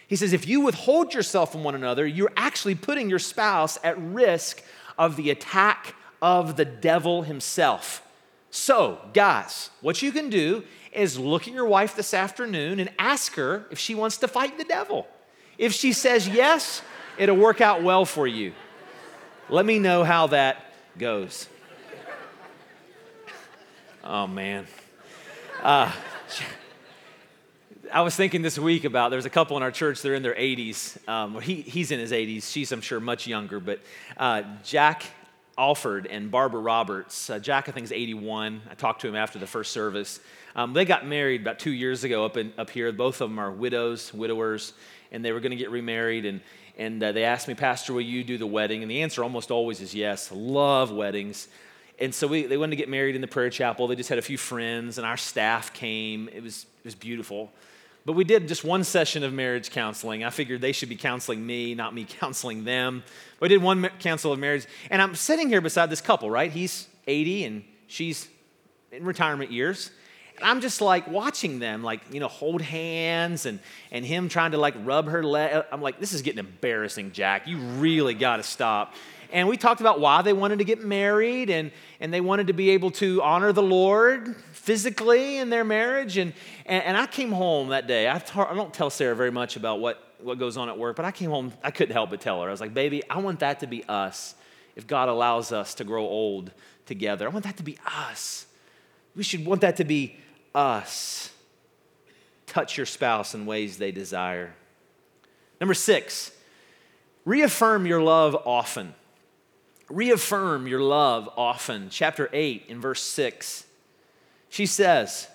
He 0.06 0.16
says, 0.16 0.34
if 0.34 0.46
you 0.46 0.60
withhold 0.60 1.14
yourself 1.14 1.50
from 1.50 1.64
one 1.64 1.74
another, 1.74 2.06
you're 2.06 2.32
actually 2.36 2.74
putting 2.74 3.08
your 3.08 3.18
spouse 3.18 3.78
at 3.82 3.98
risk 3.98 4.62
of 4.98 5.16
the 5.16 5.30
attack 5.30 5.94
of 6.20 6.56
the 6.56 6.66
devil 6.66 7.22
himself. 7.22 8.03
So, 8.56 9.00
guys, 9.12 9.70
what 9.80 10.00
you 10.00 10.12
can 10.12 10.30
do 10.30 10.62
is 10.92 11.18
look 11.18 11.48
at 11.48 11.52
your 11.52 11.64
wife 11.64 11.96
this 11.96 12.14
afternoon 12.14 12.78
and 12.78 12.88
ask 13.00 13.34
her 13.34 13.66
if 13.72 13.80
she 13.80 13.96
wants 13.96 14.18
to 14.18 14.28
fight 14.28 14.58
the 14.58 14.64
devil. 14.64 15.08
If 15.58 15.72
she 15.72 15.92
says 15.92 16.28
yes, 16.28 16.80
it'll 17.18 17.36
work 17.36 17.60
out 17.60 17.82
well 17.82 18.04
for 18.04 18.28
you. 18.28 18.52
Let 19.48 19.66
me 19.66 19.80
know 19.80 20.04
how 20.04 20.28
that 20.28 20.72
goes. 20.96 21.48
Oh, 24.04 24.28
man. 24.28 24.68
Uh, 25.60 25.90
I 27.92 28.02
was 28.02 28.14
thinking 28.14 28.42
this 28.42 28.56
week 28.56 28.84
about 28.84 29.10
there's 29.10 29.26
a 29.26 29.30
couple 29.30 29.56
in 29.56 29.64
our 29.64 29.72
church, 29.72 30.00
they're 30.00 30.14
in 30.14 30.22
their 30.22 30.32
80s. 30.32 31.08
Um, 31.08 31.40
he, 31.40 31.56
he's 31.56 31.90
in 31.90 31.98
his 31.98 32.12
80s, 32.12 32.52
she's, 32.52 32.70
I'm 32.70 32.82
sure, 32.82 33.00
much 33.00 33.26
younger, 33.26 33.58
but 33.58 33.80
uh, 34.16 34.44
Jack 34.62 35.06
Alford 35.56 36.06
and 36.06 36.30
Barbara 36.30 36.60
Roberts. 36.60 37.30
Uh, 37.30 37.38
Jack, 37.38 37.68
I 37.68 37.72
think, 37.72 37.84
is 37.84 37.92
81. 37.92 38.62
I 38.70 38.74
talked 38.74 39.00
to 39.02 39.08
him 39.08 39.16
after 39.16 39.38
the 39.38 39.46
first 39.46 39.72
service. 39.72 40.20
Um, 40.56 40.72
they 40.72 40.84
got 40.84 41.06
married 41.06 41.40
about 41.40 41.58
two 41.58 41.70
years 41.70 42.04
ago 42.04 42.24
up, 42.24 42.36
in, 42.36 42.52
up 42.58 42.70
here. 42.70 42.90
Both 42.92 43.20
of 43.20 43.30
them 43.30 43.38
are 43.38 43.50
widows, 43.50 44.12
widowers, 44.12 44.72
and 45.12 45.24
they 45.24 45.32
were 45.32 45.40
going 45.40 45.50
to 45.50 45.56
get 45.56 45.70
remarried. 45.70 46.24
And, 46.24 46.40
and 46.76 47.02
uh, 47.02 47.12
they 47.12 47.24
asked 47.24 47.48
me, 47.48 47.54
Pastor, 47.54 47.92
will 47.92 48.00
you 48.00 48.24
do 48.24 48.38
the 48.38 48.46
wedding? 48.46 48.82
And 48.82 48.90
the 48.90 49.02
answer 49.02 49.22
almost 49.22 49.50
always 49.50 49.80
is 49.80 49.94
yes. 49.94 50.30
Love 50.32 50.90
weddings. 50.92 51.48
And 51.98 52.14
so 52.14 52.26
we, 52.26 52.46
they 52.46 52.56
wanted 52.56 52.70
to 52.70 52.76
get 52.76 52.88
married 52.88 53.14
in 53.14 53.20
the 53.20 53.28
prayer 53.28 53.50
chapel. 53.50 53.86
They 53.86 53.94
just 53.94 54.08
had 54.08 54.18
a 54.18 54.22
few 54.22 54.38
friends, 54.38 54.98
and 54.98 55.06
our 55.06 55.16
staff 55.16 55.72
came. 55.72 56.28
It 56.32 56.42
was, 56.42 56.66
it 56.80 56.84
was 56.84 56.94
beautiful. 56.96 57.52
But 58.06 58.12
we 58.12 58.24
did 58.24 58.48
just 58.48 58.64
one 58.64 58.84
session 58.84 59.24
of 59.24 59.32
marriage 59.32 59.70
counseling. 59.70 60.24
I 60.24 60.30
figured 60.30 60.60
they 60.60 60.72
should 60.72 60.90
be 60.90 60.96
counseling 60.96 61.44
me, 61.44 61.74
not 61.74 61.94
me 61.94 62.04
counseling 62.08 62.64
them. 62.64 63.02
But 63.38 63.50
We 63.50 63.56
did 63.56 63.62
one 63.62 63.88
counsel 63.98 64.32
of 64.32 64.38
marriage. 64.38 64.66
And 64.90 65.00
I'm 65.00 65.14
sitting 65.14 65.48
here 65.48 65.60
beside 65.60 65.90
this 65.90 66.00
couple, 66.00 66.30
right? 66.30 66.50
He's 66.50 66.86
80 67.06 67.44
and 67.44 67.64
she's 67.86 68.28
in 68.92 69.04
retirement 69.04 69.50
years. 69.50 69.90
And 70.36 70.44
I'm 70.44 70.60
just 70.60 70.80
like 70.80 71.06
watching 71.08 71.60
them, 71.60 71.82
like, 71.82 72.00
you 72.12 72.20
know, 72.20 72.28
hold 72.28 72.60
hands 72.60 73.46
and, 73.46 73.60
and 73.90 74.04
him 74.04 74.28
trying 74.28 74.50
to 74.50 74.58
like 74.58 74.74
rub 74.82 75.06
her 75.06 75.22
leg. 75.22 75.64
I'm 75.70 75.80
like, 75.80 76.00
this 76.00 76.12
is 76.12 76.22
getting 76.22 76.40
embarrassing, 76.40 77.12
Jack. 77.12 77.46
You 77.46 77.58
really 77.58 78.14
got 78.14 78.38
to 78.38 78.42
stop. 78.42 78.94
And 79.32 79.48
we 79.48 79.56
talked 79.56 79.80
about 79.80 80.00
why 80.00 80.22
they 80.22 80.32
wanted 80.32 80.58
to 80.58 80.64
get 80.64 80.84
married 80.84 81.50
and, 81.50 81.70
and 82.00 82.12
they 82.12 82.20
wanted 82.20 82.46
to 82.48 82.52
be 82.52 82.70
able 82.70 82.90
to 82.92 83.22
honor 83.22 83.52
the 83.52 83.62
Lord 83.62 84.36
physically 84.52 85.38
in 85.38 85.50
their 85.50 85.64
marriage. 85.64 86.16
And, 86.16 86.32
and, 86.66 86.84
and 86.84 86.96
I 86.96 87.06
came 87.06 87.32
home 87.32 87.68
that 87.68 87.86
day. 87.86 88.08
I, 88.08 88.16
I 88.16 88.54
don't 88.54 88.72
tell 88.72 88.90
Sarah 88.90 89.14
very 89.14 89.30
much 89.30 89.56
about 89.56 89.80
what, 89.80 90.14
what 90.20 90.38
goes 90.38 90.56
on 90.56 90.68
at 90.68 90.78
work, 90.78 90.96
but 90.96 91.04
I 91.04 91.10
came 91.10 91.30
home, 91.30 91.52
I 91.62 91.70
couldn't 91.70 91.92
help 91.92 92.10
but 92.10 92.20
tell 92.20 92.40
her. 92.42 92.48
I 92.48 92.50
was 92.50 92.60
like, 92.60 92.74
baby, 92.74 93.02
I 93.10 93.18
want 93.18 93.40
that 93.40 93.60
to 93.60 93.66
be 93.66 93.84
us 93.84 94.34
if 94.76 94.86
God 94.86 95.08
allows 95.08 95.52
us 95.52 95.74
to 95.74 95.84
grow 95.84 96.04
old 96.04 96.50
together. 96.86 97.26
I 97.26 97.30
want 97.30 97.44
that 97.44 97.56
to 97.58 97.62
be 97.62 97.78
us. 97.86 98.46
We 99.14 99.22
should 99.22 99.44
want 99.44 99.60
that 99.60 99.76
to 99.76 99.84
be 99.84 100.16
us. 100.54 101.30
Touch 102.46 102.76
your 102.76 102.86
spouse 102.86 103.34
in 103.34 103.46
ways 103.46 103.78
they 103.78 103.92
desire. 103.92 104.54
Number 105.60 105.74
six, 105.74 106.32
reaffirm 107.24 107.86
your 107.86 108.02
love 108.02 108.36
often. 108.44 108.94
Reaffirm 109.88 110.66
your 110.66 110.80
love 110.80 111.28
often. 111.36 111.88
Chapter 111.90 112.30
8 112.32 112.64
in 112.68 112.80
verse 112.80 113.02
6. 113.02 113.66
She 114.48 114.66
says, 114.66 115.28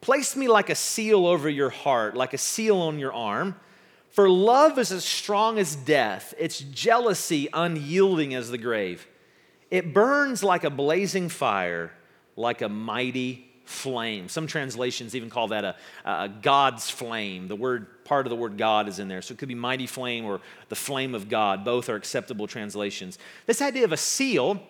Place 0.00 0.36
me 0.36 0.46
like 0.48 0.70
a 0.70 0.74
seal 0.74 1.26
over 1.26 1.48
your 1.48 1.70
heart, 1.70 2.16
like 2.16 2.32
a 2.32 2.38
seal 2.38 2.78
on 2.78 2.98
your 2.98 3.12
arm. 3.12 3.56
For 4.10 4.28
love 4.28 4.78
is 4.78 4.92
as 4.92 5.04
strong 5.04 5.58
as 5.58 5.76
death, 5.76 6.34
its 6.38 6.60
jealousy 6.60 7.48
unyielding 7.52 8.34
as 8.34 8.50
the 8.50 8.58
grave. 8.58 9.06
It 9.70 9.92
burns 9.92 10.42
like 10.42 10.64
a 10.64 10.70
blazing 10.70 11.28
fire, 11.28 11.92
like 12.36 12.62
a 12.62 12.68
mighty 12.68 13.47
flame. 13.68 14.28
Some 14.28 14.46
translations 14.46 15.14
even 15.14 15.28
call 15.30 15.48
that 15.48 15.64
a, 15.64 15.76
a, 16.04 16.28
God's 16.28 16.88
flame. 16.88 17.48
The 17.48 17.56
word, 17.56 18.04
part 18.04 18.26
of 18.26 18.30
the 18.30 18.36
word 18.36 18.56
God 18.56 18.88
is 18.88 18.98
in 18.98 19.08
there. 19.08 19.22
So 19.22 19.32
it 19.32 19.38
could 19.38 19.48
be 19.48 19.54
mighty 19.54 19.86
flame 19.86 20.24
or 20.24 20.40
the 20.68 20.76
flame 20.76 21.14
of 21.14 21.28
God. 21.28 21.64
Both 21.64 21.88
are 21.88 21.96
acceptable 21.96 22.46
translations. 22.46 23.18
This 23.46 23.60
idea 23.60 23.84
of 23.84 23.92
a 23.92 23.96
seal 23.96 24.62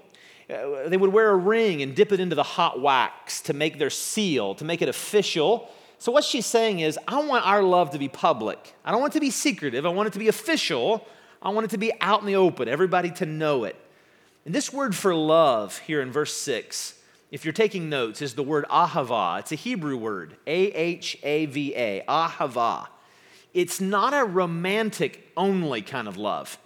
uh, 0.50 0.88
they 0.88 0.96
would 0.96 1.12
wear 1.12 1.28
a 1.28 1.36
ring 1.36 1.82
and 1.82 1.94
dip 1.94 2.10
it 2.10 2.20
into 2.20 2.34
the 2.34 2.42
hot 2.42 2.80
wax 2.80 3.42
to 3.42 3.52
make 3.52 3.78
their 3.78 3.90
seal, 3.90 4.54
to 4.54 4.64
make 4.64 4.80
it 4.80 4.88
official. 4.88 5.70
So, 5.98 6.10
what 6.10 6.24
she's 6.24 6.46
saying 6.46 6.80
is, 6.80 6.98
I 7.06 7.22
want 7.22 7.46
our 7.46 7.62
love 7.62 7.90
to 7.90 7.98
be 7.98 8.08
public. 8.08 8.74
I 8.82 8.90
don't 8.90 9.00
want 9.02 9.12
it 9.12 9.18
to 9.18 9.20
be 9.20 9.30
secretive. 9.30 9.84
I 9.84 9.90
want 9.90 10.06
it 10.06 10.14
to 10.14 10.18
be 10.18 10.28
official. 10.28 11.06
I 11.42 11.50
want 11.50 11.64
it 11.66 11.70
to 11.70 11.78
be 11.78 11.92
out 12.00 12.20
in 12.20 12.26
the 12.26 12.36
open, 12.36 12.66
everybody 12.66 13.10
to 13.12 13.26
know 13.26 13.64
it. 13.64 13.76
And 14.46 14.54
this 14.54 14.72
word 14.72 14.96
for 14.96 15.14
love 15.14 15.76
here 15.80 16.00
in 16.00 16.10
verse 16.10 16.34
6 16.34 16.97
if 17.30 17.44
you're 17.44 17.52
taking 17.52 17.88
notes, 17.88 18.22
is 18.22 18.34
the 18.34 18.42
word 18.42 18.64
ahava. 18.70 19.40
It's 19.40 19.52
a 19.52 19.56
Hebrew 19.56 19.96
word, 19.96 20.36
A 20.46 20.72
H 20.72 21.18
A 21.22 21.46
V 21.46 21.74
A, 21.74 22.04
ahava. 22.08 22.88
It's 23.54 23.80
not 23.80 24.14
a 24.14 24.24
romantic 24.24 25.30
only 25.36 25.82
kind 25.82 26.08
of 26.08 26.16
love. 26.16 26.58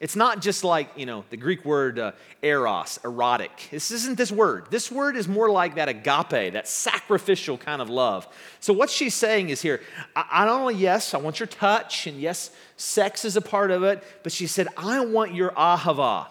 It's 0.00 0.16
not 0.16 0.40
just 0.40 0.64
like, 0.64 0.90
you 0.96 1.04
know, 1.04 1.26
the 1.28 1.36
Greek 1.36 1.62
word 1.62 1.98
uh, 1.98 2.12
eros, 2.42 2.98
erotic. 3.04 3.68
This 3.70 3.90
isn't 3.90 4.16
this 4.16 4.32
word. 4.32 4.70
This 4.70 4.90
word 4.90 5.14
is 5.14 5.28
more 5.28 5.50
like 5.50 5.74
that 5.74 5.90
agape, 5.90 6.54
that 6.54 6.66
sacrificial 6.66 7.58
kind 7.58 7.82
of 7.82 7.90
love. 7.90 8.26
So, 8.60 8.72
what 8.72 8.88
she's 8.88 9.14
saying 9.14 9.50
is 9.50 9.60
here, 9.60 9.82
I, 10.16 10.46
not 10.46 10.60
only, 10.60 10.76
yes, 10.76 11.12
I 11.12 11.18
want 11.18 11.38
your 11.38 11.46
touch, 11.46 12.06
and 12.06 12.18
yes, 12.18 12.50
sex 12.78 13.26
is 13.26 13.36
a 13.36 13.42
part 13.42 13.70
of 13.70 13.82
it, 13.82 14.02
but 14.22 14.32
she 14.32 14.46
said, 14.46 14.68
I 14.74 15.04
want 15.04 15.34
your 15.34 15.50
ahava. 15.50 16.28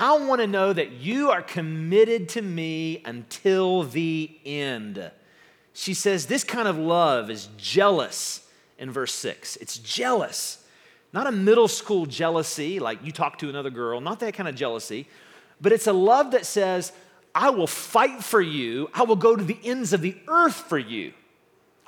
I 0.00 0.16
want 0.16 0.40
to 0.40 0.46
know 0.46 0.72
that 0.72 0.92
you 0.92 1.30
are 1.30 1.42
committed 1.42 2.28
to 2.30 2.42
me 2.42 3.02
until 3.04 3.82
the 3.82 4.30
end. 4.46 5.10
She 5.72 5.92
says, 5.92 6.26
this 6.26 6.44
kind 6.44 6.68
of 6.68 6.78
love 6.78 7.30
is 7.30 7.48
jealous 7.56 8.46
in 8.78 8.92
verse 8.92 9.12
6. 9.12 9.56
It's 9.56 9.76
jealous. 9.76 10.64
Not 11.12 11.26
a 11.26 11.32
middle 11.32 11.66
school 11.66 12.06
jealousy, 12.06 12.78
like 12.78 13.04
you 13.04 13.10
talk 13.10 13.38
to 13.38 13.48
another 13.48 13.70
girl, 13.70 14.00
not 14.00 14.20
that 14.20 14.34
kind 14.34 14.48
of 14.48 14.54
jealousy, 14.54 15.08
but 15.60 15.72
it's 15.72 15.88
a 15.88 15.92
love 15.92 16.30
that 16.30 16.46
says, 16.46 16.92
I 17.34 17.50
will 17.50 17.66
fight 17.66 18.22
for 18.22 18.40
you. 18.40 18.90
I 18.94 19.02
will 19.02 19.16
go 19.16 19.34
to 19.34 19.42
the 19.42 19.58
ends 19.64 19.92
of 19.92 20.00
the 20.00 20.16
earth 20.28 20.54
for 20.54 20.78
you. 20.78 21.12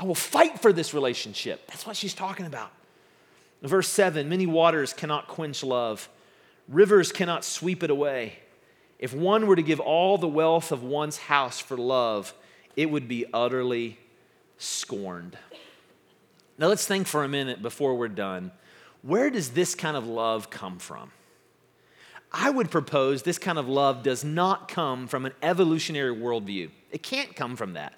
I 0.00 0.04
will 0.04 0.16
fight 0.16 0.61
for 0.61 0.72
this 0.72 0.94
relationship. 0.94 1.64
That's 1.68 1.86
what 1.86 1.96
she's 1.96 2.14
talking 2.14 2.46
about. 2.46 2.72
Verse 3.62 3.86
7 3.86 4.28
Many 4.28 4.46
waters 4.46 4.92
cannot 4.92 5.28
quench 5.28 5.62
love, 5.62 6.08
rivers 6.70 7.12
cannot 7.12 7.44
sweep 7.44 7.82
it 7.82 7.90
away. 7.90 8.38
If 8.98 9.12
one 9.12 9.46
were 9.46 9.56
to 9.56 9.62
give 9.62 9.80
all 9.80 10.18
the 10.18 10.28
wealth 10.28 10.72
of 10.72 10.82
one's 10.82 11.16
house 11.16 11.58
for 11.58 11.76
love, 11.76 12.32
it 12.76 12.90
would 12.90 13.08
be 13.08 13.26
utterly 13.32 13.98
scorned. 14.58 15.36
Now 16.58 16.68
let's 16.68 16.86
think 16.86 17.06
for 17.06 17.24
a 17.24 17.28
minute 17.28 17.62
before 17.62 17.96
we're 17.96 18.08
done 18.08 18.52
where 19.02 19.30
does 19.30 19.50
this 19.50 19.74
kind 19.74 19.96
of 19.96 20.06
love 20.06 20.50
come 20.50 20.78
from? 20.78 21.10
I 22.32 22.50
would 22.50 22.70
propose 22.70 23.22
this 23.22 23.38
kind 23.38 23.58
of 23.58 23.68
love 23.68 24.02
does 24.02 24.22
not 24.22 24.68
come 24.68 25.08
from 25.08 25.24
an 25.24 25.32
evolutionary 25.42 26.14
worldview. 26.14 26.70
It 26.90 27.02
can't 27.02 27.34
come 27.34 27.56
from 27.56 27.72
that. 27.72 27.94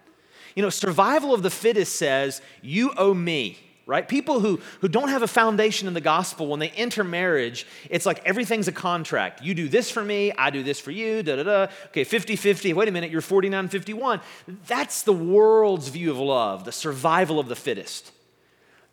You 0.54 0.62
know, 0.62 0.70
survival 0.70 1.34
of 1.34 1.42
the 1.42 1.50
fittest 1.50 1.96
says, 1.96 2.40
you 2.62 2.92
owe 2.96 3.14
me, 3.14 3.58
right? 3.92 4.08
People 4.08 4.40
who, 4.40 4.58
who 4.80 4.88
don't 4.88 5.10
have 5.10 5.22
a 5.22 5.28
foundation 5.28 5.86
in 5.86 5.92
the 5.92 6.00
gospel, 6.00 6.46
when 6.46 6.60
they 6.60 6.70
enter 6.70 7.04
marriage, 7.04 7.66
it's 7.90 8.06
like 8.06 8.24
everything's 8.24 8.66
a 8.66 8.72
contract. 8.72 9.42
You 9.42 9.54
do 9.54 9.68
this 9.68 9.90
for 9.90 10.02
me, 10.02 10.32
I 10.32 10.48
do 10.48 10.62
this 10.62 10.80
for 10.80 10.90
you, 10.90 11.22
da 11.22 11.36
da 11.36 11.42
da. 11.42 11.66
Okay, 11.88 12.02
50 12.02 12.36
50. 12.36 12.72
Wait 12.72 12.88
a 12.88 12.90
minute, 12.90 13.10
you're 13.10 13.20
49 13.20 13.68
51. 13.68 14.22
That's 14.66 15.02
the 15.02 15.12
world's 15.12 15.88
view 15.88 16.10
of 16.10 16.18
love, 16.18 16.64
the 16.64 16.72
survival 16.72 17.38
of 17.38 17.48
the 17.48 17.54
fittest. 17.54 18.12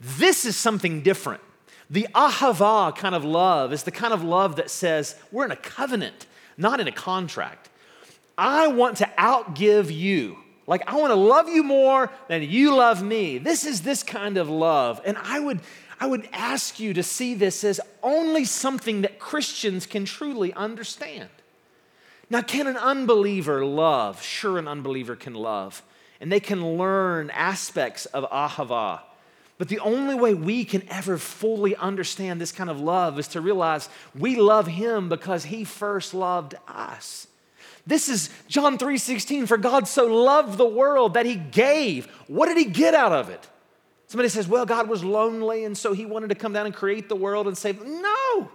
This 0.02 0.44
is 0.44 0.58
something 0.58 1.02
different. 1.02 1.42
The 1.90 2.06
ahava 2.14 2.94
kind 2.94 3.16
of 3.16 3.24
love 3.24 3.72
is 3.72 3.84
the 3.84 3.92
kind 3.92 4.14
of 4.14 4.22
love 4.22 4.58
that 4.58 4.70
says 4.70 5.16
we're 5.32 5.46
in 5.46 5.52
a 5.52 5.56
covenant, 5.56 6.28
not 6.58 6.82
in 6.82 6.90
a 6.90 6.92
contract. 6.92 7.70
I 8.38 8.68
want 8.68 8.98
to 8.98 9.10
outgive 9.18 9.96
you. 9.96 10.40
Like, 10.70 10.88
I 10.88 10.98
want 10.98 11.10
to 11.10 11.16
love 11.16 11.50
you 11.50 11.64
more 11.64 12.12
than 12.28 12.44
you 12.44 12.76
love 12.76 13.02
me. 13.02 13.40
This 13.40 13.66
is 13.66 13.82
this 13.82 14.04
kind 14.04 14.38
of 14.38 14.52
love. 14.52 15.02
And 15.04 15.18
I 15.18 15.40
would, 15.40 15.62
I 16.00 16.06
would 16.06 16.30
ask 16.32 16.80
you 16.80 16.94
to 16.94 17.02
see 17.02 17.34
this 17.34 17.64
as 17.64 17.82
only 18.04 18.46
something 18.46 19.02
that 19.02 19.18
Christians 19.18 19.88
can 19.88 20.06
truly 20.06 20.54
understand. 20.54 21.30
Now, 22.30 22.44
can 22.44 22.68
an 22.68 22.78
unbeliever 22.78 23.66
love? 23.66 24.22
Sure, 24.22 24.60
an 24.60 24.68
unbeliever 24.68 25.16
can 25.16 25.34
love. 25.34 25.82
And 26.22 26.32
they 26.32 26.40
can 26.40 26.78
learn 26.78 27.32
aspects 27.32 28.06
of 28.06 28.30
ahava. 28.30 29.00
But 29.58 29.70
the 29.70 29.80
only 29.80 30.14
way 30.14 30.36
we 30.36 30.66
can 30.66 30.84
ever 30.88 31.18
fully 31.18 31.76
understand 31.78 32.40
this 32.40 32.52
kind 32.52 32.70
of 32.70 32.80
love 32.80 33.18
is 33.18 33.30
to 33.30 33.42
realize 33.42 33.90
we 34.14 34.36
love 34.36 34.68
him 34.68 35.10
because 35.10 35.46
he 35.46 35.64
first 35.64 36.14
loved 36.14 36.54
us. 36.68 37.26
This 37.90 38.08
is 38.08 38.30
John 38.48 38.78
3:16 38.78 39.48
for 39.48 39.58
God 39.58 39.88
so 39.88 40.06
loved 40.06 40.60
the 40.60 40.66
world 40.66 41.16
that 41.16 41.26
he 41.26 41.34
gave. 41.34 42.06
What 42.28 42.46
did 42.46 42.56
he 42.56 42.66
get 42.66 42.94
out 42.94 43.12
of 43.12 43.30
it? 43.30 43.48
Somebody 44.06 44.30
says, 44.30 44.48
"Well, 44.48 44.68
God 44.68 44.88
was 44.88 45.04
lonely 45.04 45.66
and 45.66 45.76
so 45.76 45.94
he 45.94 46.06
wanted 46.06 46.30
to 46.30 46.36
come 46.36 46.54
down 46.54 46.68
and 46.68 46.76
create 46.76 47.10
the 47.10 47.16
world 47.16 47.48
and 47.48 47.58
save." 47.58 47.84
No. 47.84 48.52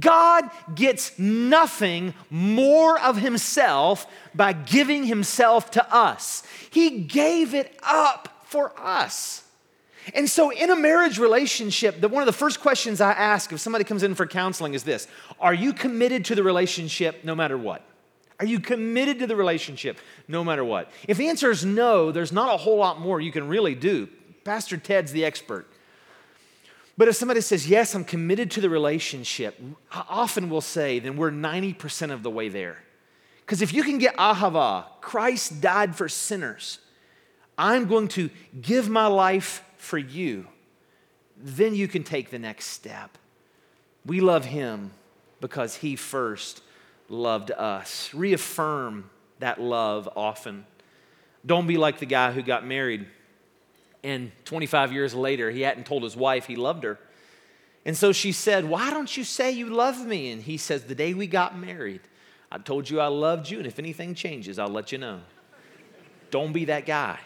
God 0.00 0.50
gets 0.74 1.16
nothing 1.20 2.14
more 2.30 2.98
of 3.00 3.16
himself 3.16 4.06
by 4.34 4.52
giving 4.52 5.04
himself 5.04 5.70
to 5.72 5.94
us. 5.94 6.42
He 6.68 6.98
gave 6.98 7.54
it 7.54 7.78
up 7.84 8.42
for 8.46 8.72
us. 8.76 9.44
And 10.14 10.28
so, 10.28 10.50
in 10.50 10.68
a 10.70 10.76
marriage 10.76 11.18
relationship, 11.18 12.00
the, 12.00 12.08
one 12.08 12.22
of 12.22 12.26
the 12.26 12.32
first 12.32 12.60
questions 12.60 13.00
I 13.00 13.12
ask 13.12 13.52
if 13.52 13.60
somebody 13.60 13.84
comes 13.84 14.02
in 14.02 14.16
for 14.16 14.26
counseling 14.26 14.74
is 14.74 14.82
this 14.82 15.06
Are 15.38 15.54
you 15.54 15.72
committed 15.72 16.24
to 16.24 16.34
the 16.34 16.42
relationship 16.42 17.22
no 17.22 17.36
matter 17.36 17.56
what? 17.56 17.84
Are 18.42 18.46
you 18.46 18.58
committed 18.58 19.20
to 19.20 19.28
the 19.28 19.36
relationship 19.36 20.00
no 20.26 20.42
matter 20.42 20.64
what? 20.64 20.90
If 21.06 21.16
the 21.16 21.28
answer 21.28 21.52
is 21.52 21.64
no, 21.64 22.10
there's 22.10 22.32
not 22.32 22.52
a 22.52 22.56
whole 22.56 22.76
lot 22.76 22.98
more 23.00 23.20
you 23.20 23.30
can 23.30 23.46
really 23.46 23.76
do. 23.76 24.08
Pastor 24.42 24.76
Ted's 24.76 25.12
the 25.12 25.24
expert. 25.24 25.68
But 26.98 27.06
if 27.06 27.14
somebody 27.14 27.40
says, 27.40 27.68
Yes, 27.68 27.94
I'm 27.94 28.02
committed 28.02 28.50
to 28.50 28.60
the 28.60 28.68
relationship, 28.68 29.60
I 29.92 30.04
often 30.08 30.50
will 30.50 30.60
say, 30.60 30.98
then 30.98 31.16
we're 31.16 31.30
90% 31.30 32.10
of 32.10 32.24
the 32.24 32.30
way 32.30 32.48
there. 32.48 32.82
Because 33.42 33.62
if 33.62 33.72
you 33.72 33.84
can 33.84 33.98
get 33.98 34.16
ahava, 34.16 34.86
Christ 35.00 35.60
died 35.60 35.94
for 35.94 36.08
sinners, 36.08 36.80
I'm 37.56 37.86
going 37.86 38.08
to 38.08 38.28
give 38.60 38.88
my 38.88 39.06
life 39.06 39.64
for 39.76 39.98
you, 39.98 40.48
then 41.36 41.76
you 41.76 41.86
can 41.86 42.02
take 42.02 42.30
the 42.30 42.40
next 42.40 42.66
step. 42.66 43.18
We 44.04 44.20
love 44.20 44.46
him 44.46 44.90
because 45.40 45.76
he 45.76 45.94
first 45.94 46.60
loved 47.12 47.50
us. 47.50 48.12
Reaffirm 48.12 49.10
that 49.38 49.60
love 49.60 50.08
often. 50.16 50.66
Don't 51.44 51.66
be 51.66 51.76
like 51.76 51.98
the 51.98 52.06
guy 52.06 52.32
who 52.32 52.42
got 52.42 52.66
married 52.66 53.06
and 54.04 54.32
25 54.44 54.92
years 54.92 55.14
later 55.14 55.50
he 55.50 55.60
hadn't 55.60 55.86
told 55.86 56.02
his 56.02 56.16
wife 56.16 56.46
he 56.46 56.56
loved 56.56 56.82
her. 56.84 56.98
And 57.84 57.96
so 57.96 58.12
she 58.12 58.32
said, 58.32 58.64
Why 58.64 58.90
don't 58.90 59.16
you 59.16 59.24
say 59.24 59.50
you 59.50 59.66
love 59.66 60.04
me? 60.04 60.30
And 60.30 60.42
he 60.42 60.56
says, 60.56 60.84
The 60.84 60.94
day 60.94 61.14
we 61.14 61.26
got 61.26 61.58
married, 61.58 62.00
I 62.50 62.58
told 62.58 62.88
you 62.88 63.00
I 63.00 63.06
loved 63.06 63.50
you, 63.50 63.58
and 63.58 63.66
if 63.66 63.78
anything 63.78 64.14
changes, 64.14 64.58
I'll 64.58 64.68
let 64.68 64.92
you 64.92 64.98
know. 64.98 65.20
Don't 66.30 66.52
be 66.52 66.64
that 66.66 66.86
guy. 66.86 67.18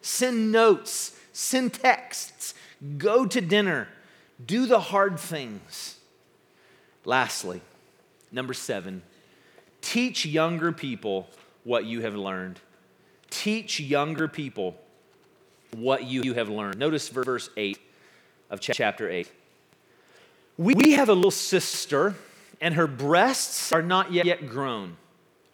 Send 0.00 0.50
notes 0.52 1.16
send 1.32 1.74
texts, 1.74 2.54
go 2.98 3.26
to 3.26 3.40
dinner, 3.40 3.88
do 4.44 4.66
the 4.66 4.80
hard 4.80 5.18
things. 5.18 5.96
Lastly, 7.04 7.60
number 8.30 8.54
seven, 8.54 9.02
teach 9.80 10.26
younger 10.26 10.72
people 10.72 11.28
what 11.64 11.84
you 11.84 12.02
have 12.02 12.14
learned. 12.14 12.60
Teach 13.30 13.80
younger 13.80 14.28
people 14.28 14.76
what 15.76 16.04
you 16.04 16.34
have 16.34 16.48
learned. 16.48 16.78
Notice 16.78 17.08
verse 17.08 17.50
8 17.56 17.78
of 18.50 18.60
chapter 18.60 19.08
8. 19.08 19.30
We 20.56 20.92
have 20.92 21.08
a 21.08 21.14
little 21.14 21.30
sister, 21.30 22.16
and 22.60 22.74
her 22.74 22.86
breasts 22.86 23.72
are 23.72 23.82
not 23.82 24.12
yet 24.12 24.48
grown. 24.48 24.96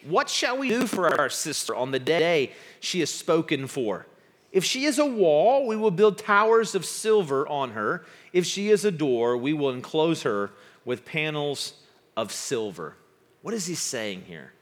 What 0.04 0.28
shall 0.28 0.58
we 0.58 0.68
do 0.68 0.86
for 0.86 1.08
our 1.20 1.28
sister 1.28 1.74
on 1.74 1.90
the 1.90 1.98
day 1.98 2.52
she 2.80 3.00
is 3.00 3.10
spoken 3.10 3.66
for? 3.66 4.06
If 4.52 4.64
she 4.64 4.84
is 4.84 4.98
a 4.98 5.06
wall, 5.06 5.66
we 5.66 5.76
will 5.76 5.90
build 5.90 6.18
towers 6.18 6.74
of 6.74 6.84
silver 6.84 7.46
on 7.48 7.72
her. 7.72 8.04
If 8.32 8.46
she 8.46 8.70
is 8.70 8.84
a 8.84 8.90
door, 8.90 9.36
we 9.36 9.52
will 9.52 9.70
enclose 9.70 10.22
her 10.22 10.50
with 10.84 11.04
panels 11.04 11.74
of 12.16 12.32
silver. 12.32 12.96
What 13.42 13.54
is 13.54 13.66
he 13.66 13.74
saying 13.74 14.22
here? 14.26 14.52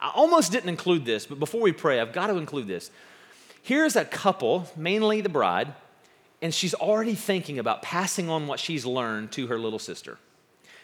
I 0.00 0.12
almost 0.14 0.52
didn't 0.52 0.68
include 0.68 1.04
this, 1.04 1.26
but 1.26 1.38
before 1.38 1.60
we 1.60 1.72
pray, 1.72 2.00
I've 2.00 2.12
got 2.12 2.26
to 2.26 2.36
include 2.36 2.66
this. 2.66 2.90
Here's 3.62 3.96
a 3.96 4.04
couple, 4.04 4.68
mainly 4.76 5.20
the 5.20 5.28
bride, 5.28 5.74
and 6.42 6.52
she's 6.52 6.74
already 6.74 7.14
thinking 7.14 7.58
about 7.58 7.82
passing 7.82 8.28
on 8.28 8.46
what 8.46 8.60
she's 8.60 8.84
learned 8.84 9.32
to 9.32 9.46
her 9.48 9.58
little 9.58 9.78
sister. 9.78 10.18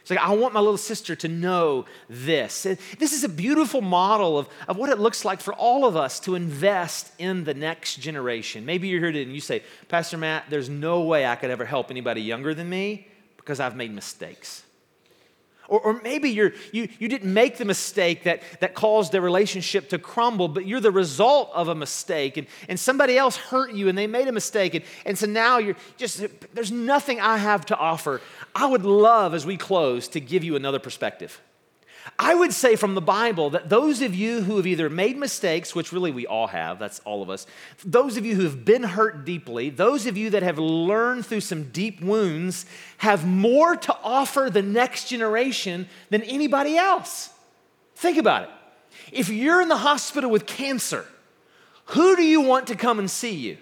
It's 0.01 0.11
like, 0.11 0.19
I 0.19 0.35
want 0.35 0.53
my 0.53 0.59
little 0.59 0.79
sister 0.79 1.15
to 1.15 1.29
know 1.29 1.85
this. 2.09 2.65
This 2.99 3.13
is 3.13 3.23
a 3.23 3.29
beautiful 3.29 3.81
model 3.81 4.37
of, 4.37 4.49
of 4.67 4.77
what 4.77 4.91
it 4.91 4.99
looks 4.99 5.25
like 5.25 5.41
for 5.41 5.55
all 5.55 5.85
of 5.85 5.97
us 5.97 6.19
to 6.21 6.35
invest 6.35 7.13
in 7.21 7.45
the 7.45 7.55
next 7.55 8.01
generation. 8.01 8.67
Maybe 8.67 8.89
you're 8.89 8.99
here 8.99 9.13
today 9.13 9.23
and 9.23 9.33
you 9.33 9.41
say, 9.41 9.63
Pastor 9.87 10.19
Matt, 10.19 10.47
there's 10.51 10.69
no 10.69 11.03
way 11.03 11.25
I 11.25 11.37
could 11.37 11.51
ever 11.51 11.65
help 11.65 11.89
anybody 11.93 12.21
younger 12.21 12.53
than 12.53 12.69
me 12.69 13.07
because 13.37 13.61
I've 13.61 13.77
made 13.77 13.93
mistakes. 13.93 14.65
Or, 15.69 15.81
or 15.81 16.01
maybe 16.03 16.31
you're, 16.31 16.53
you, 16.73 16.89
you 16.99 17.09
didn't 17.09 17.33
make 17.33 17.57
the 17.57 17.65
mistake 17.65 18.25
that, 18.25 18.43
that 18.61 18.75
caused 18.75 19.13
their 19.13 19.21
relationship 19.21 19.89
to 19.91 19.99
crumble, 19.99 20.49
but 20.49 20.67
you're 20.67 20.81
the 20.81 20.91
result 20.91 21.51
of 21.55 21.69
a 21.69 21.75
mistake. 21.75 22.37
And, 22.37 22.47
and 22.69 22.79
somebody 22.79 23.17
else 23.17 23.37
hurt 23.37 23.73
you 23.73 23.89
and 23.89 23.97
they 23.97 24.07
made 24.07 24.29
a 24.29 24.33
mistake. 24.33 24.75
And, 24.75 24.85
and 25.07 25.19
so 25.19 25.27
now 25.27 25.59
you're 25.59 25.77
just, 25.97 26.25
there's 26.55 26.73
nothing 26.73 27.21
I 27.21 27.39
have 27.39 27.67
to 27.67 27.77
offer. 27.77 28.21
I 28.55 28.67
would 28.67 28.85
love, 28.85 29.35
as 29.35 29.47
we 29.47 29.57
close, 29.57 30.09
to 30.09 30.21
give 30.21 30.45
you 30.45 30.57
another 30.57 30.79
perspective. 30.79 31.41
I 32.19 32.35
would 32.35 32.53
say 32.53 32.75
from 32.75 32.95
the 32.95 33.01
Bible 33.01 33.51
that 33.51 33.69
those 33.69 34.03
of 34.03 34.15
you 34.15 34.43
who 34.43 34.57
have 34.57 34.67
either 34.67 34.91
made 34.91 35.17
mistakes, 35.17 35.75
which 35.75 35.93
really 35.93 36.11
we 36.11 36.27
all 36.27 36.49
have, 36.49 36.79
that's 36.79 37.01
all 37.01 37.23
of 37.23 37.31
us, 37.31 37.47
those 37.85 38.17
of 38.17 38.27
you 38.27 38.35
who 38.35 38.43
have 38.43 38.65
been 38.65 38.83
hurt 38.83 39.25
deeply, 39.25 39.71
those 39.71 40.07
of 40.07 40.17
you 40.17 40.31
that 40.31 40.43
have 40.43 40.59
learned 40.59 41.25
through 41.25 41.41
some 41.41 41.71
deep 41.71 42.01
wounds, 42.01 42.67
have 42.99 43.27
more 43.27 43.77
to 43.77 43.97
offer 44.03 44.51
the 44.51 44.63
next 44.63 45.09
generation 45.09 45.89
than 46.11 46.23
anybody 46.23 46.77
else. 46.77 47.31
Think 47.95 48.19
about 48.19 48.45
it. 48.45 48.51
If 49.13 49.29
you're 49.29 49.61
in 49.61 49.69
the 49.69 49.77
hospital 49.77 50.31
with 50.31 50.47
cancer, 50.47 51.07
who 51.87 52.17
do 52.17 52.25
you 52.25 52.41
want 52.41 52.67
to 52.67 52.75
come 52.75 52.99
and 52.99 53.11
see 53.11 53.35
you? 53.35 53.59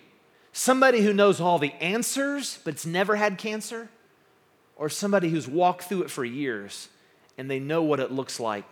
Somebody 0.52 1.02
who 1.02 1.12
knows 1.12 1.40
all 1.40 1.58
the 1.58 1.72
answers 1.74 2.58
but's 2.58 2.86
never 2.86 3.16
had 3.16 3.36
cancer? 3.36 3.90
Or 4.76 4.88
somebody 4.88 5.28
who's 5.28 5.46
walked 5.46 5.84
through 5.84 6.04
it 6.04 6.10
for 6.10 6.24
years 6.24 6.88
and 7.40 7.50
they 7.50 7.58
know 7.58 7.82
what 7.82 8.00
it 8.00 8.12
looks 8.12 8.38
like 8.38 8.66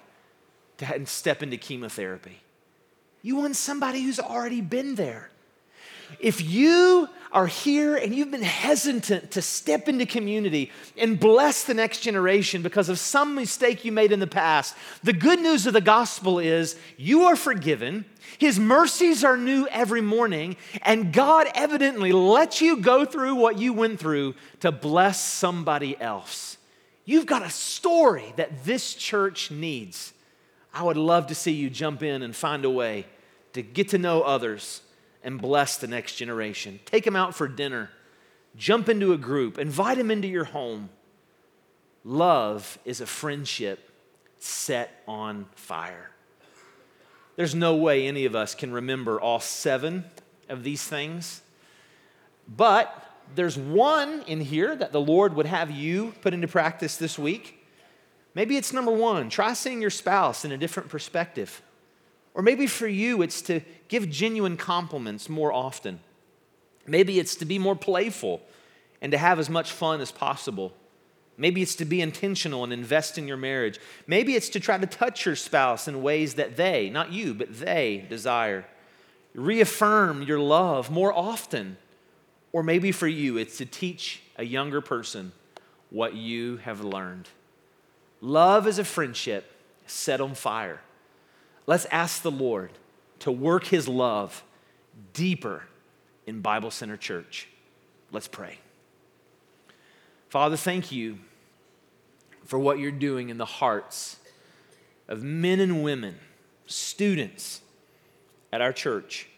to 0.77 1.07
step 1.07 1.43
into 1.43 1.57
chemotherapy? 1.57 2.43
You 3.23 3.37
want 3.37 3.57
somebody 3.57 4.03
who's 4.03 4.21
already 4.21 4.61
been 4.61 4.95
there. 4.95 5.31
If 6.21 6.43
you 6.43 7.09
are 7.33 7.47
here 7.47 7.97
and 7.97 8.15
you've 8.15 8.31
been 8.31 8.43
hesitant 8.43 9.31
to 9.31 9.43
step 9.43 9.89
into 9.89 10.05
community 10.05 10.71
and 10.99 11.19
bless 11.19 11.65
the 11.65 11.73
next 11.73 12.01
generation 12.01 12.61
because 12.63 12.91
of 12.91 12.99
some 12.99 13.35
mistake 13.35 13.87
you 13.87 13.93
made 13.93 14.13
in 14.13 14.21
the 14.21 14.27
past, 14.27 14.77
the 15.03 15.15
good 15.15 15.41
news 15.41 15.67
of 15.67 15.73
the 15.73 15.81
gospel 15.81 16.39
is 16.39 16.77
you 16.99 17.25
are 17.25 17.37
forgiven. 17.37 18.05
His 18.37 18.61
mercies 18.61 19.25
are 19.25 19.39
new 19.39 19.67
every 19.69 20.03
morning, 20.03 20.57
and 20.83 21.11
God 21.11 21.47
evidently 21.55 22.13
lets 22.13 22.61
you 22.61 22.77
go 22.77 23.07
through 23.07 23.35
what 23.35 23.59
you 23.59 23.73
went 23.73 23.99
through 23.99 24.35
to 24.61 24.71
bless 24.71 25.19
somebody 25.19 25.99
else. 25.99 26.58
You've 27.09 27.25
got 27.25 27.43
a 27.43 27.49
story 27.49 28.35
that 28.37 28.67
this 28.67 28.93
church 28.93 29.51
needs. 29.51 30.13
I 30.75 30.83
would 30.83 30.99
love 30.99 31.29
to 31.29 31.35
see 31.35 31.53
you 31.53 31.71
jump 31.71 32.03
in 32.03 32.21
and 32.21 32.37
find 32.37 32.67
a 32.67 32.71
way 32.71 33.07
to 33.55 33.63
get 33.63 33.89
to 33.89 33.99
know 33.99 34.21
others 34.21 34.83
and 35.25 35.41
bless 35.41 35.79
the 35.79 35.87
next 35.87 36.17
generation. 36.17 36.81
Take 36.85 37.07
them 37.07 37.17
out 37.17 37.35
for 37.35 37.49
dinner. 37.49 37.89
Jump 38.59 38.91
into 38.91 39.15
a 39.15 39.17
group. 39.17 39.59
Invite 39.59 39.97
them 39.97 40.11
into 40.11 40.29
your 40.29 40.45
home. 40.45 40.91
Love 42.05 42.79
is 42.85 43.01
a 43.01 43.07
friendship 43.07 43.91
set 44.39 45.03
on 45.09 45.47
fire. 45.55 46.11
There's 47.37 47.55
no 47.55 47.75
way 47.75 48.07
any 48.07 48.27
of 48.27 48.37
us 48.37 48.55
can 48.55 48.71
remember 48.71 49.19
all 49.19 49.41
seven 49.41 50.05
of 50.51 50.63
these 50.63 50.83
things, 50.83 51.41
but 52.47 53.08
there's 53.35 53.57
one 53.57 54.23
in 54.27 54.41
here 54.41 54.75
that 54.75 54.93
the 54.93 55.01
Lord 55.01 55.35
would 55.35 55.47
have 55.47 55.71
you 55.71 56.13
put 56.23 56.35
into 56.35 56.49
practice 56.49 56.97
this 56.97 57.19
week. 57.19 57.65
Maybe 58.35 58.57
it's 58.57 58.73
number 58.73 58.93
one 58.93 59.31
try 59.31 59.53
seeing 59.53 59.81
your 59.81 59.91
spouse 59.91 60.45
in 60.45 60.53
a 60.53 60.59
different 60.59 60.89
perspective. 60.89 61.63
Or 62.35 62.43
maybe 62.43 62.67
for 62.67 62.87
you, 62.87 63.23
it's 63.23 63.43
to 63.43 63.61
give 63.89 64.09
genuine 64.11 64.57
compliments 64.57 65.29
more 65.29 65.53
often. 65.53 66.01
Maybe 66.87 67.19
it's 67.19 67.35
to 67.37 67.45
be 67.45 67.59
more 67.59 67.75
playful 67.75 68.41
and 69.01 69.13
to 69.13 69.19
have 69.19 69.39
as 69.39 69.51
much 69.51 69.73
fun 69.73 70.01
as 70.01 70.13
possible. 70.13 70.73
Maybe 71.37 71.63
it's 71.63 71.77
to 71.77 71.85
be 71.85 72.01
intentional 72.01 72.65
and 72.65 72.73
invest 72.73 73.19
in 73.19 73.29
your 73.29 73.37
marriage. 73.37 73.79
Maybe 74.07 74.35
it's 74.35 74.49
to 74.51 74.61
try 74.61 74.79
to 74.79 74.87
touch 74.87 75.25
your 75.25 75.37
spouse 75.37 75.87
in 75.87 76.03
ways 76.03 76.35
that 76.35 76.57
they, 76.57 76.91
not 76.91 77.13
you, 77.13 77.35
but 77.35 77.59
they 77.61 78.05
desire. 78.09 78.67
Reaffirm 79.35 80.23
your 80.23 80.41
love 80.41 80.91
more 80.91 81.13
often. 81.13 81.77
Or 82.53 82.63
maybe 82.63 82.93
for 82.93 83.07
you, 83.07 83.37
it's 83.37 83.59
to 83.59 83.67
teach 83.67 84.23
a 84.37 84.45
younger 84.45 84.81
person 84.81 85.33
what 85.91 86.15
you 86.15 86.59
have 86.59 86.83
learned. 86.83 87.29
Love 88.21 88.67
is 88.67 88.79
a 88.79 88.85
friendship 88.85 89.53
set 89.87 90.21
on 90.21 90.35
fire. 90.35 90.81
Let's 91.67 91.87
ask 91.87 92.23
the 92.23 92.31
Lord 92.31 92.71
to 93.21 93.31
work 93.31 93.67
his 93.67 93.89
love 93.89 94.43
deeper 95.13 95.65
in 96.27 96.41
Bible 96.41 96.71
Center 96.71 96.97
Church. 96.97 97.49
Let's 98.11 98.29
pray. 98.29 98.59
Father, 100.29 100.57
thank 100.57 100.93
you 100.93 101.19
for 102.45 102.59
what 102.59 102.79
you're 102.79 102.91
doing 102.91 103.29
in 103.29 103.39
the 103.39 103.45
hearts 103.45 104.17
of 105.07 105.23
men 105.23 105.61
and 105.61 105.83
women, 105.83 106.19
students 106.67 107.61
at 108.53 108.61
our 108.61 108.73
church. 108.73 109.29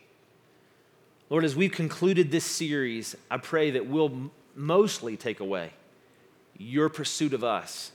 Lord, 1.31 1.45
as 1.45 1.57
we've 1.57 1.73
concluded 1.73 2.31
this 2.31 2.45
series, 2.45 3.17
I 3.31 3.39
pray 3.39 3.71
that 3.71 3.87
we'll 3.87 4.31
mostly 4.55 5.17
take 5.17 5.41
away 5.41 5.73
your 6.59 6.91
pursuit 6.91 7.33
of 7.33 7.43
us. 7.43 7.93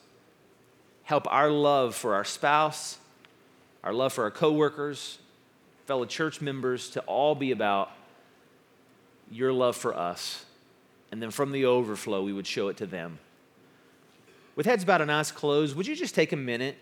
Help 1.03 1.31
our 1.31 1.51
love 1.51 1.93
for 1.93 2.15
our 2.15 2.23
spouse 2.23 2.97
our 3.85 3.93
love 3.93 4.11
for 4.11 4.23
our 4.23 4.31
coworkers, 4.31 5.19
fellow 5.85 6.05
church 6.05 6.41
members, 6.41 6.89
to 6.89 6.99
all 7.01 7.35
be 7.35 7.51
about 7.51 7.91
your 9.29 9.53
love 9.53 9.77
for 9.77 9.95
us. 9.95 10.43
And 11.11 11.21
then 11.21 11.29
from 11.29 11.51
the 11.51 11.65
overflow, 11.65 12.23
we 12.23 12.33
would 12.33 12.47
show 12.47 12.67
it 12.69 12.77
to 12.77 12.87
them. 12.87 13.19
With 14.55 14.65
heads 14.65 14.83
bowed 14.83 15.01
and 15.01 15.11
eyes 15.11 15.31
closed, 15.31 15.75
would 15.75 15.85
you 15.85 15.95
just 15.95 16.15
take 16.15 16.33
a 16.33 16.37
minute 16.37 16.77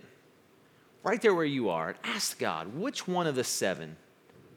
right 1.03 1.21
there 1.21 1.35
where 1.35 1.43
you 1.43 1.69
are 1.69 1.89
and 1.89 1.97
ask 2.05 2.39
God, 2.39 2.73
which 2.73 3.05
one 3.05 3.27
of 3.27 3.35
the 3.35 3.43
seven 3.43 3.97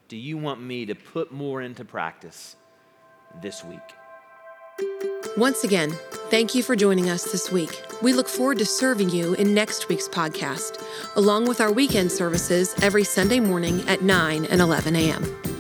do 0.09 0.17
you 0.17 0.37
want 0.37 0.61
me 0.61 0.87
to 0.87 0.95
put 0.95 1.33
more 1.33 1.63
into 1.63 1.85
practice 1.85 2.57
this 3.43 3.65
week? 3.65 3.81
Once 5.37 5.65
again, 5.65 5.91
thank 6.31 6.55
you 6.55 6.63
for 6.63 6.77
joining 6.77 7.11
us 7.11 7.31
this 7.33 7.51
week. 7.51 7.83
We 8.03 8.13
look 8.13 8.29
forward 8.29 8.59
to 8.59 8.67
serving 8.67 9.11
you 9.11 9.35
in 9.35 9.53
next 9.53 9.89
week's 9.89 10.09
podcast, 10.09 10.83
along 11.17 11.47
with 11.47 11.61
our 11.61 11.73
weekend 11.73 12.13
services 12.13 12.75
every 12.83 13.05
Sunday 13.05 13.41
morning 13.41 13.87
at 13.89 14.03
9 14.03 14.45
and 14.47 14.61
11 14.61 14.97
a.m. 14.97 15.56